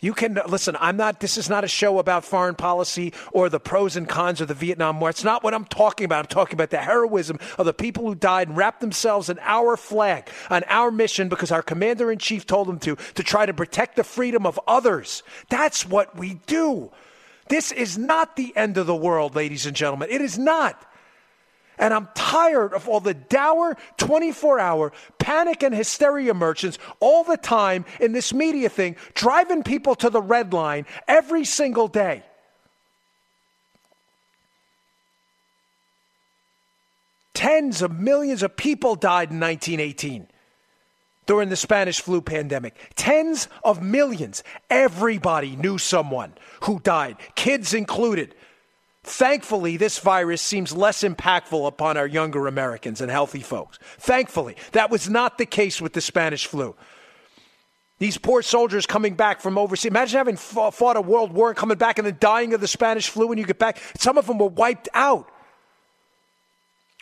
[0.00, 3.60] You can listen, I'm not this is not a show about foreign policy or the
[3.60, 5.10] pros and cons of the Vietnam War.
[5.10, 6.20] It's not what I'm talking about.
[6.20, 9.76] I'm talking about the heroism of the people who died and wrapped themselves in our
[9.76, 13.52] flag, on our mission because our commander in chief told them to to try to
[13.52, 15.22] protect the freedom of others.
[15.50, 16.90] That's what we do.
[17.48, 20.08] This is not the end of the world, ladies and gentlemen.
[20.10, 20.86] It is not.
[21.80, 27.38] And I'm tired of all the dour 24 hour panic and hysteria merchants all the
[27.38, 32.22] time in this media thing, driving people to the red line every single day.
[37.32, 40.28] Tens of millions of people died in 1918
[41.24, 42.74] during the Spanish flu pandemic.
[42.96, 44.44] Tens of millions.
[44.68, 48.34] Everybody knew someone who died, kids included.
[49.02, 53.78] Thankfully, this virus seems less impactful upon our younger Americans and healthy folks.
[53.98, 56.76] Thankfully, that was not the case with the Spanish flu.
[57.98, 59.90] These poor soldiers coming back from overseas.
[59.90, 63.08] Imagine having fought a world war and coming back and then dying of the Spanish
[63.08, 63.78] flu when you get back.
[63.98, 65.30] Some of them were wiped out.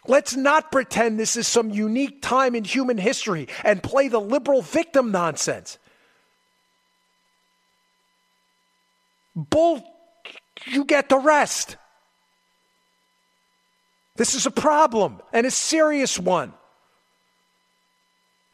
[0.06, 4.62] Let's not pretend this is some unique time in human history and play the liberal
[4.62, 5.78] victim nonsense.
[9.36, 9.84] Bull,
[10.66, 11.76] you get the rest.
[14.18, 16.52] This is a problem and a serious one.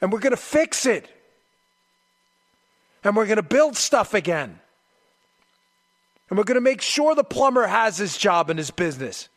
[0.01, 1.09] And we're going to fix it.
[3.03, 4.61] And we're going to build stuff again.
[6.29, 9.29] And we're going to make sure the plumber has his job and his business,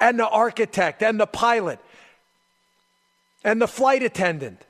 [0.00, 1.78] and the architect, and the pilot,
[3.42, 4.60] and the flight attendant.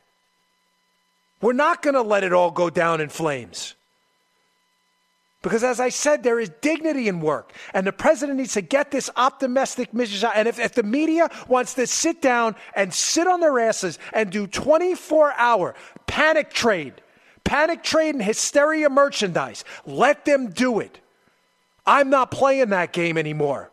[1.40, 3.74] We're not going to let it all go down in flames.
[5.42, 7.54] Because as I said, there is dignity in work.
[7.72, 10.36] And the president needs to get this optimistic message out.
[10.36, 14.30] And if, if the media wants to sit down and sit on their asses and
[14.30, 15.74] do 24 hour
[16.06, 16.94] panic trade,
[17.42, 21.00] panic trade and hysteria merchandise, let them do it.
[21.86, 23.70] I'm not playing that game anymore.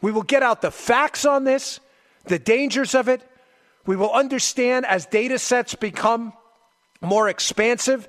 [0.00, 1.80] We will get out the facts on this,
[2.26, 3.20] the dangers of it.
[3.84, 6.32] We will understand as data sets become
[7.00, 8.08] more expansive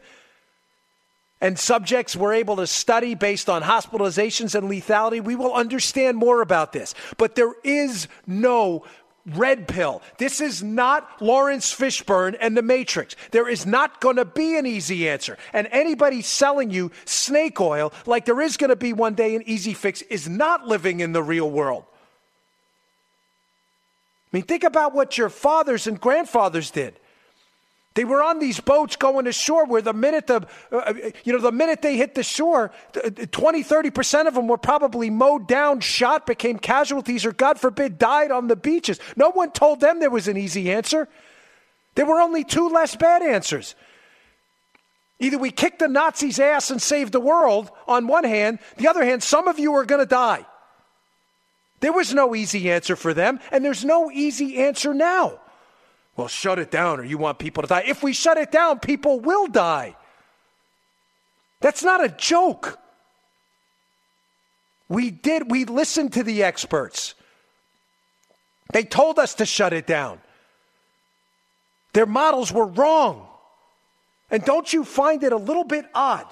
[1.41, 6.41] and subjects we're able to study based on hospitalizations and lethality, we will understand more
[6.41, 6.93] about this.
[7.17, 8.83] But there is no
[9.25, 10.01] red pill.
[10.17, 13.15] This is not Laurence Fishburne and the Matrix.
[13.31, 15.37] There is not going to be an easy answer.
[15.53, 19.43] And anybody selling you snake oil like there is going to be one day an
[19.45, 21.85] easy fix is not living in the real world.
[24.31, 26.95] I mean, think about what your fathers and grandfathers did.
[27.95, 31.51] They were on these boats going ashore where the minute the, uh, you know, the
[31.51, 36.59] minute they hit the shore, 20, 30% of them were probably mowed down, shot, became
[36.59, 38.99] casualties, or God forbid, died on the beaches.
[39.15, 41.09] No one told them there was an easy answer.
[41.95, 43.75] There were only two less bad answers.
[45.19, 49.03] Either we kick the Nazis' ass and save the world on one hand, the other
[49.03, 50.45] hand, some of you are going to die.
[51.81, 55.39] There was no easy answer for them, and there's no easy answer now.
[56.19, 57.85] Well, shut it down or you want people to die.
[57.87, 59.95] If we shut it down, people will die.
[61.61, 62.77] That's not a joke.
[64.89, 67.13] We did, we listened to the experts.
[68.73, 70.19] They told us to shut it down.
[71.93, 73.25] Their models were wrong.
[74.29, 76.25] And don't you find it a little bit odd?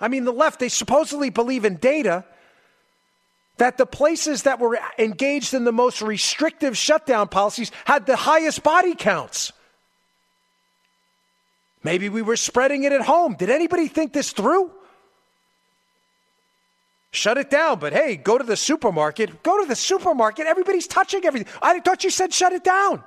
[0.00, 2.24] I mean, the left, they supposedly believe in data
[3.58, 8.62] that the places that were engaged in the most restrictive shutdown policies had the highest
[8.62, 9.52] body counts.
[11.82, 13.36] Maybe we were spreading it at home.
[13.38, 14.72] Did anybody think this through?
[17.12, 19.42] Shut it down, but hey, go to the supermarket.
[19.42, 20.46] Go to the supermarket.
[20.46, 21.52] Everybody's touching everything.
[21.62, 23.02] I thought you said shut it down.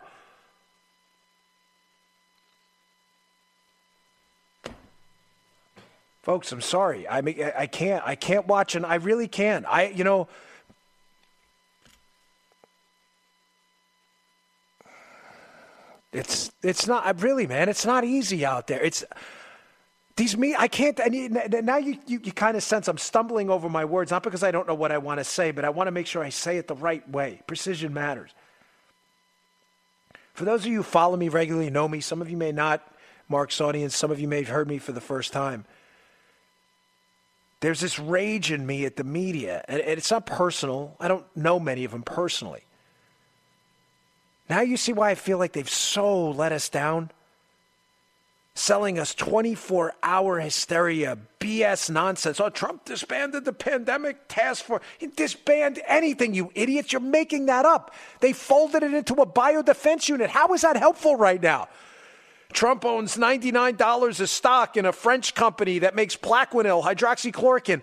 [6.29, 7.07] Folks, I'm sorry.
[7.07, 8.03] I mean, I can't.
[8.05, 9.65] I can't watch, and I really can't.
[9.67, 10.27] I, you know,
[16.13, 17.67] it's it's not really, man.
[17.67, 18.79] It's not easy out there.
[18.79, 19.03] It's
[20.17, 20.53] these me.
[20.55, 20.99] I can't.
[20.99, 24.43] And now you, you you kind of sense I'm stumbling over my words, not because
[24.43, 26.29] I don't know what I want to say, but I want to make sure I
[26.29, 27.41] say it the right way.
[27.47, 28.29] Precision matters.
[30.35, 32.01] For those of you who follow me regularly, know me.
[32.01, 32.85] Some of you may not.
[33.29, 33.97] Mark's audience.
[33.97, 35.65] Some of you may have heard me for the first time
[37.61, 40.95] there's this rage in me at the media, and it's not personal.
[40.99, 42.63] I don't know many of them personally.
[44.49, 47.11] Now you see why I feel like they've so let us down?
[48.55, 52.39] Selling us 24 hour hysteria, BS nonsense.
[52.39, 54.83] Oh, Trump disbanded the pandemic task force.
[54.97, 56.91] He disbanded anything, you idiots.
[56.91, 57.93] You're making that up.
[58.21, 60.29] They folded it into a biodefense unit.
[60.29, 61.67] How is that helpful right now?
[62.53, 67.81] Trump owns $99 of stock in a French company that makes Plaquenil, hydroxychloroquine.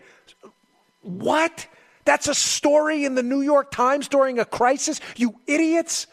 [1.03, 1.67] What?
[2.05, 5.01] That's a story in the New York Times during a crisis?
[5.17, 6.07] You idiots.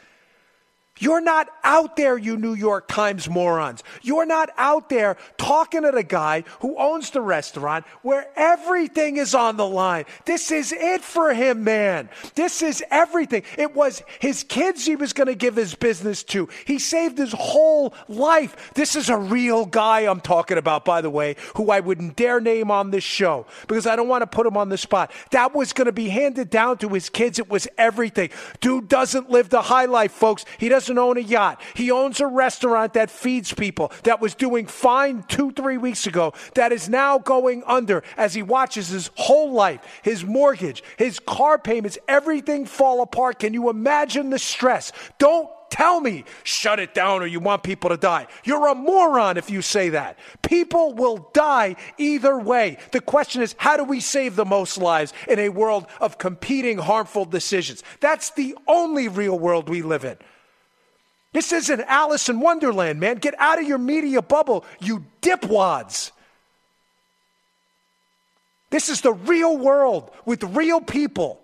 [0.99, 3.83] You're not out there, you New York Times morons.
[4.03, 9.33] You're not out there talking to the guy who owns the restaurant where everything is
[9.33, 10.05] on the line.
[10.25, 12.09] This is it for him, man.
[12.35, 13.41] This is everything.
[13.57, 16.47] It was his kids he was going to give his business to.
[16.65, 18.71] He saved his whole life.
[18.75, 22.39] This is a real guy I'm talking about, by the way, who I wouldn't dare
[22.39, 25.11] name on this show because I don't want to put him on the spot.
[25.31, 27.39] That was going to be handed down to his kids.
[27.39, 28.29] It was everything.
[28.61, 30.45] Dude doesn't live the high life, folks.
[30.59, 31.61] He doesn't doesn't own a yacht.
[31.75, 36.33] He owns a restaurant that feeds people that was doing fine two, three weeks ago
[36.55, 41.57] that is now going under as he watches his whole life, his mortgage, his car
[41.57, 43.39] payments, everything fall apart.
[43.39, 44.91] Can you imagine the stress?
[45.19, 48.27] Don't tell me shut it down or you want people to die.
[48.43, 50.19] You're a moron if you say that.
[50.41, 52.77] People will die either way.
[52.91, 56.77] The question is, how do we save the most lives in a world of competing
[56.77, 57.83] harmful decisions?
[58.01, 60.17] That's the only real world we live in.
[61.33, 63.17] This isn't Alice in Wonderland, man.
[63.17, 66.11] Get out of your media bubble, you dipwads.
[68.69, 71.39] This is the real world with real people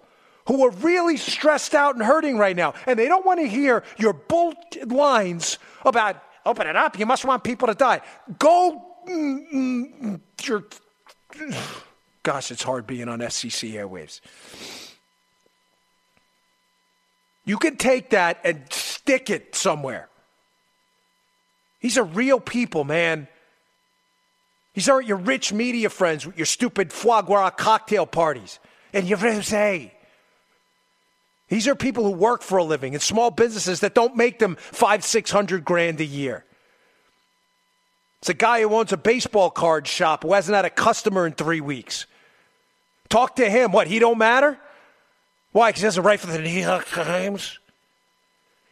[0.48, 2.74] who are really stressed out and hurting right now.
[2.88, 4.54] And they don't want to hear your bull
[4.88, 6.98] lines about open it up.
[6.98, 8.02] You must want people to die.
[8.38, 8.84] Go.
[9.08, 10.20] Mm,
[11.32, 11.56] mm,
[12.24, 14.22] gosh, it's hard being on FCC airwaves.
[17.46, 18.64] You can take that and
[19.10, 20.08] stick it somewhere.
[21.82, 23.28] These are real people, man.
[24.76, 28.60] These aren't your rich media friends with your stupid foie gras cocktail parties
[28.94, 29.94] and your say.
[31.48, 34.58] These are people who work for a living in small businesses that don't make them
[34.60, 36.46] five, six hundred grand a year.
[38.20, 41.34] It's a guy who owns a baseball card shop who hasn't had a customer in
[41.34, 42.06] three weeks.
[43.08, 43.72] Talk to him.
[43.72, 44.60] What, he don't matter?
[45.52, 45.70] Why?
[45.70, 47.59] Because he doesn't write for the New York Times?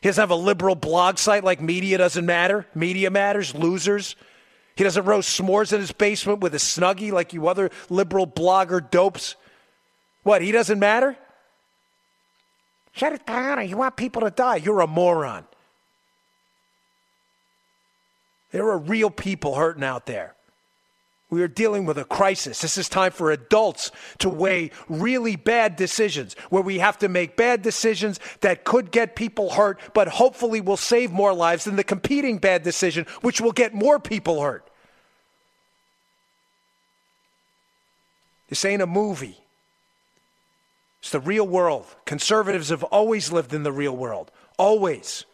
[0.02, 2.68] He doesn't have a liberal blog site like Media Doesn't Matter.
[2.76, 4.16] Media Matters, losers.
[4.76, 8.92] He doesn't roast s'mores in his basement with a snuggie like you other liberal blogger
[8.92, 9.36] dopes.
[10.22, 11.18] What, he doesn't matter?
[12.92, 14.58] Shut it down you want people to die.
[14.58, 15.46] You're a moron.
[18.52, 20.37] There are real people hurting out there.
[21.30, 22.62] We are dealing with a crisis.
[22.62, 27.36] This is time for adults to weigh really bad decisions where we have to make
[27.36, 31.84] bad decisions that could get people hurt, but hopefully will save more lives than the
[31.84, 34.70] competing bad decision, which will get more people hurt.
[38.48, 39.38] This ain't a movie.
[41.02, 41.86] It's the real world.
[42.06, 44.32] Conservatives have always lived in the real world.
[44.58, 45.26] Always.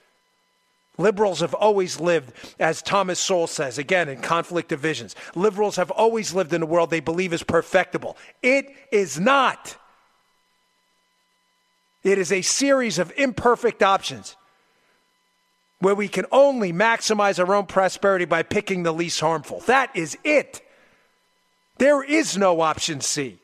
[0.98, 5.16] Liberals have always lived, as Thomas Sowell says, again, in conflict of visions.
[5.34, 8.16] Liberals have always lived in a world they believe is perfectible.
[8.44, 9.76] It is not.
[12.04, 14.36] It is a series of imperfect options
[15.80, 19.62] where we can only maximize our own prosperity by picking the least harmful.
[19.62, 20.62] That is it.
[21.78, 23.40] There is no option C.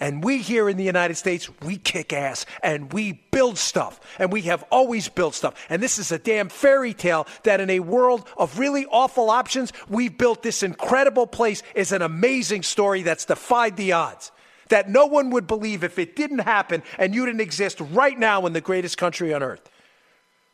[0.00, 4.00] And we here in the United States, we kick ass and we build stuff.
[4.18, 5.54] And we have always built stuff.
[5.68, 9.74] And this is a damn fairy tale that in a world of really awful options,
[9.90, 14.32] we've built this incredible place is an amazing story that's defied the odds.
[14.70, 18.46] That no one would believe if it didn't happen and you didn't exist right now
[18.46, 19.68] in the greatest country on earth.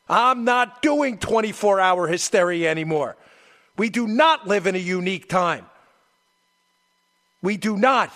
[0.08, 3.16] I'm not doing 24 hour hysteria anymore.
[3.76, 5.66] We do not live in a unique time.
[7.42, 8.12] We do not.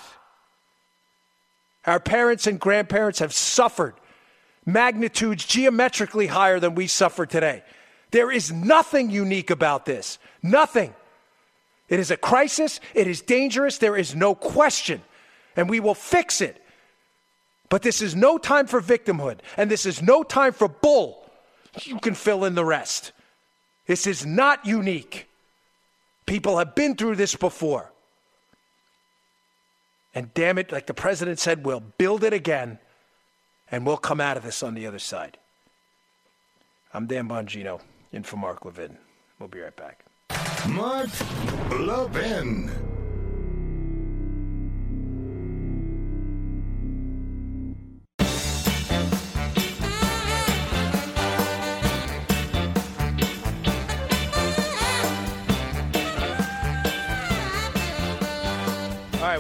[1.87, 3.95] Our parents and grandparents have suffered
[4.67, 7.63] magnitudes geometrically higher than we suffer today.
[8.11, 10.19] There is nothing unique about this.
[10.43, 10.95] Nothing.
[11.89, 12.81] It is a crisis.
[12.95, 13.79] It is dangerous.
[13.79, 15.03] There is no question.
[15.57, 16.63] And we will fix it.
[17.69, 19.39] But this is no time for victimhood.
[19.57, 21.25] And this is no time for bull.
[21.83, 23.13] You can fill in the rest.
[23.87, 25.29] This is not unique.
[26.27, 27.93] People have been through this before.
[30.15, 32.79] And damn it, like the president said, we'll build it again
[33.71, 35.39] and we'll come out of this on the other side.
[36.93, 37.81] I'm Dan Bongino,
[38.13, 38.99] in for Mark Levin.
[39.39, 40.05] We'll be right back.
[40.69, 41.09] Mark
[41.71, 42.90] Levin.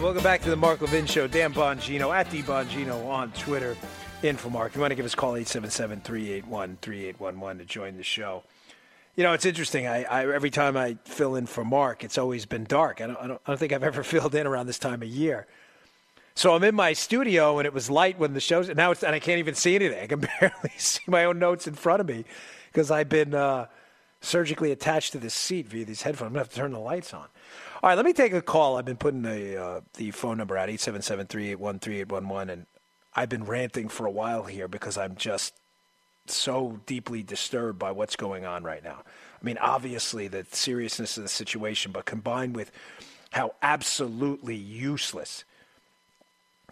[0.00, 1.26] Right, welcome back to the Mark Levin Show.
[1.26, 3.76] Dan Bongino at D Bongino on Twitter.
[4.22, 4.74] In for Mark.
[4.74, 8.42] You want to give us a call, 877 381 3811 to join the show.
[9.16, 9.86] You know, it's interesting.
[9.86, 13.00] I, I every time I fill in for Mark, it's always been dark.
[13.00, 15.08] I don't, I don't, I don't think I've ever filled in around this time of
[15.08, 15.46] year.
[16.34, 19.02] So I'm in my studio and it was light when the show's and now it's
[19.02, 20.02] and I can't even see anything.
[20.02, 22.24] I can barely see my own notes in front of me
[22.72, 23.66] because I've been uh,
[24.20, 26.28] surgically attached to this seat via these headphones.
[26.28, 27.26] I'm gonna have to turn the lights on.
[27.82, 28.76] All right, let me take a call.
[28.76, 32.66] I've been putting the uh, the phone number out 877-381-3811 and
[33.14, 35.54] I've been ranting for a while here because I'm just
[36.26, 39.02] so deeply disturbed by what's going on right now.
[39.40, 42.70] I mean, obviously the seriousness of the situation, but combined with
[43.30, 45.44] how absolutely useless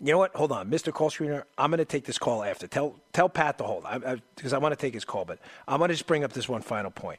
[0.00, 0.34] you know what?
[0.36, 0.92] Hold on, Mr.
[0.92, 1.42] Call Screener.
[1.56, 2.66] I'm going to take this call after.
[2.66, 3.84] Tell tell Pat to hold,
[4.36, 5.24] because I, I, I want to take his call.
[5.24, 7.18] But I'm going to just bring up this one final point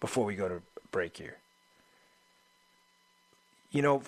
[0.00, 0.60] before we go to
[0.90, 1.36] break here.
[3.70, 4.02] You know,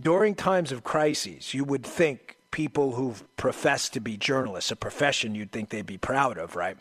[0.00, 5.34] during times of crises, you would think people who've professed to be journalists, a profession
[5.34, 6.76] you'd think they'd be proud of, right,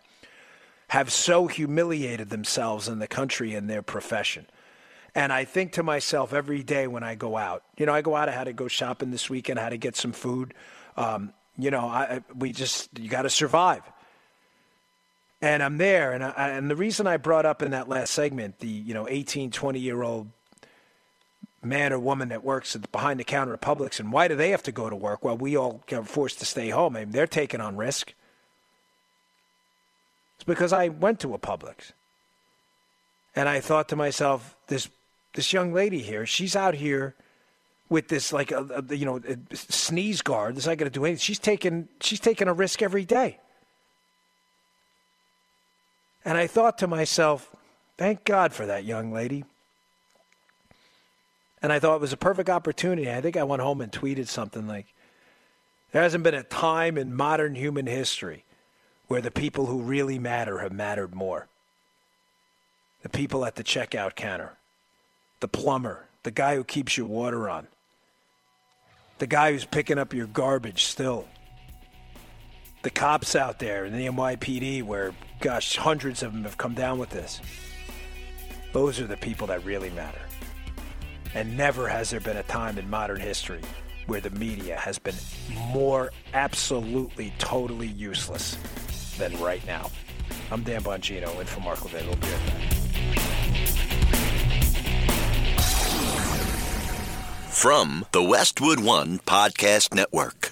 [0.89, 4.45] have so humiliated themselves in the country and their profession
[5.13, 8.15] and I think to myself every day when I go out, you know, I go
[8.15, 10.53] out, I had to go shopping this weekend, I had to get some food.
[10.95, 13.83] Um, you know, I, we just, you got to survive.
[15.41, 16.13] And I'm there.
[16.13, 19.07] And, I, and the reason I brought up in that last segment the, you know,
[19.09, 20.29] 18, 20 year old
[21.63, 24.49] man or woman that works at behind the counter at Publix, and why do they
[24.49, 26.95] have to go to work while we all are forced to stay home?
[26.95, 28.13] I mean, they're taking on risk.
[30.35, 31.91] It's because I went to a Publix.
[33.35, 34.89] And I thought to myself, this
[35.33, 37.15] this young lady here, she's out here
[37.89, 40.55] with this like a, a you know a sneeze guard.
[40.55, 41.19] This not going to do anything.
[41.19, 43.37] She's taking she's taking a risk every day.
[46.25, 47.55] And I thought to myself,
[47.97, 49.43] thank God for that young lady.
[51.61, 53.11] And I thought it was a perfect opportunity.
[53.11, 54.93] I think I went home and tweeted something like,
[55.91, 58.45] there hasn't been a time in modern human history
[59.07, 61.47] where the people who really matter have mattered more.
[63.03, 64.57] The people at the checkout counter,
[65.39, 67.67] the plumber, the guy who keeps your water on,
[69.19, 71.27] the guy who's picking up your garbage still,
[72.83, 76.97] the cops out there in the NYPD, where, gosh, hundreds of them have come down
[76.97, 77.41] with this.
[78.71, 80.21] Those are the people that really matter.
[81.33, 83.61] And never has there been a time in modern history
[84.07, 85.15] where the media has been
[85.67, 88.57] more absolutely, totally useless
[89.17, 89.89] than right now.
[90.51, 92.05] I'm Dan Bongino in for Mark Levin.
[92.07, 92.73] We'll be right back.
[97.49, 100.51] From the Westwood One Podcast Network.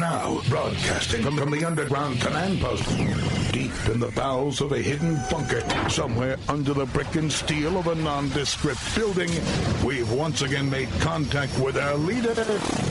[0.00, 2.88] Now, broadcasting from, the underground command post,
[3.52, 7.86] deep in the bowels of a hidden bunker, somewhere under the brick and steel of
[7.86, 9.28] a nondescript building,
[9.84, 12.34] we've once again made contact with our leader,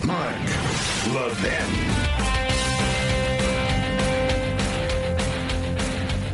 [0.06, 0.36] Mark
[1.12, 2.10] Levin.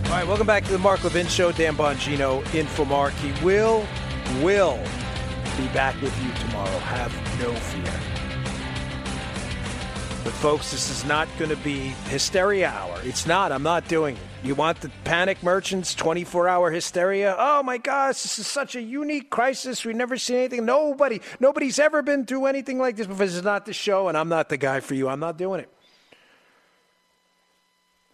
[0.03, 1.53] All right, welcome back to the Mark Levin Show.
[1.53, 3.14] Dan Bongino in for Mark.
[3.14, 3.88] He will,
[4.41, 4.77] will
[5.57, 6.80] be back with you tomorrow.
[6.80, 8.15] Have no fear.
[10.26, 12.99] But folks, this is not going to be hysteria hour.
[13.03, 13.52] It's not.
[13.52, 14.22] I'm not doing it.
[14.43, 17.35] You want the panic merchants 24 hour hysteria?
[17.38, 19.85] Oh my gosh, this is such a unique crisis.
[19.85, 20.65] We've never seen anything.
[20.65, 23.27] Nobody, nobody's ever been through anything like this before.
[23.27, 25.10] This is not the show, and I'm not the guy for you.
[25.10, 25.69] I'm not doing it.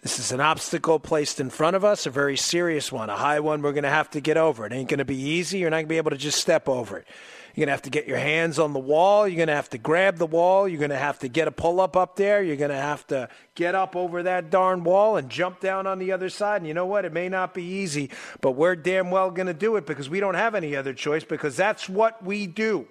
[0.01, 3.39] This is an obstacle placed in front of us, a very serious one, a high
[3.39, 4.65] one we're going to have to get over.
[4.65, 5.59] It ain't going to be easy.
[5.59, 7.07] You're not going to be able to just step over it.
[7.53, 9.28] You're going to have to get your hands on the wall.
[9.28, 10.68] You're going to have to grab the wall.
[10.69, 12.41] You're going to have to get a pull up up there.
[12.41, 15.99] You're going to have to get up over that darn wall and jump down on
[15.99, 16.61] the other side.
[16.61, 17.03] And you know what?
[17.03, 18.10] It may not be easy,
[18.40, 21.26] but we're damn well going to do it because we don't have any other choice
[21.26, 22.88] because that's what we do.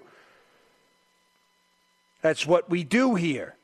[2.20, 3.54] That's what we do here.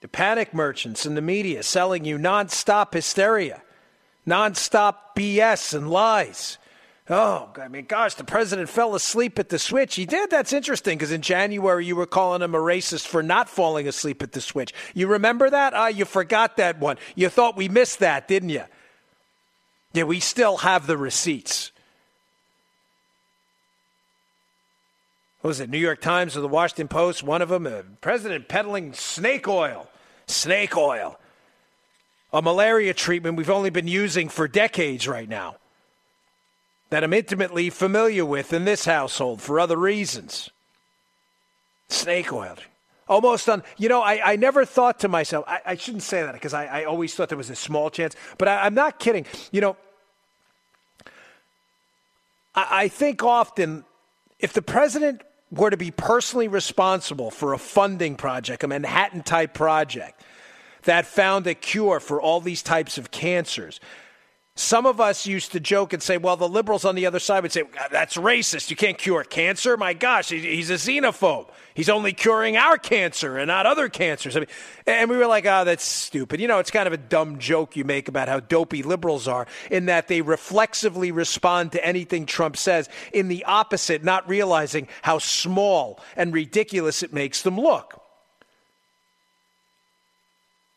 [0.00, 3.62] The panic merchants and the media selling you nonstop hysteria,
[4.26, 6.58] nonstop BS and lies.
[7.10, 9.94] Oh, I mean, gosh, the president fell asleep at the switch.
[9.94, 10.30] He did.
[10.30, 14.22] That's interesting because in January you were calling him a racist for not falling asleep
[14.22, 14.72] at the switch.
[14.94, 15.74] You remember that?
[15.74, 16.96] Ah, you forgot that one.
[17.14, 18.64] You thought we missed that, didn't you?
[19.92, 21.72] Yeah, we still have the receipts.
[25.42, 27.22] What was it, New York Times or the Washington Post?
[27.22, 29.90] One of them, uh, president peddling snake oil.
[30.26, 31.20] Snake oil.
[32.32, 35.56] A malaria treatment we've only been using for decades right now.
[36.94, 40.50] That I'm intimately familiar with in this household for other reasons.
[41.88, 42.54] Snake oil.
[43.08, 46.34] Almost on, you know, I, I never thought to myself, I, I shouldn't say that
[46.34, 49.26] because I, I always thought there was a small chance, but I, I'm not kidding.
[49.50, 49.76] You know,
[52.54, 53.84] I, I think often
[54.38, 59.52] if the president were to be personally responsible for a funding project, a Manhattan type
[59.52, 60.22] project
[60.84, 63.80] that found a cure for all these types of cancers,
[64.56, 67.42] some of us used to joke and say, well, the liberals on the other side
[67.42, 68.70] would say, that's racist.
[68.70, 69.76] You can't cure cancer.
[69.76, 71.48] My gosh, he's a xenophobe.
[71.74, 74.36] He's only curing our cancer and not other cancers.
[74.36, 74.48] I mean,
[74.86, 76.40] and we were like, oh, that's stupid.
[76.40, 79.48] You know, it's kind of a dumb joke you make about how dopey liberals are
[79.72, 85.18] in that they reflexively respond to anything Trump says in the opposite, not realizing how
[85.18, 88.00] small and ridiculous it makes them look.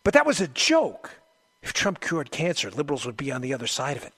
[0.03, 1.11] But that was a joke.
[1.61, 4.13] If Trump cured cancer, liberals would be on the other side of it.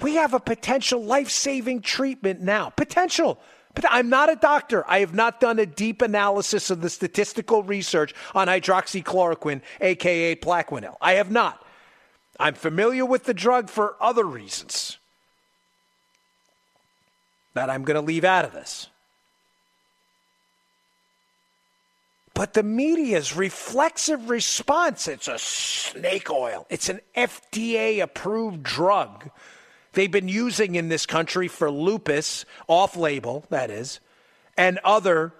[0.00, 2.70] We have a potential life saving treatment now.
[2.70, 3.38] Potential.
[3.74, 4.84] But I'm not a doctor.
[4.88, 10.96] I have not done a deep analysis of the statistical research on hydroxychloroquine, aka Plaquenil.
[11.00, 11.64] I have not.
[12.38, 14.98] I'm familiar with the drug for other reasons
[17.54, 18.88] that I'm going to leave out of this.
[22.34, 29.30] But the media's reflexive response it's a snake oil, it's an FDA approved drug.
[29.92, 34.00] They've been using in this country for lupus, off label, that is,
[34.56, 35.32] and other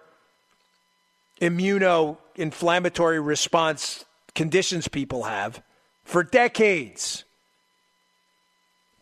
[1.41, 4.05] immuno-inflammatory response
[4.37, 5.61] conditions people have
[6.05, 7.25] for decades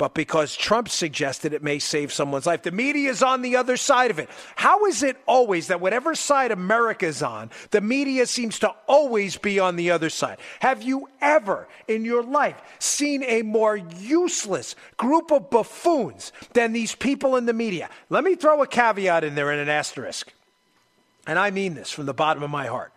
[0.02, 2.62] but because Trump suggested it may save someone's life.
[2.62, 4.28] The media is on the other side of it.
[4.56, 9.36] How is it always that whatever side America is on, the media seems to always
[9.36, 10.38] be on the other side?
[10.58, 16.96] Have you ever in your life seen a more useless group of buffoons than these
[16.96, 17.88] people in the media?
[18.10, 20.32] Let me throw a caveat in there and an asterisk.
[21.28, 22.92] And I mean this from the bottom of my heart.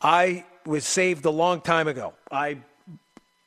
[0.00, 2.14] I was saved a long time ago.
[2.30, 2.58] I,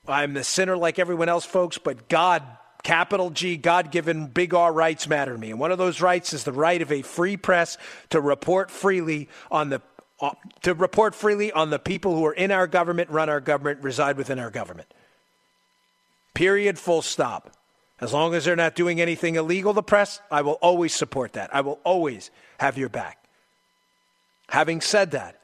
[0.08, 2.44] I'm the sinner like everyone else, folks, but God,
[2.84, 5.52] capital G, God given big R rights matter to me.
[5.52, 7.78] And one of those rights is the right of a free press
[8.10, 9.82] to report freely on the
[10.20, 10.32] uh,
[10.64, 14.18] to report freely on the people who are in our government, run our government, reside
[14.18, 14.92] within our government.
[16.34, 17.52] Period, full stop.
[18.00, 21.54] As long as they're not doing anything illegal, the press, I will always support that.
[21.54, 23.24] I will always have your back.
[24.50, 25.37] Having said that,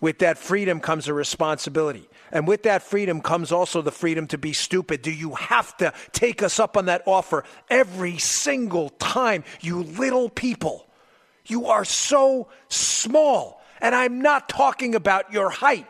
[0.00, 2.08] with that freedom comes a responsibility.
[2.32, 5.02] And with that freedom comes also the freedom to be stupid.
[5.02, 10.28] Do you have to take us up on that offer every single time, you little
[10.28, 10.86] people?
[11.46, 13.62] You are so small.
[13.80, 15.86] And I'm not talking about your height.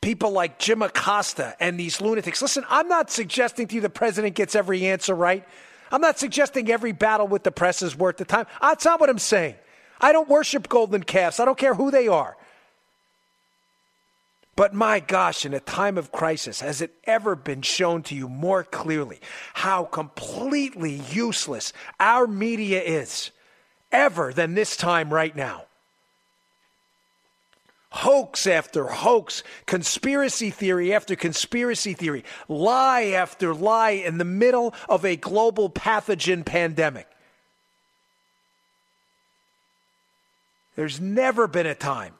[0.00, 2.40] People like Jim Acosta and these lunatics.
[2.40, 5.44] Listen, I'm not suggesting to you the president gets every answer right.
[5.90, 8.46] I'm not suggesting every battle with the press is worth the time.
[8.60, 9.56] That's not what I'm saying.
[10.00, 11.40] I don't worship golden calves.
[11.40, 12.36] I don't care who they are.
[14.56, 18.26] But my gosh, in a time of crisis, has it ever been shown to you
[18.26, 19.20] more clearly
[19.52, 23.30] how completely useless our media is
[23.92, 25.64] ever than this time right now?
[27.90, 35.04] Hoax after hoax, conspiracy theory after conspiracy theory, lie after lie in the middle of
[35.04, 37.06] a global pathogen pandemic.
[40.76, 42.14] There's never been a time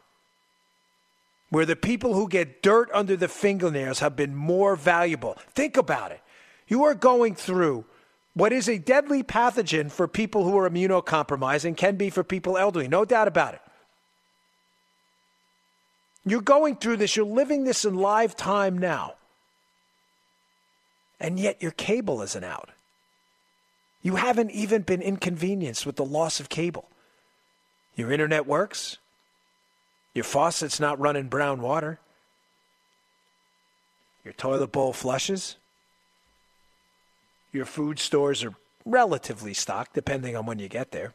[1.50, 5.36] where the people who get dirt under the fingernails have been more valuable.
[5.54, 6.20] Think about it.
[6.66, 7.84] You are going through
[8.34, 12.58] what is a deadly pathogen for people who are immunocompromised and can be for people
[12.58, 13.60] elderly, no doubt about it.
[16.24, 19.14] You're going through this, you're living this in live time now.
[21.20, 22.70] And yet your cable isn't out.
[24.02, 26.88] You haven't even been inconvenienced with the loss of cable.
[27.96, 28.98] Your internet works.
[30.14, 31.98] Your faucet's not running brown water.
[34.24, 35.56] Your toilet bowl flushes.
[37.52, 38.54] Your food stores are
[38.84, 41.14] relatively stocked, depending on when you get there.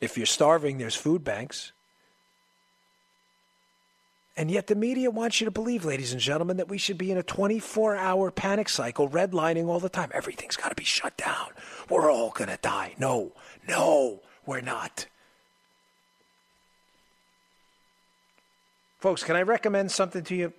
[0.00, 1.72] If you're starving, there's food banks.
[4.38, 7.10] And yet, the media wants you to believe, ladies and gentlemen, that we should be
[7.10, 10.10] in a 24 hour panic cycle, redlining all the time.
[10.12, 11.48] Everything's got to be shut down.
[11.88, 12.94] We're all going to die.
[12.98, 13.32] No,
[13.66, 15.06] no, we're not.
[18.98, 20.52] Folks, can I recommend something to you?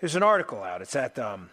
[0.00, 0.80] There's an article out.
[0.80, 1.50] It's at um,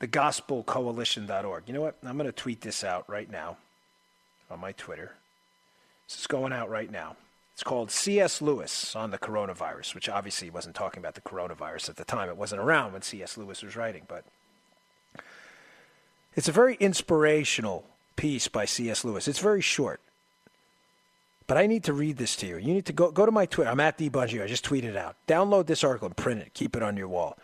[0.00, 1.64] thegospelcoalition.org.
[1.66, 1.96] You know what?
[2.04, 3.56] I'm going to tweet this out right now
[4.50, 5.12] on my Twitter.
[6.08, 7.16] This is going out right now.
[7.62, 8.42] It's called C.S.
[8.42, 12.28] Lewis on the coronavirus, which obviously he wasn't talking about the coronavirus at the time.
[12.28, 13.38] It wasn't around when C.S.
[13.38, 14.24] Lewis was writing, but
[16.34, 17.84] it's a very inspirational
[18.16, 19.04] piece by C.S.
[19.04, 19.28] Lewis.
[19.28, 20.00] It's very short.
[21.46, 22.56] But I need to read this to you.
[22.56, 23.70] You need to go, go to my Twitter.
[23.70, 24.42] I'm at D Bongino.
[24.42, 25.14] I just tweeted it out.
[25.28, 26.54] Download this article and print it.
[26.54, 27.38] Keep it on your wall.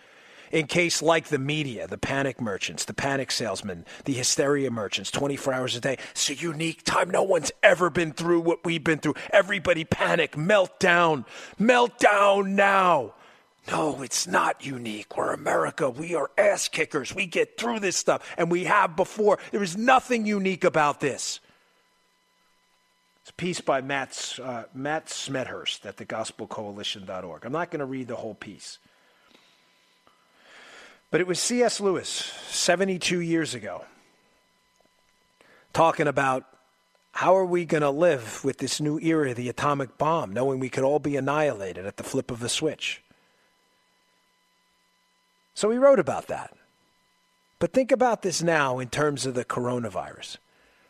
[0.51, 5.53] In case, like the media, the panic merchants, the panic salesmen, the hysteria merchants, 24
[5.53, 7.11] hours a day, it's a unique time.
[7.11, 9.15] No one's ever been through what we've been through.
[9.31, 11.25] Everybody panic, meltdown,
[11.61, 13.15] meltdown now.
[13.70, 15.16] No, it's not unique.
[15.16, 15.91] We're America.
[15.91, 17.15] We are ass kickers.
[17.15, 19.39] We get through this stuff, and we have before.
[19.53, 21.41] There is nothing unique about this.
[23.23, 27.45] It's a piece by Matt, uh, Matt Smethurst at thegospelcoalition.org.
[27.45, 28.79] I'm not going to read the whole piece.
[31.11, 31.81] But it was C.S.
[31.81, 32.09] Lewis
[32.49, 33.85] 72 years ago
[35.73, 36.45] talking about
[37.13, 40.69] how are we going to live with this new era, the atomic bomb, knowing we
[40.69, 43.03] could all be annihilated at the flip of a switch.
[45.55, 46.55] So he wrote about that.
[47.59, 50.37] But think about this now in terms of the coronavirus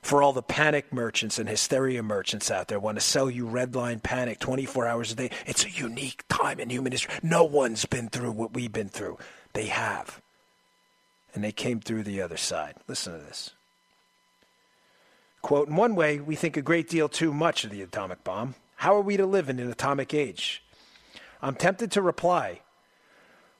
[0.02, 3.74] for all the panic merchants and hysteria merchants out there want to sell you red
[3.74, 5.30] line panic 24 hours a day.
[5.46, 7.14] It's a unique time in human history.
[7.22, 9.18] No one's been through what we've been through.
[9.52, 10.20] They have.
[11.34, 12.76] And they came through the other side.
[12.86, 13.50] Listen to this.
[15.42, 18.54] Quote In one way, we think a great deal too much of the atomic bomb.
[18.76, 20.62] How are we to live in an atomic age?
[21.40, 22.60] I'm tempted to reply,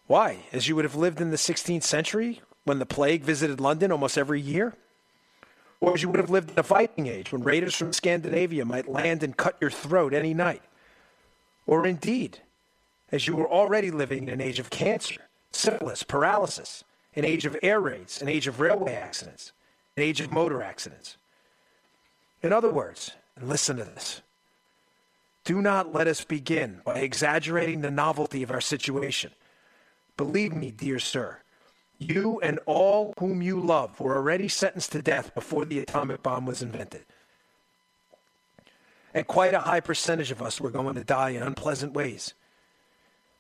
[0.07, 0.45] Why?
[0.53, 4.19] As you would have lived in the 16th century when the plague visited London almost
[4.19, 4.75] every year?
[5.81, 8.89] Or as you would have lived in a Viking age when raiders from Scandinavia might
[8.89, 10.63] land and cut your throat any night.
[11.67, 12.39] Or indeed,
[13.13, 15.21] as you were already living in an age of cancer,
[15.53, 16.85] syphilis, paralysis,
[17.15, 19.53] an age of air raids, an age of railway accidents,
[19.97, 21.17] an age of motor accidents.
[22.43, 24.23] In other words, and listen to this
[25.49, 29.31] do not let us begin by exaggerating the novelty of our situation.
[30.19, 31.39] Believe me, dear sir,
[31.97, 36.45] you and all whom you love were already sentenced to death before the atomic bomb
[36.45, 37.07] was invented.
[39.15, 42.35] And quite a high percentage of us were going to die in unpleasant ways.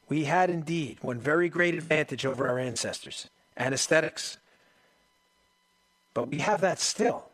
[0.08, 4.38] We had indeed one very great advantage over our ancestors anesthetics.
[6.14, 7.28] But we have that still.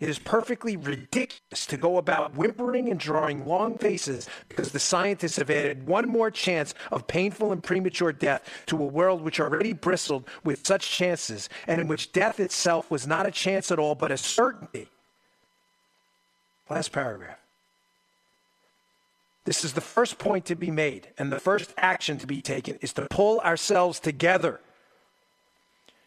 [0.00, 5.36] It is perfectly ridiculous to go about whimpering and drawing long faces because the scientists
[5.36, 9.72] have added one more chance of painful and premature death to a world which already
[9.72, 13.94] bristled with such chances and in which death itself was not a chance at all
[13.94, 14.88] but a certainty.
[16.68, 17.43] Last paragraph.
[19.44, 22.78] This is the first point to be made, and the first action to be taken
[22.80, 24.60] is to pull ourselves together.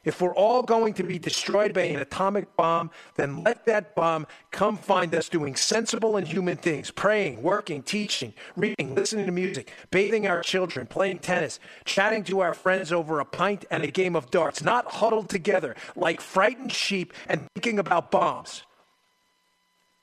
[0.04, 4.26] If we're all going to be destroyed by an atomic bomb, then let that bomb
[4.52, 9.70] come find us doing sensible and human things praying, working, teaching, reading, listening to music,
[9.92, 14.16] bathing our children, playing tennis, chatting to our friends over a pint and a game
[14.16, 18.64] of darts, not huddled together like frightened sheep and thinking about bombs.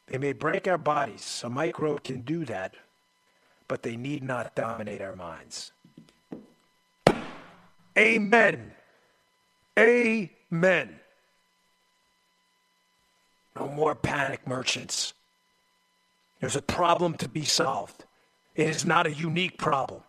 [0.08, 1.40] They may break our bodies.
[1.42, 2.74] A microbe can do that,
[3.68, 5.72] but they need not dominate our minds.
[7.96, 8.72] Amen.
[9.78, 11.00] Amen.
[13.56, 15.14] No more panic, merchants.
[16.40, 18.04] There's a problem to be solved.
[18.54, 20.02] It is not a unique problem.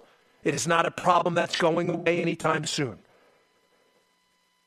[0.44, 2.99] It is not a problem that's going away anytime soon.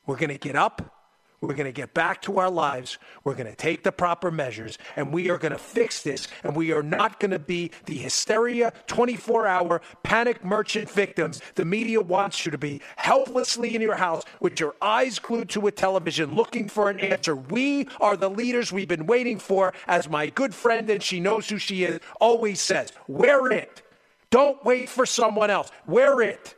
[0.06, 0.97] We're going to get up
[1.40, 2.98] we're going to get back to our lives.
[3.23, 6.27] We're going to take the proper measures and we are going to fix this.
[6.43, 11.65] And we are not going to be the hysteria 24 hour panic merchant victims the
[11.65, 15.73] media wants you to be helplessly in your house with your eyes glued to a
[15.73, 17.36] television looking for an answer.
[17.36, 21.48] We are the leaders we've been waiting for, as my good friend, and she knows
[21.48, 22.93] who she is, always says.
[23.06, 23.82] We're it.
[24.31, 25.70] Don't wait for someone else.
[25.86, 26.55] We're it.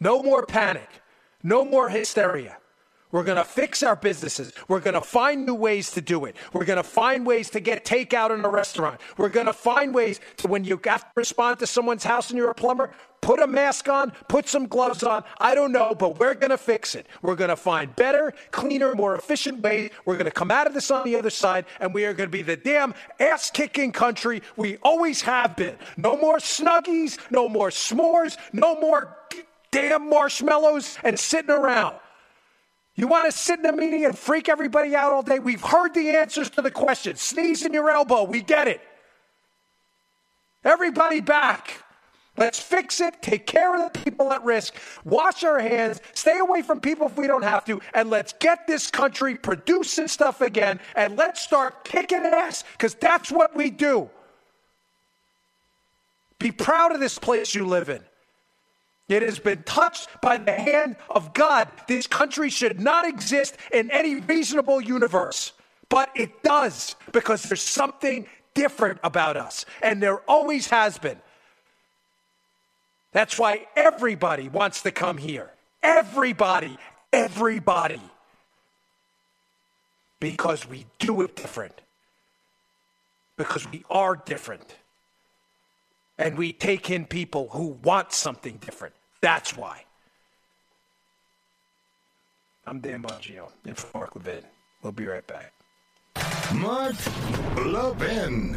[0.00, 1.01] No more panic.
[1.42, 2.56] No more hysteria.
[3.12, 4.54] We're going to fix our businesses.
[4.68, 6.34] We're going to find new ways to do it.
[6.54, 9.00] We're going to find ways to get takeout in a restaurant.
[9.18, 12.38] We're going to find ways to, when you have to respond to someone's house and
[12.38, 12.90] you're a plumber,
[13.20, 15.24] put a mask on, put some gloves on.
[15.38, 17.06] I don't know, but we're going to fix it.
[17.20, 19.90] We're going to find better, cleaner, more efficient ways.
[20.06, 22.28] We're going to come out of this on the other side, and we are going
[22.28, 25.76] to be the damn ass kicking country we always have been.
[25.98, 29.18] No more snuggies, no more s'mores, no more
[29.72, 31.96] damn marshmallows and sitting around.
[32.94, 35.40] You want to sit in a meeting and freak everybody out all day?
[35.40, 37.20] We've heard the answers to the questions.
[37.20, 38.22] Sneeze in your elbow.
[38.22, 38.80] We get it.
[40.62, 41.82] Everybody back.
[42.36, 44.74] Let's fix it, take care of the people at risk,
[45.04, 48.66] wash our hands, stay away from people if we don't have to, and let's get
[48.66, 54.08] this country producing stuff again, and let's start kicking ass, because that's what we do.
[56.38, 58.02] Be proud of this place you live in.
[59.08, 61.68] It has been touched by the hand of God.
[61.86, 65.52] This country should not exist in any reasonable universe,
[65.88, 71.18] but it does because there's something different about us, and there always has been.
[73.12, 75.50] That's why everybody wants to come here.
[75.82, 76.78] Everybody,
[77.12, 78.00] everybody.
[80.20, 81.80] Because we do it different.
[83.36, 84.76] Because we are different.
[86.18, 88.94] And we take in people who want something different.
[89.20, 89.84] That's why.
[92.66, 94.44] I'm Dan Bongino in for Mark Levin.
[94.82, 95.52] We'll be right back.
[96.54, 96.94] Mark
[97.56, 98.56] Levin.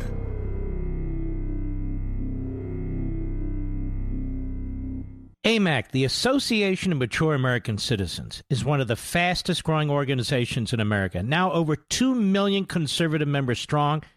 [5.46, 10.80] AMAC, the Association of Mature American Citizens, is one of the fastest growing organizations in
[10.80, 14.02] America, now over 2 million conservative members strong,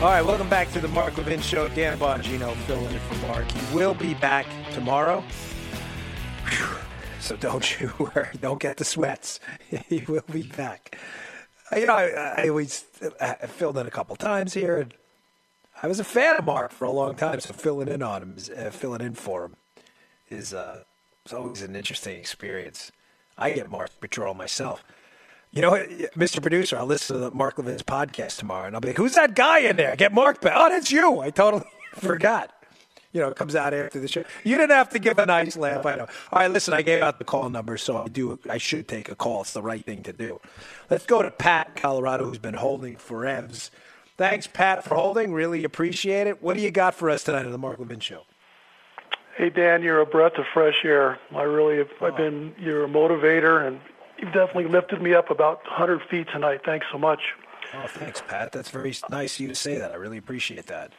[0.00, 1.68] All right, welcome back to the Mark Levin Show.
[1.68, 3.52] Dan Bongino filling in for Mark.
[3.52, 5.22] He will be back tomorrow.
[7.20, 8.30] So don't you worry.
[8.40, 9.40] Don't get the sweats.
[9.90, 10.96] he will be back.
[11.76, 12.86] You know, I, I always
[13.20, 14.78] I filled in a couple times here.
[14.78, 14.94] And
[15.82, 18.36] I was a fan of Mark for a long time, so filling in on him,
[18.56, 19.56] uh, filling in for him,
[20.30, 20.84] is uh,
[21.26, 22.90] it's always an interesting experience.
[23.36, 24.82] I get Mark Patrol myself.
[25.52, 26.40] You know, Mr.
[26.40, 29.34] Producer, I'll listen to the Mark Levin's podcast tomorrow, and I'll be like, "Who's that
[29.34, 29.96] guy in there?
[29.96, 31.20] Get Mark back." Oh, that's you.
[31.20, 31.64] I totally
[31.94, 32.52] forgot.
[33.12, 34.22] You know, it comes out after the show.
[34.44, 35.84] You didn't have to give a nice laugh.
[35.84, 36.06] I know.
[36.32, 38.38] All right, listen, I gave out the call number, so I do.
[38.48, 39.40] I should take a call.
[39.40, 40.40] It's the right thing to do.
[40.88, 43.70] Let's go to Pat, Colorado, who's been holding for Evs.
[44.16, 45.32] Thanks, Pat, for holding.
[45.32, 46.40] Really appreciate it.
[46.40, 48.22] What do you got for us tonight on the Mark Levin Show?
[49.36, 51.18] Hey Dan, you're a breath of fresh air.
[51.34, 51.90] I really have.
[52.00, 52.16] I've oh.
[52.16, 52.54] been.
[52.56, 53.80] You're a motivator, and
[54.20, 56.60] you've definitely lifted me up about 100 feet tonight.
[56.64, 57.20] Thanks so much.
[57.74, 58.52] Oh, thanks, Pat.
[58.52, 59.92] That's very nice of you to say that.
[59.92, 60.92] I really appreciate that.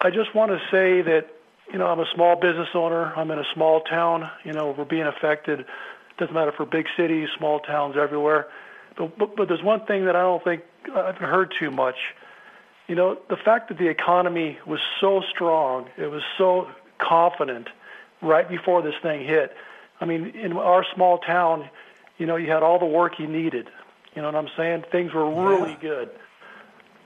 [0.00, 1.28] I just want to say that
[1.72, 3.12] you know I'm a small business owner.
[3.14, 4.28] I'm in a small town.
[4.44, 5.64] You know we're being affected.
[6.18, 8.48] Doesn't matter for big cities, small towns, everywhere.
[8.96, 10.62] But, but but there's one thing that I don't think
[10.94, 11.96] I've heard too much.
[12.88, 17.68] You know the fact that the economy was so strong, it was so confident
[18.22, 19.54] right before this thing hit.
[20.00, 21.68] I mean, in our small town,
[22.22, 23.68] you know, you had all the work you needed.
[24.14, 24.84] You know what I'm saying?
[24.92, 26.08] Things were really good.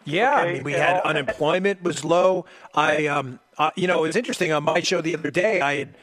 [0.04, 2.44] Yeah, I mean, we and had all- unemployment was low.
[2.74, 5.62] I, um, uh, you know, it was interesting on my show the other day.
[5.62, 5.94] I had,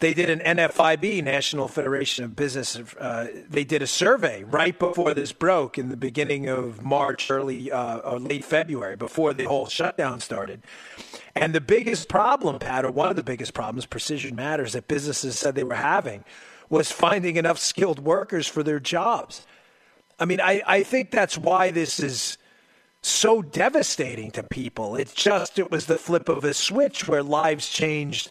[0.00, 2.76] they did an NFIB, National Federation of Business.
[2.76, 7.72] Uh, they did a survey right before this broke in the beginning of March, early
[7.72, 10.62] uh, or late February, before the whole shutdown started.
[11.34, 15.38] And the biggest problem, Pat, or one of the biggest problems, Precision Matters, that businesses
[15.38, 16.22] said they were having,
[16.70, 19.46] was finding enough skilled workers for their jobs.
[20.18, 22.38] I mean, I, I think that's why this is
[23.02, 24.96] so devastating to people.
[24.96, 28.30] It's just it was the flip of a switch where lives changed,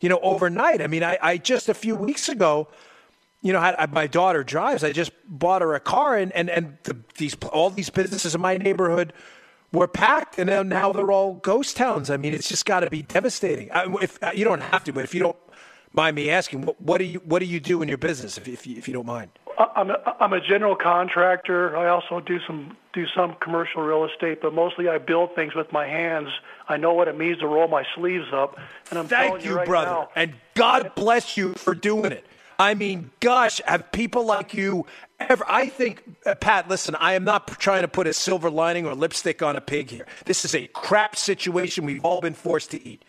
[0.00, 0.80] you know, overnight.
[0.80, 2.68] I mean, I, I just a few weeks ago,
[3.42, 4.84] you know, had, my daughter drives.
[4.84, 8.40] I just bought her a car, and and and the, these all these businesses in
[8.40, 9.12] my neighborhood
[9.72, 12.08] were packed, and now, now they're all ghost towns.
[12.08, 13.70] I mean, it's just got to be devastating.
[13.72, 15.36] I, if you don't have to, but if you don't
[15.96, 18.46] mind me asking, what, what do you what do you do in your business, if
[18.46, 19.30] if you, if you don't mind?
[19.58, 21.76] I'm a, I'm a general contractor.
[21.76, 25.72] I also do some do some commercial real estate, but mostly I build things with
[25.72, 26.28] my hands.
[26.68, 28.58] I know what it means to roll my sleeves up,
[28.90, 32.26] and I'm Thank telling you, right brother, now, and God bless you for doing it.
[32.58, 34.86] I mean, gosh, have people like you
[35.20, 35.44] ever?
[35.46, 38.94] I think, uh, Pat, listen, I am not trying to put a silver lining or
[38.94, 40.06] lipstick on a pig here.
[40.24, 43.02] This is a crap situation we've all been forced to eat.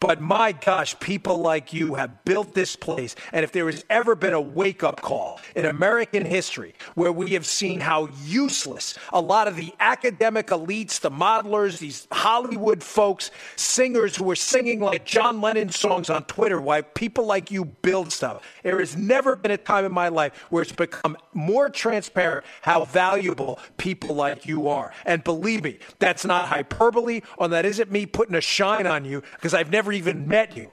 [0.00, 3.14] But my gosh, people like you have built this place.
[3.32, 7.30] And if there has ever been a wake up call in American history where we
[7.30, 13.30] have seen how useless a lot of the academic elites, the modelers, these Hollywood folks,
[13.56, 18.12] singers who are singing like John Lennon songs on Twitter, why people like you build
[18.12, 18.42] stuff.
[18.62, 22.84] There has never been a time in my life where it's become more transparent how
[22.84, 24.92] valuable people like you are.
[25.04, 29.22] And believe me, that's not hyperbole or that isn't me putting a shine on you
[29.34, 30.70] because I've never even met you.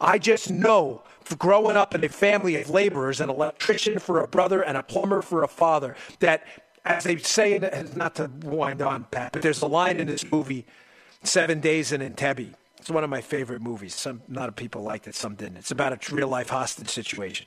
[0.00, 1.02] I just know
[1.38, 5.22] growing up in a family of laborers, an electrician for a brother and a plumber
[5.22, 6.44] for a father, that
[6.84, 7.58] as they say,
[7.96, 10.66] not to wind on, Pat, but there's a line in this movie,
[11.22, 12.54] Seven Days in Entebbe.
[12.78, 13.94] It's one of my favorite movies.
[13.94, 15.56] Some a lot of people liked it, some didn't.
[15.56, 17.46] It's about a real life hostage situation.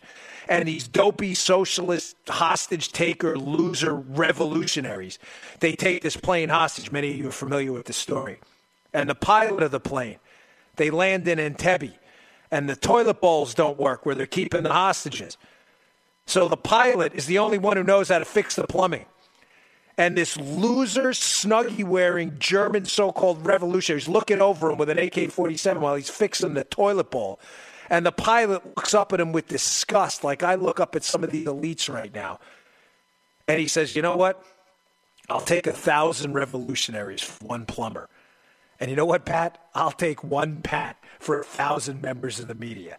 [0.50, 5.20] And these dopey socialist hostage taker loser revolutionaries,
[5.60, 6.92] they take this plane hostage.
[6.92, 8.40] Many of you are familiar with the story.
[8.94, 10.18] And the pilot of the plane
[10.78, 11.94] they land in Entebbe,
[12.52, 15.38] and the toilet bowls don't work where they're keeping the hostages.
[16.26, 19.06] So the pilot is the only one who knows how to fix the plumbing.
[19.98, 25.00] And this loser, snuggie wearing German so called revolutionary is looking over him with an
[25.00, 27.40] AK 47 while he's fixing the toilet bowl.
[27.90, 31.24] And the pilot looks up at him with disgust, like I look up at some
[31.24, 32.40] of these elites right now.
[33.48, 34.44] And he says, You know what?
[35.30, 38.10] I'll take a thousand revolutionaries for one plumber.
[38.80, 39.58] And you know what, Pat?
[39.74, 42.98] I'll take one Pat for a thousand members of the media.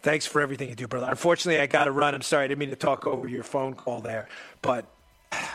[0.00, 1.08] Thanks for everything you do, brother.
[1.10, 2.14] Unfortunately, I got to run.
[2.14, 2.44] I'm sorry.
[2.44, 4.28] I didn't mean to talk over your phone call there,
[4.62, 4.86] but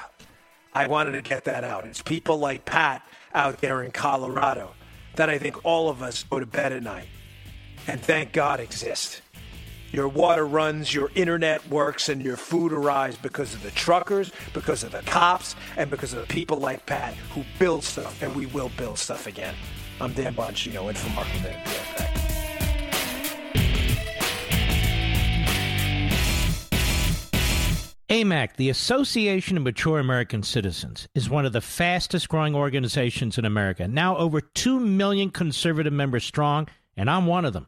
[0.74, 1.86] I wanted to get that out.
[1.86, 4.74] It's people like Pat out there in Colorado
[5.16, 7.08] that I think all of us go to bed at night
[7.88, 9.22] and thank God exist.
[9.94, 14.84] Your water runs, your internet works, and your food arrives because of the truckers, because
[14.84, 18.72] of the cops, and because of people like Pat who build stuff, and we will
[18.76, 19.54] build stuff again.
[20.02, 21.60] I'm Dan Bongino, in for Mark Levin.
[28.10, 33.46] AMAC, the Association of Mature American Citizens, is one of the fastest growing organizations in
[33.46, 36.68] America, now over 2 million conservative members strong,
[36.98, 37.68] and I'm one of them.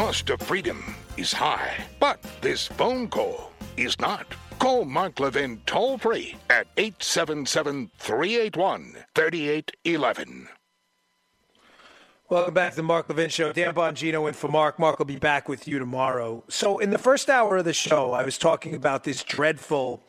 [0.00, 0.82] cost of freedom
[1.18, 4.26] is high, but this phone call is not.
[4.58, 10.48] Call Mark Levin toll free at 877 381 3811.
[12.30, 13.52] Welcome back to the Mark Levin Show.
[13.52, 14.78] Dan Bongino in for Mark.
[14.78, 16.44] Mark will be back with you tomorrow.
[16.48, 20.02] So, in the first hour of the show, I was talking about this dreadful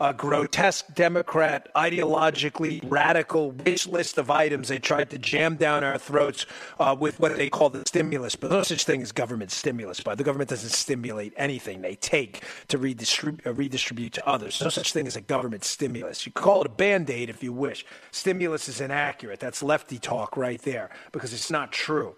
[0.00, 5.98] a grotesque Democrat, ideologically radical wish list of items they tried to jam down our
[5.98, 6.46] throats
[6.78, 8.36] uh, with what they call the stimulus.
[8.36, 10.00] But no such thing as government stimulus.
[10.00, 14.60] But the government doesn't stimulate anything; they take to redistribute, uh, redistribute to others.
[14.60, 16.26] No such thing as a government stimulus.
[16.26, 17.86] You call it a band aid if you wish.
[18.10, 19.40] Stimulus is inaccurate.
[19.40, 22.16] That's lefty talk right there because it's not true.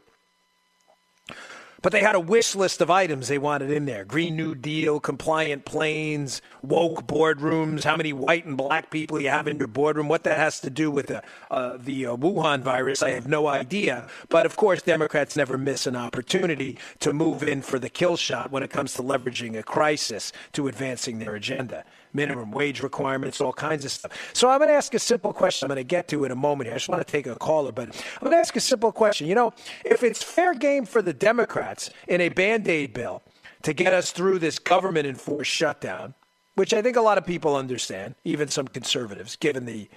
[1.81, 4.99] But they had a wish list of items they wanted in there Green New Deal,
[4.99, 10.09] compliant planes, woke boardrooms, how many white and black people you have in your boardroom.
[10.09, 13.47] What that has to do with the, uh, the uh, Wuhan virus, I have no
[13.47, 14.09] idea.
[14.29, 18.51] But of course, Democrats never miss an opportunity to move in for the kill shot
[18.51, 23.53] when it comes to leveraging a crisis to advancing their agenda minimum wage requirements, all
[23.53, 24.13] kinds of stuff.
[24.33, 25.67] So I'm going to ask a simple question.
[25.67, 26.75] I'm going to get to in a moment here.
[26.75, 29.27] I just want to take a caller, but I'm going to ask a simple question.
[29.27, 29.53] You know,
[29.85, 33.23] if it's fair game for the Democrats in a band aid bill
[33.63, 36.15] to get us through this government enforced shutdown,
[36.55, 39.89] which I think a lot of people understand, even some conservatives, given the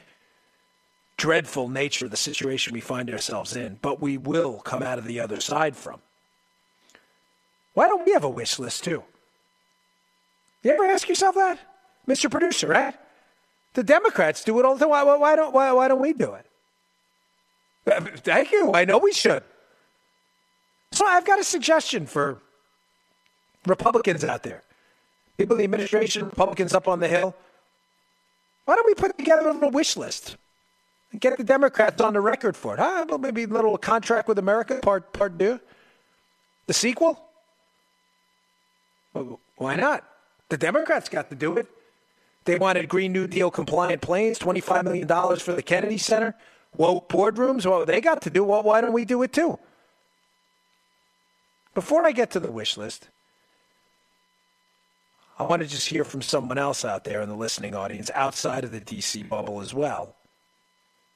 [1.18, 5.06] dreadful nature of the situation we find ourselves in, but we will come out of
[5.06, 6.02] the other side from.
[7.74, 9.04] Why don't we have a wish list too?
[10.64, 11.60] You ever ask yourself that,
[12.12, 12.30] Mr.
[12.30, 12.68] Producer?
[12.68, 12.96] Right?
[13.74, 14.90] The Democrats do it all the time.
[14.90, 16.46] Why, why don't why, why don't we do it?
[17.88, 18.74] Uh, Thank you.
[18.74, 19.44] I know we should.
[20.92, 22.42] So I've got a suggestion for
[23.66, 24.62] Republicans out there,
[25.38, 27.34] people in the administration, Republicans up on the Hill.
[28.66, 30.36] Why don't we put together a little wish list
[31.12, 32.80] and get the Democrats on the record for it?
[32.80, 33.06] Huh?
[33.08, 35.60] Well, maybe a little contract with America, part part two,
[36.68, 37.24] the sequel.
[39.56, 40.04] Why not?
[40.50, 41.68] The Democrats got to do it.
[42.46, 45.08] They wanted Green New Deal compliant planes, $25 million
[45.38, 46.36] for the Kennedy Center,
[46.76, 47.66] woke boardrooms.
[47.66, 49.60] Well, they got to do Well, why don't we do it too?
[51.74, 53.08] Before I get to the wish list,
[55.40, 58.64] I want to just hear from someone else out there in the listening audience outside
[58.64, 60.16] of the DC bubble as well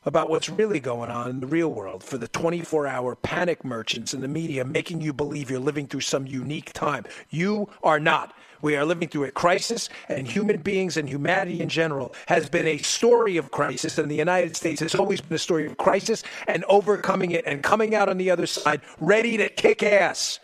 [0.06, 4.14] about what's really going on in the real world for the 24 hour panic merchants
[4.14, 7.04] in the media making you believe you're living through some unique time.
[7.30, 8.34] You are not.
[8.62, 12.68] We are living through a crisis, and human beings and humanity in general has been
[12.68, 16.24] a story of crisis, and the United States has always been a story of crisis
[16.48, 20.40] and overcoming it and coming out on the other side ready to kick ass.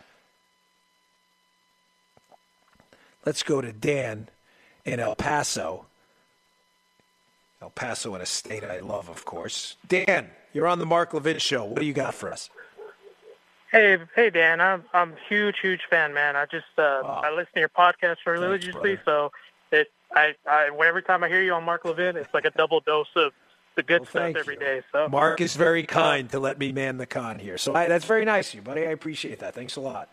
[3.26, 4.30] Let's go to Dan
[4.86, 5.86] in El Paso.
[7.62, 9.76] El Paso in a state I love, of course.
[9.88, 11.64] Dan, you're on the Mark Levin show.
[11.66, 12.50] What do you got for us?
[13.72, 14.60] Hey, hey, Dan.
[14.60, 16.35] I'm I'm a huge, huge fan, man.
[16.35, 19.31] I just uh, I listen to your podcast religiously, so
[19.72, 22.81] it I, I every time I hear you on Mark Levin, it's like a double
[22.81, 23.31] dose of
[23.76, 24.81] the good stuff every day.
[24.91, 28.06] So Mark is very kind to let me man the con here, so I, that's
[28.06, 28.81] very nice of you, buddy.
[28.85, 29.56] I appreciate that.
[29.56, 30.10] Thanks a lot.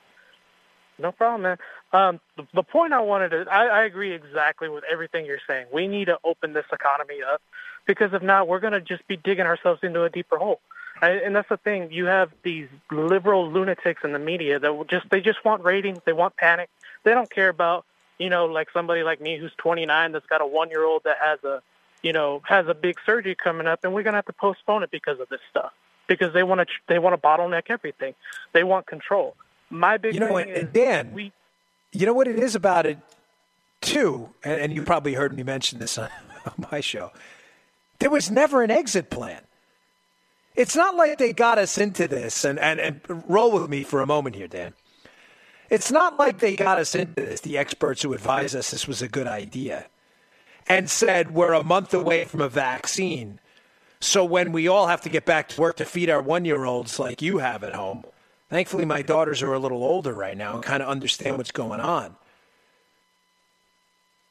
[1.00, 1.58] No problem, man.
[1.92, 5.66] Um, the, the point I wanted to, I, I agree exactly with everything you're saying.
[5.72, 7.40] We need to open this economy up
[7.86, 10.60] because if not, we're going to just be digging ourselves into a deeper hole.
[11.02, 11.90] And that's the thing.
[11.92, 15.98] You have these liberal lunatics in the media that just they just want ratings.
[16.04, 16.70] They want panic.
[17.04, 17.84] They don't care about
[18.18, 21.16] you know like somebody like me who's 29 that's got a one year old that
[21.20, 21.62] has a
[22.02, 24.90] you know has a big surgery coming up, and we're gonna have to postpone it
[24.90, 25.72] because of this stuff
[26.08, 28.14] because they want to they want to bottleneck everything.
[28.52, 29.36] They want control.
[29.70, 31.32] My big You know, thing and is Dan, we
[31.92, 32.98] you know what it is about it
[33.80, 36.08] too, and, and you probably heard me mention this on,
[36.44, 37.12] on my show.
[38.00, 39.42] There was never an exit plan.
[40.58, 44.00] It's not like they got us into this, and, and, and roll with me for
[44.00, 44.74] a moment here, Dan.
[45.70, 49.00] It's not like they got us into this, the experts who advised us this was
[49.00, 49.86] a good idea,
[50.66, 53.38] and said we're a month away from a vaccine.
[54.00, 56.64] So when we all have to get back to work to feed our one year
[56.64, 58.02] olds like you have at home,
[58.50, 61.78] thankfully my daughters are a little older right now and kind of understand what's going
[61.78, 62.16] on.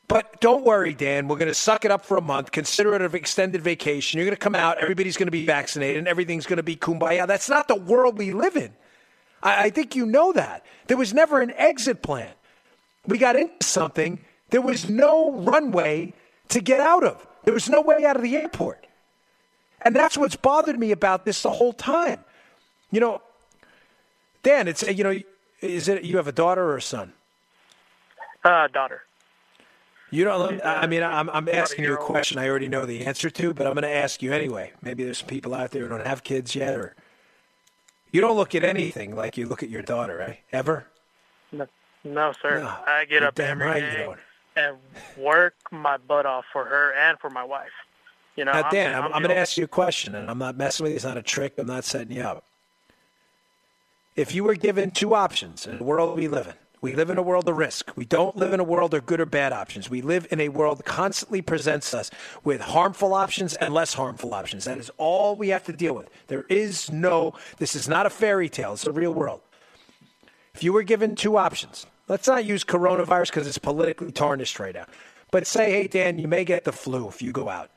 [0.07, 1.27] But don't worry, Dan.
[1.27, 2.51] We're going to suck it up for a month.
[2.51, 4.17] Consider it an extended vacation.
[4.17, 4.77] You're going to come out.
[4.77, 7.27] Everybody's going to be vaccinated, and everything's going to be kumbaya.
[7.27, 8.73] That's not the world we live in.
[9.43, 10.65] I, I think you know that.
[10.87, 12.31] There was never an exit plan.
[13.05, 14.19] We got into something.
[14.49, 16.13] There was no runway
[16.49, 17.27] to get out of.
[17.43, 18.85] There was no way out of the airport.
[19.81, 22.19] And that's what's bothered me about this the whole time.
[22.91, 23.21] You know,
[24.43, 25.19] Dan, it's you know,
[25.61, 27.13] is it you have a daughter or a son?
[28.43, 29.01] uh, daughter.
[30.09, 30.61] You don't.
[30.63, 33.67] I mean, I'm, I'm asking you a question I already know the answer to, but
[33.67, 34.71] I'm going to ask you anyway.
[34.81, 36.95] Maybe there's some people out there who don't have kids yet, or
[38.11, 40.39] you don't look at anything like you look at your daughter, right?
[40.51, 40.87] Ever?
[41.51, 41.67] No,
[42.05, 42.61] no sir.
[42.61, 44.19] No, I get you're up damn every right you day don't.
[44.55, 44.77] and
[45.17, 47.71] work my butt off for her and for my wife.
[48.37, 50.37] You know, Now, Dan, I'm, I'm, the going to ask you a question, and I'm
[50.37, 50.95] not messing with you.
[50.95, 51.55] It's not a trick.
[51.57, 52.45] I'm not setting you up.
[54.15, 57.17] If you were given two options in the world we live in, we live in
[57.17, 57.91] a world of risk.
[57.95, 59.89] We don't live in a world of good or bad options.
[59.89, 62.11] We live in a world that constantly presents us
[62.43, 64.65] with harmful options and less harmful options.
[64.65, 66.09] That is all we have to deal with.
[66.27, 69.41] There is no, this is not a fairy tale, it's a real world.
[70.53, 74.75] If you were given two options, let's not use coronavirus because it's politically tarnished right
[74.75, 74.85] now,
[75.31, 77.71] but say, hey, Dan, you may get the flu if you go out.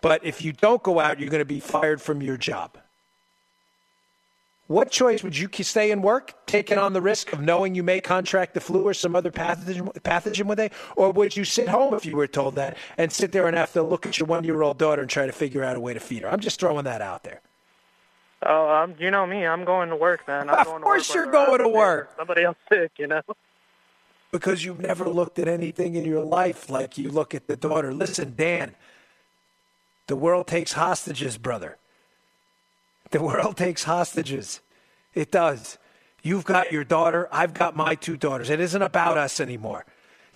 [0.00, 2.78] But if you don't go out, you're going to be fired from your job.
[4.68, 8.00] What choice would you stay and work, taking on the risk of knowing you may
[8.00, 10.72] contract the flu or some other pathogen, pathogen with it?
[10.96, 13.72] Or would you sit home if you were told that and sit there and have
[13.74, 15.94] to look at your one year old daughter and try to figure out a way
[15.94, 16.28] to feed her?
[16.28, 17.40] I'm just throwing that out there.
[18.42, 19.46] Oh, um, you know me.
[19.46, 20.50] I'm going to work, man.
[20.50, 22.14] I'm Of going course to you're work going to work.
[22.16, 23.22] Somebody else sick, you know.
[24.32, 27.94] Because you've never looked at anything in your life like you look at the daughter.
[27.94, 28.74] Listen, Dan,
[30.08, 31.78] the world takes hostages, brother.
[33.10, 34.60] The world takes hostages.
[35.14, 35.78] It does.
[36.22, 37.28] You've got your daughter.
[37.30, 38.50] I've got my two daughters.
[38.50, 39.86] It isn't about us anymore.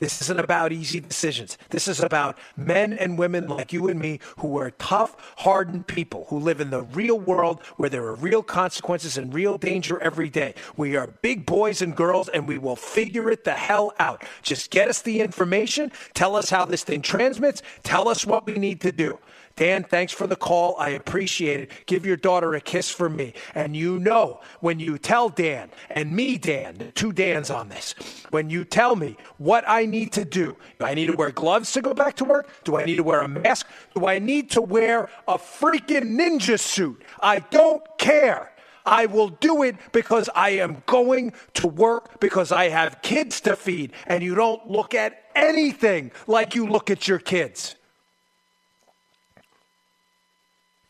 [0.01, 1.59] This isn't about easy decisions.
[1.69, 6.25] This is about men and women like you and me who are tough, hardened people
[6.31, 10.31] who live in the real world where there are real consequences and real danger every
[10.31, 10.55] day.
[10.75, 14.25] We are big boys and girls and we will figure it the hell out.
[14.41, 18.55] Just get us the information, tell us how this thing transmits, tell us what we
[18.55, 19.19] need to do.
[19.61, 20.75] Dan, thanks for the call.
[20.79, 21.71] I appreciate it.
[21.85, 23.35] Give your daughter a kiss for me.
[23.55, 27.95] And you know, when you tell Dan and me, Dan, two Dans on this,
[28.31, 31.73] when you tell me what I need to do, do I need to wear gloves
[31.73, 32.49] to go back to work?
[32.65, 33.67] Do I need to wear a mask?
[33.95, 37.05] Do I need to wear a freaking ninja suit?
[37.21, 38.55] I don't care.
[38.87, 43.57] I will do it because I am going to work because I have kids to
[43.57, 43.93] feed.
[44.07, 47.77] And you don't look at anything like you look at your kids.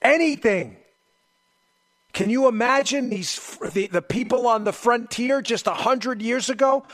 [0.03, 0.77] Anything.
[2.13, 6.85] Can you imagine these the, the people on the frontier just a hundred years ago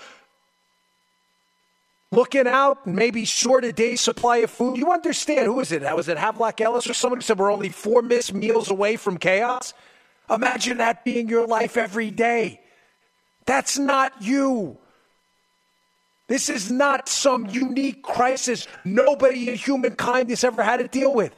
[2.13, 4.77] looking out, maybe short a day's supply of food?
[4.77, 5.83] You understand who is it?
[5.95, 9.17] Was it Havelock Ellis or someone who said we're only four missed meals away from
[9.17, 9.75] chaos?
[10.31, 12.61] Imagine that being your life every day.
[13.47, 14.77] That's not you.
[16.29, 21.33] This is not some unique crisis nobody in humankind has ever had to deal with.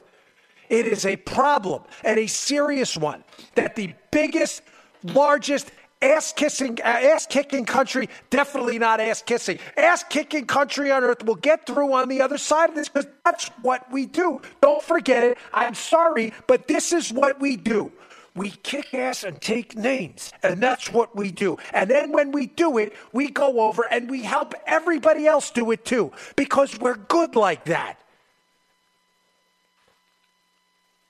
[0.69, 3.23] It is a problem and a serious one
[3.55, 4.61] that the biggest,
[5.03, 5.71] largest
[6.01, 11.23] ass kissing, uh, ass kicking country, definitely not ass kissing, ass kicking country on earth
[11.23, 14.41] will get through on the other side of this because that's what we do.
[14.61, 15.37] Don't forget it.
[15.53, 17.91] I'm sorry, but this is what we do.
[18.35, 21.57] We kick ass and take names, and that's what we do.
[21.73, 25.71] And then when we do it, we go over and we help everybody else do
[25.71, 27.99] it too because we're good like that.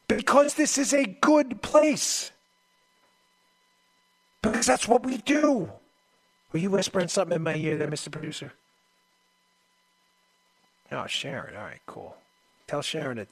[0.09, 2.31] Because this is a good place.
[4.41, 5.71] Because that's what we do.
[6.51, 8.11] Were you whispering something in my ear there, Mr.
[8.11, 8.51] Producer?
[10.91, 11.55] Oh, Sharon.
[11.55, 12.17] All right, cool.
[12.65, 13.27] Tell Sharon to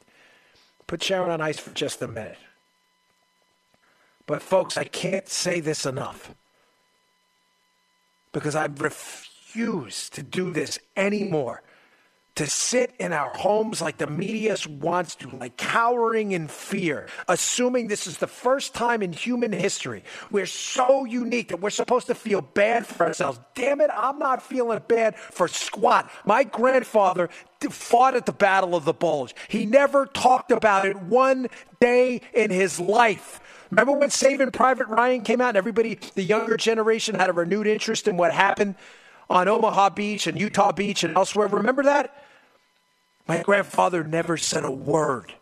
[0.86, 2.38] put Sharon on ice for just a minute.
[4.28, 6.36] But, folks, I can't say this enough
[8.34, 11.64] because I refuse to do this anymore
[12.38, 17.88] to sit in our homes like the media wants to, like cowering in fear, assuming
[17.88, 22.15] this is the first time in human history we're so unique that we're supposed to
[22.15, 23.39] feel bad for ourselves.
[23.55, 26.11] Damn it, I'm not feeling bad for squat.
[26.26, 27.30] My grandfather
[27.69, 29.34] fought at the Battle of the Bulge.
[29.47, 31.47] He never talked about it one
[31.80, 33.41] day in his life.
[33.72, 37.68] Remember when Saving Private Ryan came out and everybody, the younger generation, had a renewed
[37.68, 38.76] interest in what happened
[39.30, 41.47] on Omaha Beach and Utah Beach and elsewhere?
[41.47, 42.27] Remember that?
[43.28, 45.34] My grandfather never said a word.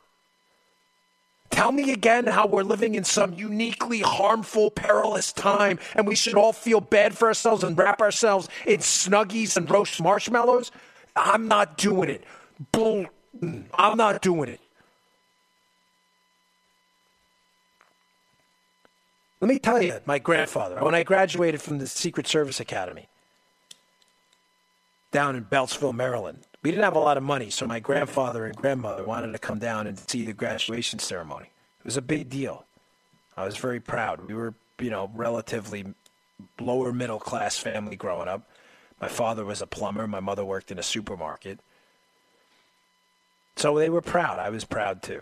[1.52, 6.36] Tell me again how we're living in some uniquely harmful, perilous time, and we should
[6.36, 10.72] all feel bad for ourselves and wrap ourselves in snuggies and roast marshmallows.
[11.16, 12.24] I'm not doing it.
[12.72, 13.06] Bull.
[13.74, 14.60] I'm not doing it.
[19.40, 23.07] Let me tell you, my grandfather, when I graduated from the Secret Service Academy
[25.12, 28.56] down in Beltsville, Maryland, we didn't have a lot of money, so my grandfather and
[28.56, 31.46] grandmother wanted to come down and see the graduation ceremony.
[31.46, 32.66] It was a big deal.
[33.38, 34.28] I was very proud.
[34.28, 35.86] We were, you know, relatively
[36.60, 38.50] lower middle class family growing up.
[39.00, 41.60] My father was a plumber, my mother worked in a supermarket.
[43.58, 44.40] So they were proud.
[44.40, 45.22] I was proud too.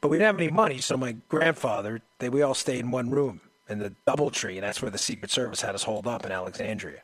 [0.00, 3.10] But we didn't have any money, so my grandfather, they we all stayed in one
[3.10, 6.32] room in the DoubleTree, and that's where the Secret Service had us holed up in
[6.32, 7.02] Alexandria.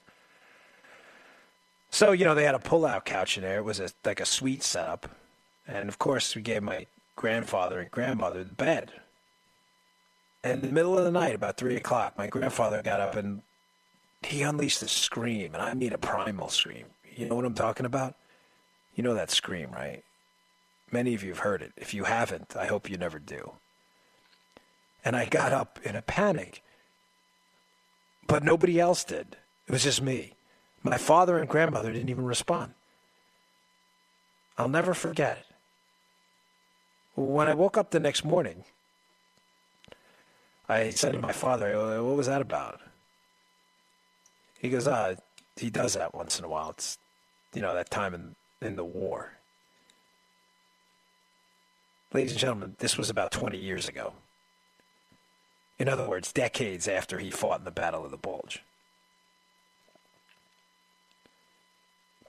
[1.95, 3.59] So, you know, they had a pull-out couch in there.
[3.59, 5.09] It was a, like a suite setup.
[5.65, 8.91] And, of course, we gave my grandfather and grandmother the bed.
[10.43, 13.43] And in the middle of the night, about 3 o'clock, my grandfather got up and
[14.23, 15.55] he unleashed a scream.
[15.55, 16.87] And I mean a primal scream.
[17.15, 18.17] You know what I'm talking about?
[18.97, 20.03] You know that scream, right?
[20.91, 21.75] Many of you have heard it.
[21.77, 23.53] If you haven't, I hope you never do.
[25.05, 26.61] And I got up in a panic.
[28.27, 29.37] But nobody else did.
[29.69, 30.34] It was just me.
[30.85, 32.75] My father and grandmother didn't even respond.
[34.59, 35.47] I'll never forget it.
[37.17, 38.65] When I woke up the next morning,
[40.69, 42.81] I said to my father, What was that about?
[44.59, 45.15] He goes, Ah,
[45.57, 46.71] he does that once in a while.
[46.71, 46.99] It's,
[47.55, 49.33] you know, that time in, in the war.
[52.13, 54.13] Ladies and gentlemen, this was about 20 years ago.
[55.79, 58.63] In other words, decades after he fought in the Battle of the Bulge.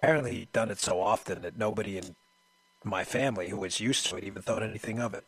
[0.06, 2.15] Apparently, he'd done it so often that nobody in
[2.84, 5.23] my family who was used to it even thought anything of it.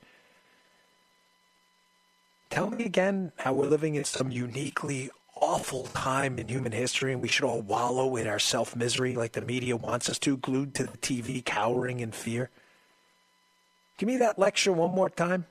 [2.52, 5.10] Tell me again how we're living in some uniquely
[5.42, 9.32] awful time in human history and we should all wallow in our self misery like
[9.32, 12.52] the media wants us to, glued to the TV, cowering in fear?
[13.98, 15.48] Give me that lecture one more time.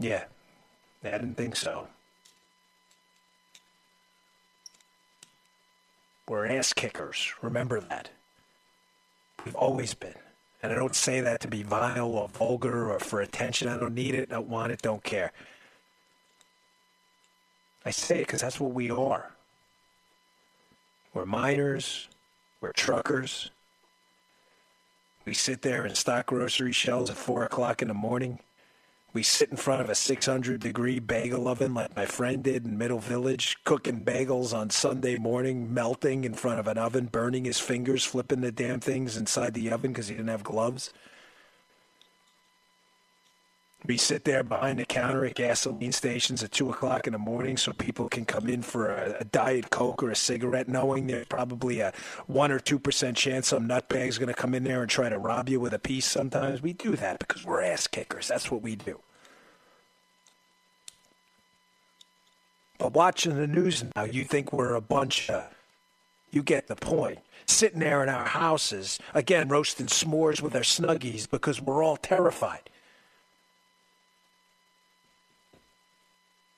[0.00, 0.24] Yeah,
[1.04, 1.86] I didn't think so.
[6.28, 7.34] We're ass kickers.
[7.42, 8.10] Remember that.
[9.44, 10.14] We've always been.
[10.62, 13.68] And I don't say that to be vile or vulgar or for attention.
[13.68, 15.32] I don't need it, I don't want it, don't care.
[17.84, 19.34] I say it because that's what we are.
[21.12, 22.08] We're miners,
[22.60, 23.50] we're truckers.
[25.26, 28.40] We sit there and stock grocery shelves at 4 o'clock in the morning.
[29.14, 32.76] We sit in front of a 600 degree bagel oven like my friend did in
[32.76, 37.60] Middle Village, cooking bagels on Sunday morning, melting in front of an oven, burning his
[37.60, 40.92] fingers, flipping the damn things inside the oven because he didn't have gloves.
[43.86, 47.58] We sit there behind the counter at gasoline stations at 2 o'clock in the morning
[47.58, 51.26] so people can come in for a, a Diet Coke or a cigarette, knowing there's
[51.26, 51.92] probably a
[52.26, 55.50] 1 or 2% chance some nutbag's going to come in there and try to rob
[55.50, 56.62] you with a piece sometimes.
[56.62, 58.28] We do that because we're ass kickers.
[58.28, 59.00] That's what we do.
[62.78, 65.44] But watching the news now, you think we're a bunch of.
[66.30, 67.18] You get the point.
[67.46, 72.70] Sitting there in our houses, again, roasting s'mores with our snuggies because we're all terrified.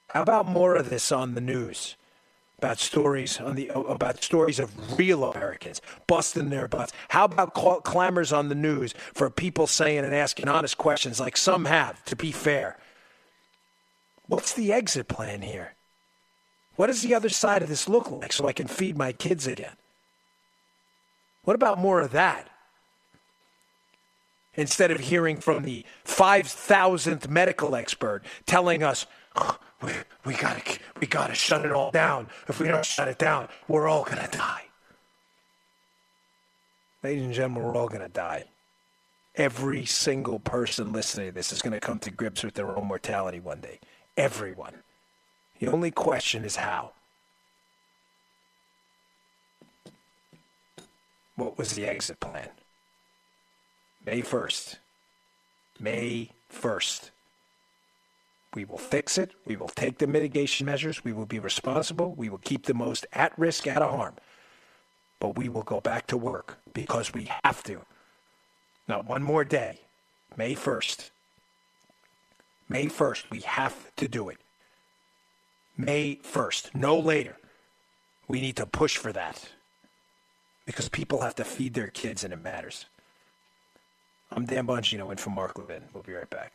[0.09, 1.97] How about more of this on the news?
[2.59, 6.91] About stories on the about stories of real Americans busting their butts.
[7.11, 11.37] How about cl- clamors on the news for people saying and asking honest questions like
[11.37, 12.03] some have?
[12.07, 12.79] To be fair,
[14.27, 15.75] what's the exit plan here?
[16.77, 19.47] What does the other side of this look like so I can feed my kids
[19.47, 19.77] again?
[21.45, 22.49] What about more of that?
[24.55, 29.07] Instead of hearing from the 5,000th medical expert telling us,
[29.83, 29.93] we,
[30.25, 30.63] we gotta
[31.01, 32.29] we gotta shut it all down.
[32.49, 34.65] If we don't shut it down, we're all gonna die.
[37.03, 38.45] Ladies and gentlemen, we're all gonna die.
[39.35, 43.39] Every single person listening to this is gonna come to grips with their own mortality
[43.41, 43.81] one day.
[44.17, 44.83] Everyone.
[45.59, 46.93] The only question is how.
[51.37, 52.49] What was the exit plan?
[54.05, 54.77] May 1st.
[55.79, 57.11] May 1st.
[58.57, 59.33] We will fix it.
[59.45, 61.05] We will take the mitigation measures.
[61.05, 62.15] We will be responsible.
[62.15, 64.15] We will keep the most at risk out of harm.
[65.21, 67.83] But we will go back to work because we have to.
[68.89, 69.81] Not one more day.
[70.39, 71.11] May 1st.
[72.67, 73.31] May 1st.
[73.31, 74.39] We have to do it.
[75.77, 76.75] May 1st.
[76.75, 77.37] No later.
[78.27, 79.51] We need to push for that
[80.65, 82.87] because people have to feed their kids and it matters.
[84.31, 85.85] I'm Dan Bongino in for Mark Levin.
[85.93, 86.55] We'll be right back.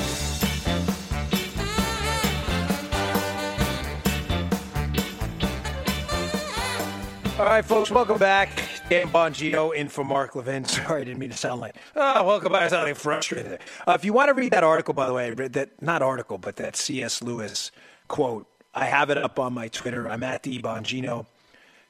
[7.41, 8.51] All right, folks, welcome back.
[8.87, 10.63] Dan Bongino in for Mark Levin.
[10.65, 12.61] Sorry, I didn't mean to sound like, oh, welcome back.
[12.61, 13.57] I sound like frustrated.
[13.87, 16.57] Uh, if you want to read that article, by the way, that not article, but
[16.57, 17.23] that C.S.
[17.23, 17.71] Lewis
[18.07, 18.45] quote,
[18.75, 20.07] I have it up on my Twitter.
[20.07, 21.25] I'm at dbongino.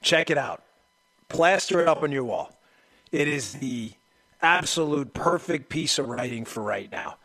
[0.00, 0.62] Check it out.
[1.28, 2.58] Plaster it up on your wall.
[3.12, 3.92] It is the
[4.40, 7.16] absolute perfect piece of writing for right now.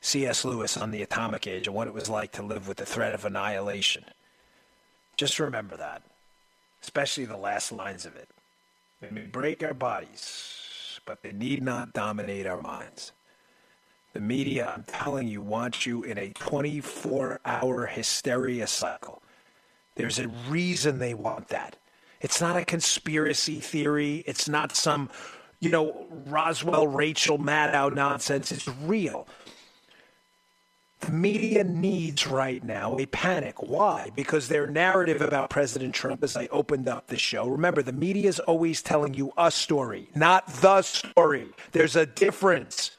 [0.00, 0.44] C.S.
[0.44, 3.14] Lewis on the atomic age and what it was like to live with the threat
[3.14, 4.04] of annihilation.
[5.16, 6.02] Just remember that
[6.86, 8.28] especially the last lines of it.
[9.00, 13.10] They may break our bodies, but they need not dominate our minds.
[14.12, 19.20] The media, I'm telling you, wants you in a 24 hour hysteria cycle.
[19.96, 21.74] There's a reason they want that.
[22.20, 24.22] It's not a conspiracy theory.
[24.24, 25.10] It's not some,
[25.58, 28.52] you know, Roswell, Rachel Maddow nonsense.
[28.52, 29.26] It's real.
[31.00, 33.62] The media needs right now a panic.
[33.62, 34.10] Why?
[34.16, 38.28] Because their narrative about President Trump, as I opened up the show, remember, the media
[38.28, 41.48] is always telling you a story, not the story.
[41.72, 42.96] There's a difference.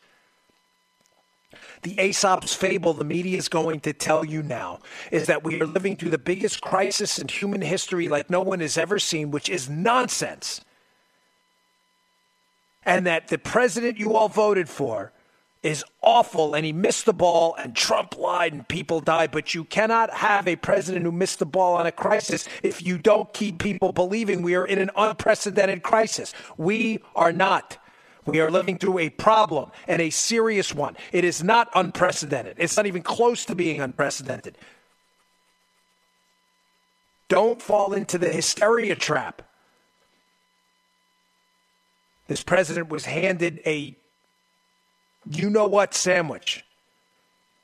[1.82, 4.80] The Aesop's fable the media is going to tell you now
[5.12, 8.60] is that we are living through the biggest crisis in human history like no one
[8.60, 10.62] has ever seen, which is nonsense.
[12.84, 15.12] And that the president you all voted for
[15.64, 19.32] is awful and he missed the ball and Trump lied and people died.
[19.32, 22.98] But you cannot have a president who missed the ball on a crisis if you
[22.98, 26.34] don't keep people believing we are in an unprecedented crisis.
[26.58, 27.78] We are not.
[28.26, 30.98] We are living through a problem and a serious one.
[31.12, 32.58] It is not unprecedented.
[32.60, 34.58] It's not even close to being unprecedented.
[37.30, 39.42] Don't fall into the hysteria trap.
[42.28, 43.98] This president was handed a
[45.32, 46.64] you know what sandwich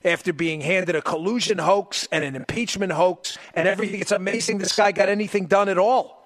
[0.05, 4.01] after being handed a collusion hoax and an impeachment hoax and everything.
[4.01, 6.19] It's amazing this guy got anything done at all.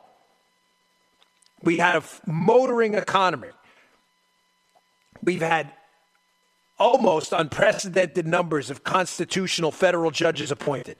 [1.62, 3.50] We had a motoring economy.
[5.24, 5.72] We've had
[6.80, 10.98] almost unprecedented numbers of constitutional federal judges appointed.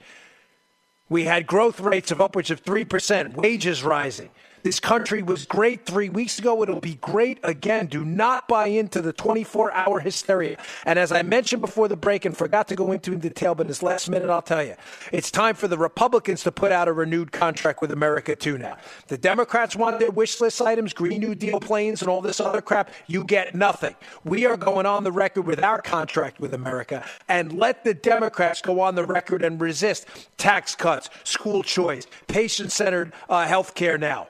[1.08, 4.30] We had growth rates of upwards of 3%, wages rising.
[4.62, 6.62] This country was great three weeks ago.
[6.62, 7.86] It'll be great again.
[7.86, 10.58] Do not buy into the 24 hour hysteria.
[10.84, 13.68] And as I mentioned before the break and forgot to go into in detail, but
[13.68, 14.74] this last minute, I'll tell you,
[15.12, 18.76] it's time for the Republicans to put out a renewed contract with America too now.
[19.08, 22.60] The Democrats want their wish list items, Green New Deal planes, and all this other
[22.60, 22.90] crap.
[23.06, 23.94] You get nothing.
[24.24, 28.60] We are going on the record with our contract with America and let the Democrats
[28.60, 30.06] go on the record and resist
[30.36, 34.28] tax cuts, school choice, patient centered uh, health care now.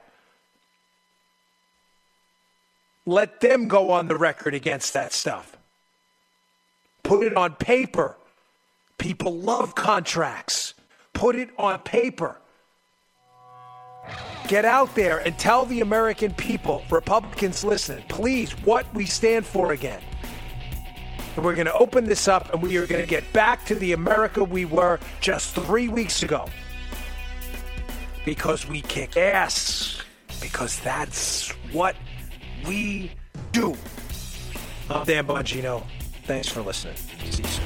[3.09, 5.57] Let them go on the record against that stuff.
[7.01, 8.15] Put it on paper.
[8.99, 10.75] People love contracts.
[11.13, 12.37] Put it on paper.
[14.47, 19.71] Get out there and tell the American people, Republicans listen, please, what we stand for
[19.71, 20.01] again.
[21.35, 23.75] And we're going to open this up and we are going to get back to
[23.75, 26.47] the America we were just three weeks ago.
[28.23, 30.03] Because we kick ass.
[30.39, 31.95] Because that's what
[32.67, 33.11] we
[33.51, 33.75] do.
[34.89, 35.85] I'm Dan Bongino.
[36.25, 36.95] Thanks for listening.
[36.95, 37.65] See you soon.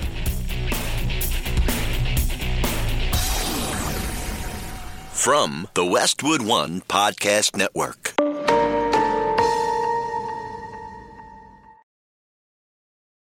[5.11, 8.13] From the Westwood One Podcast Network.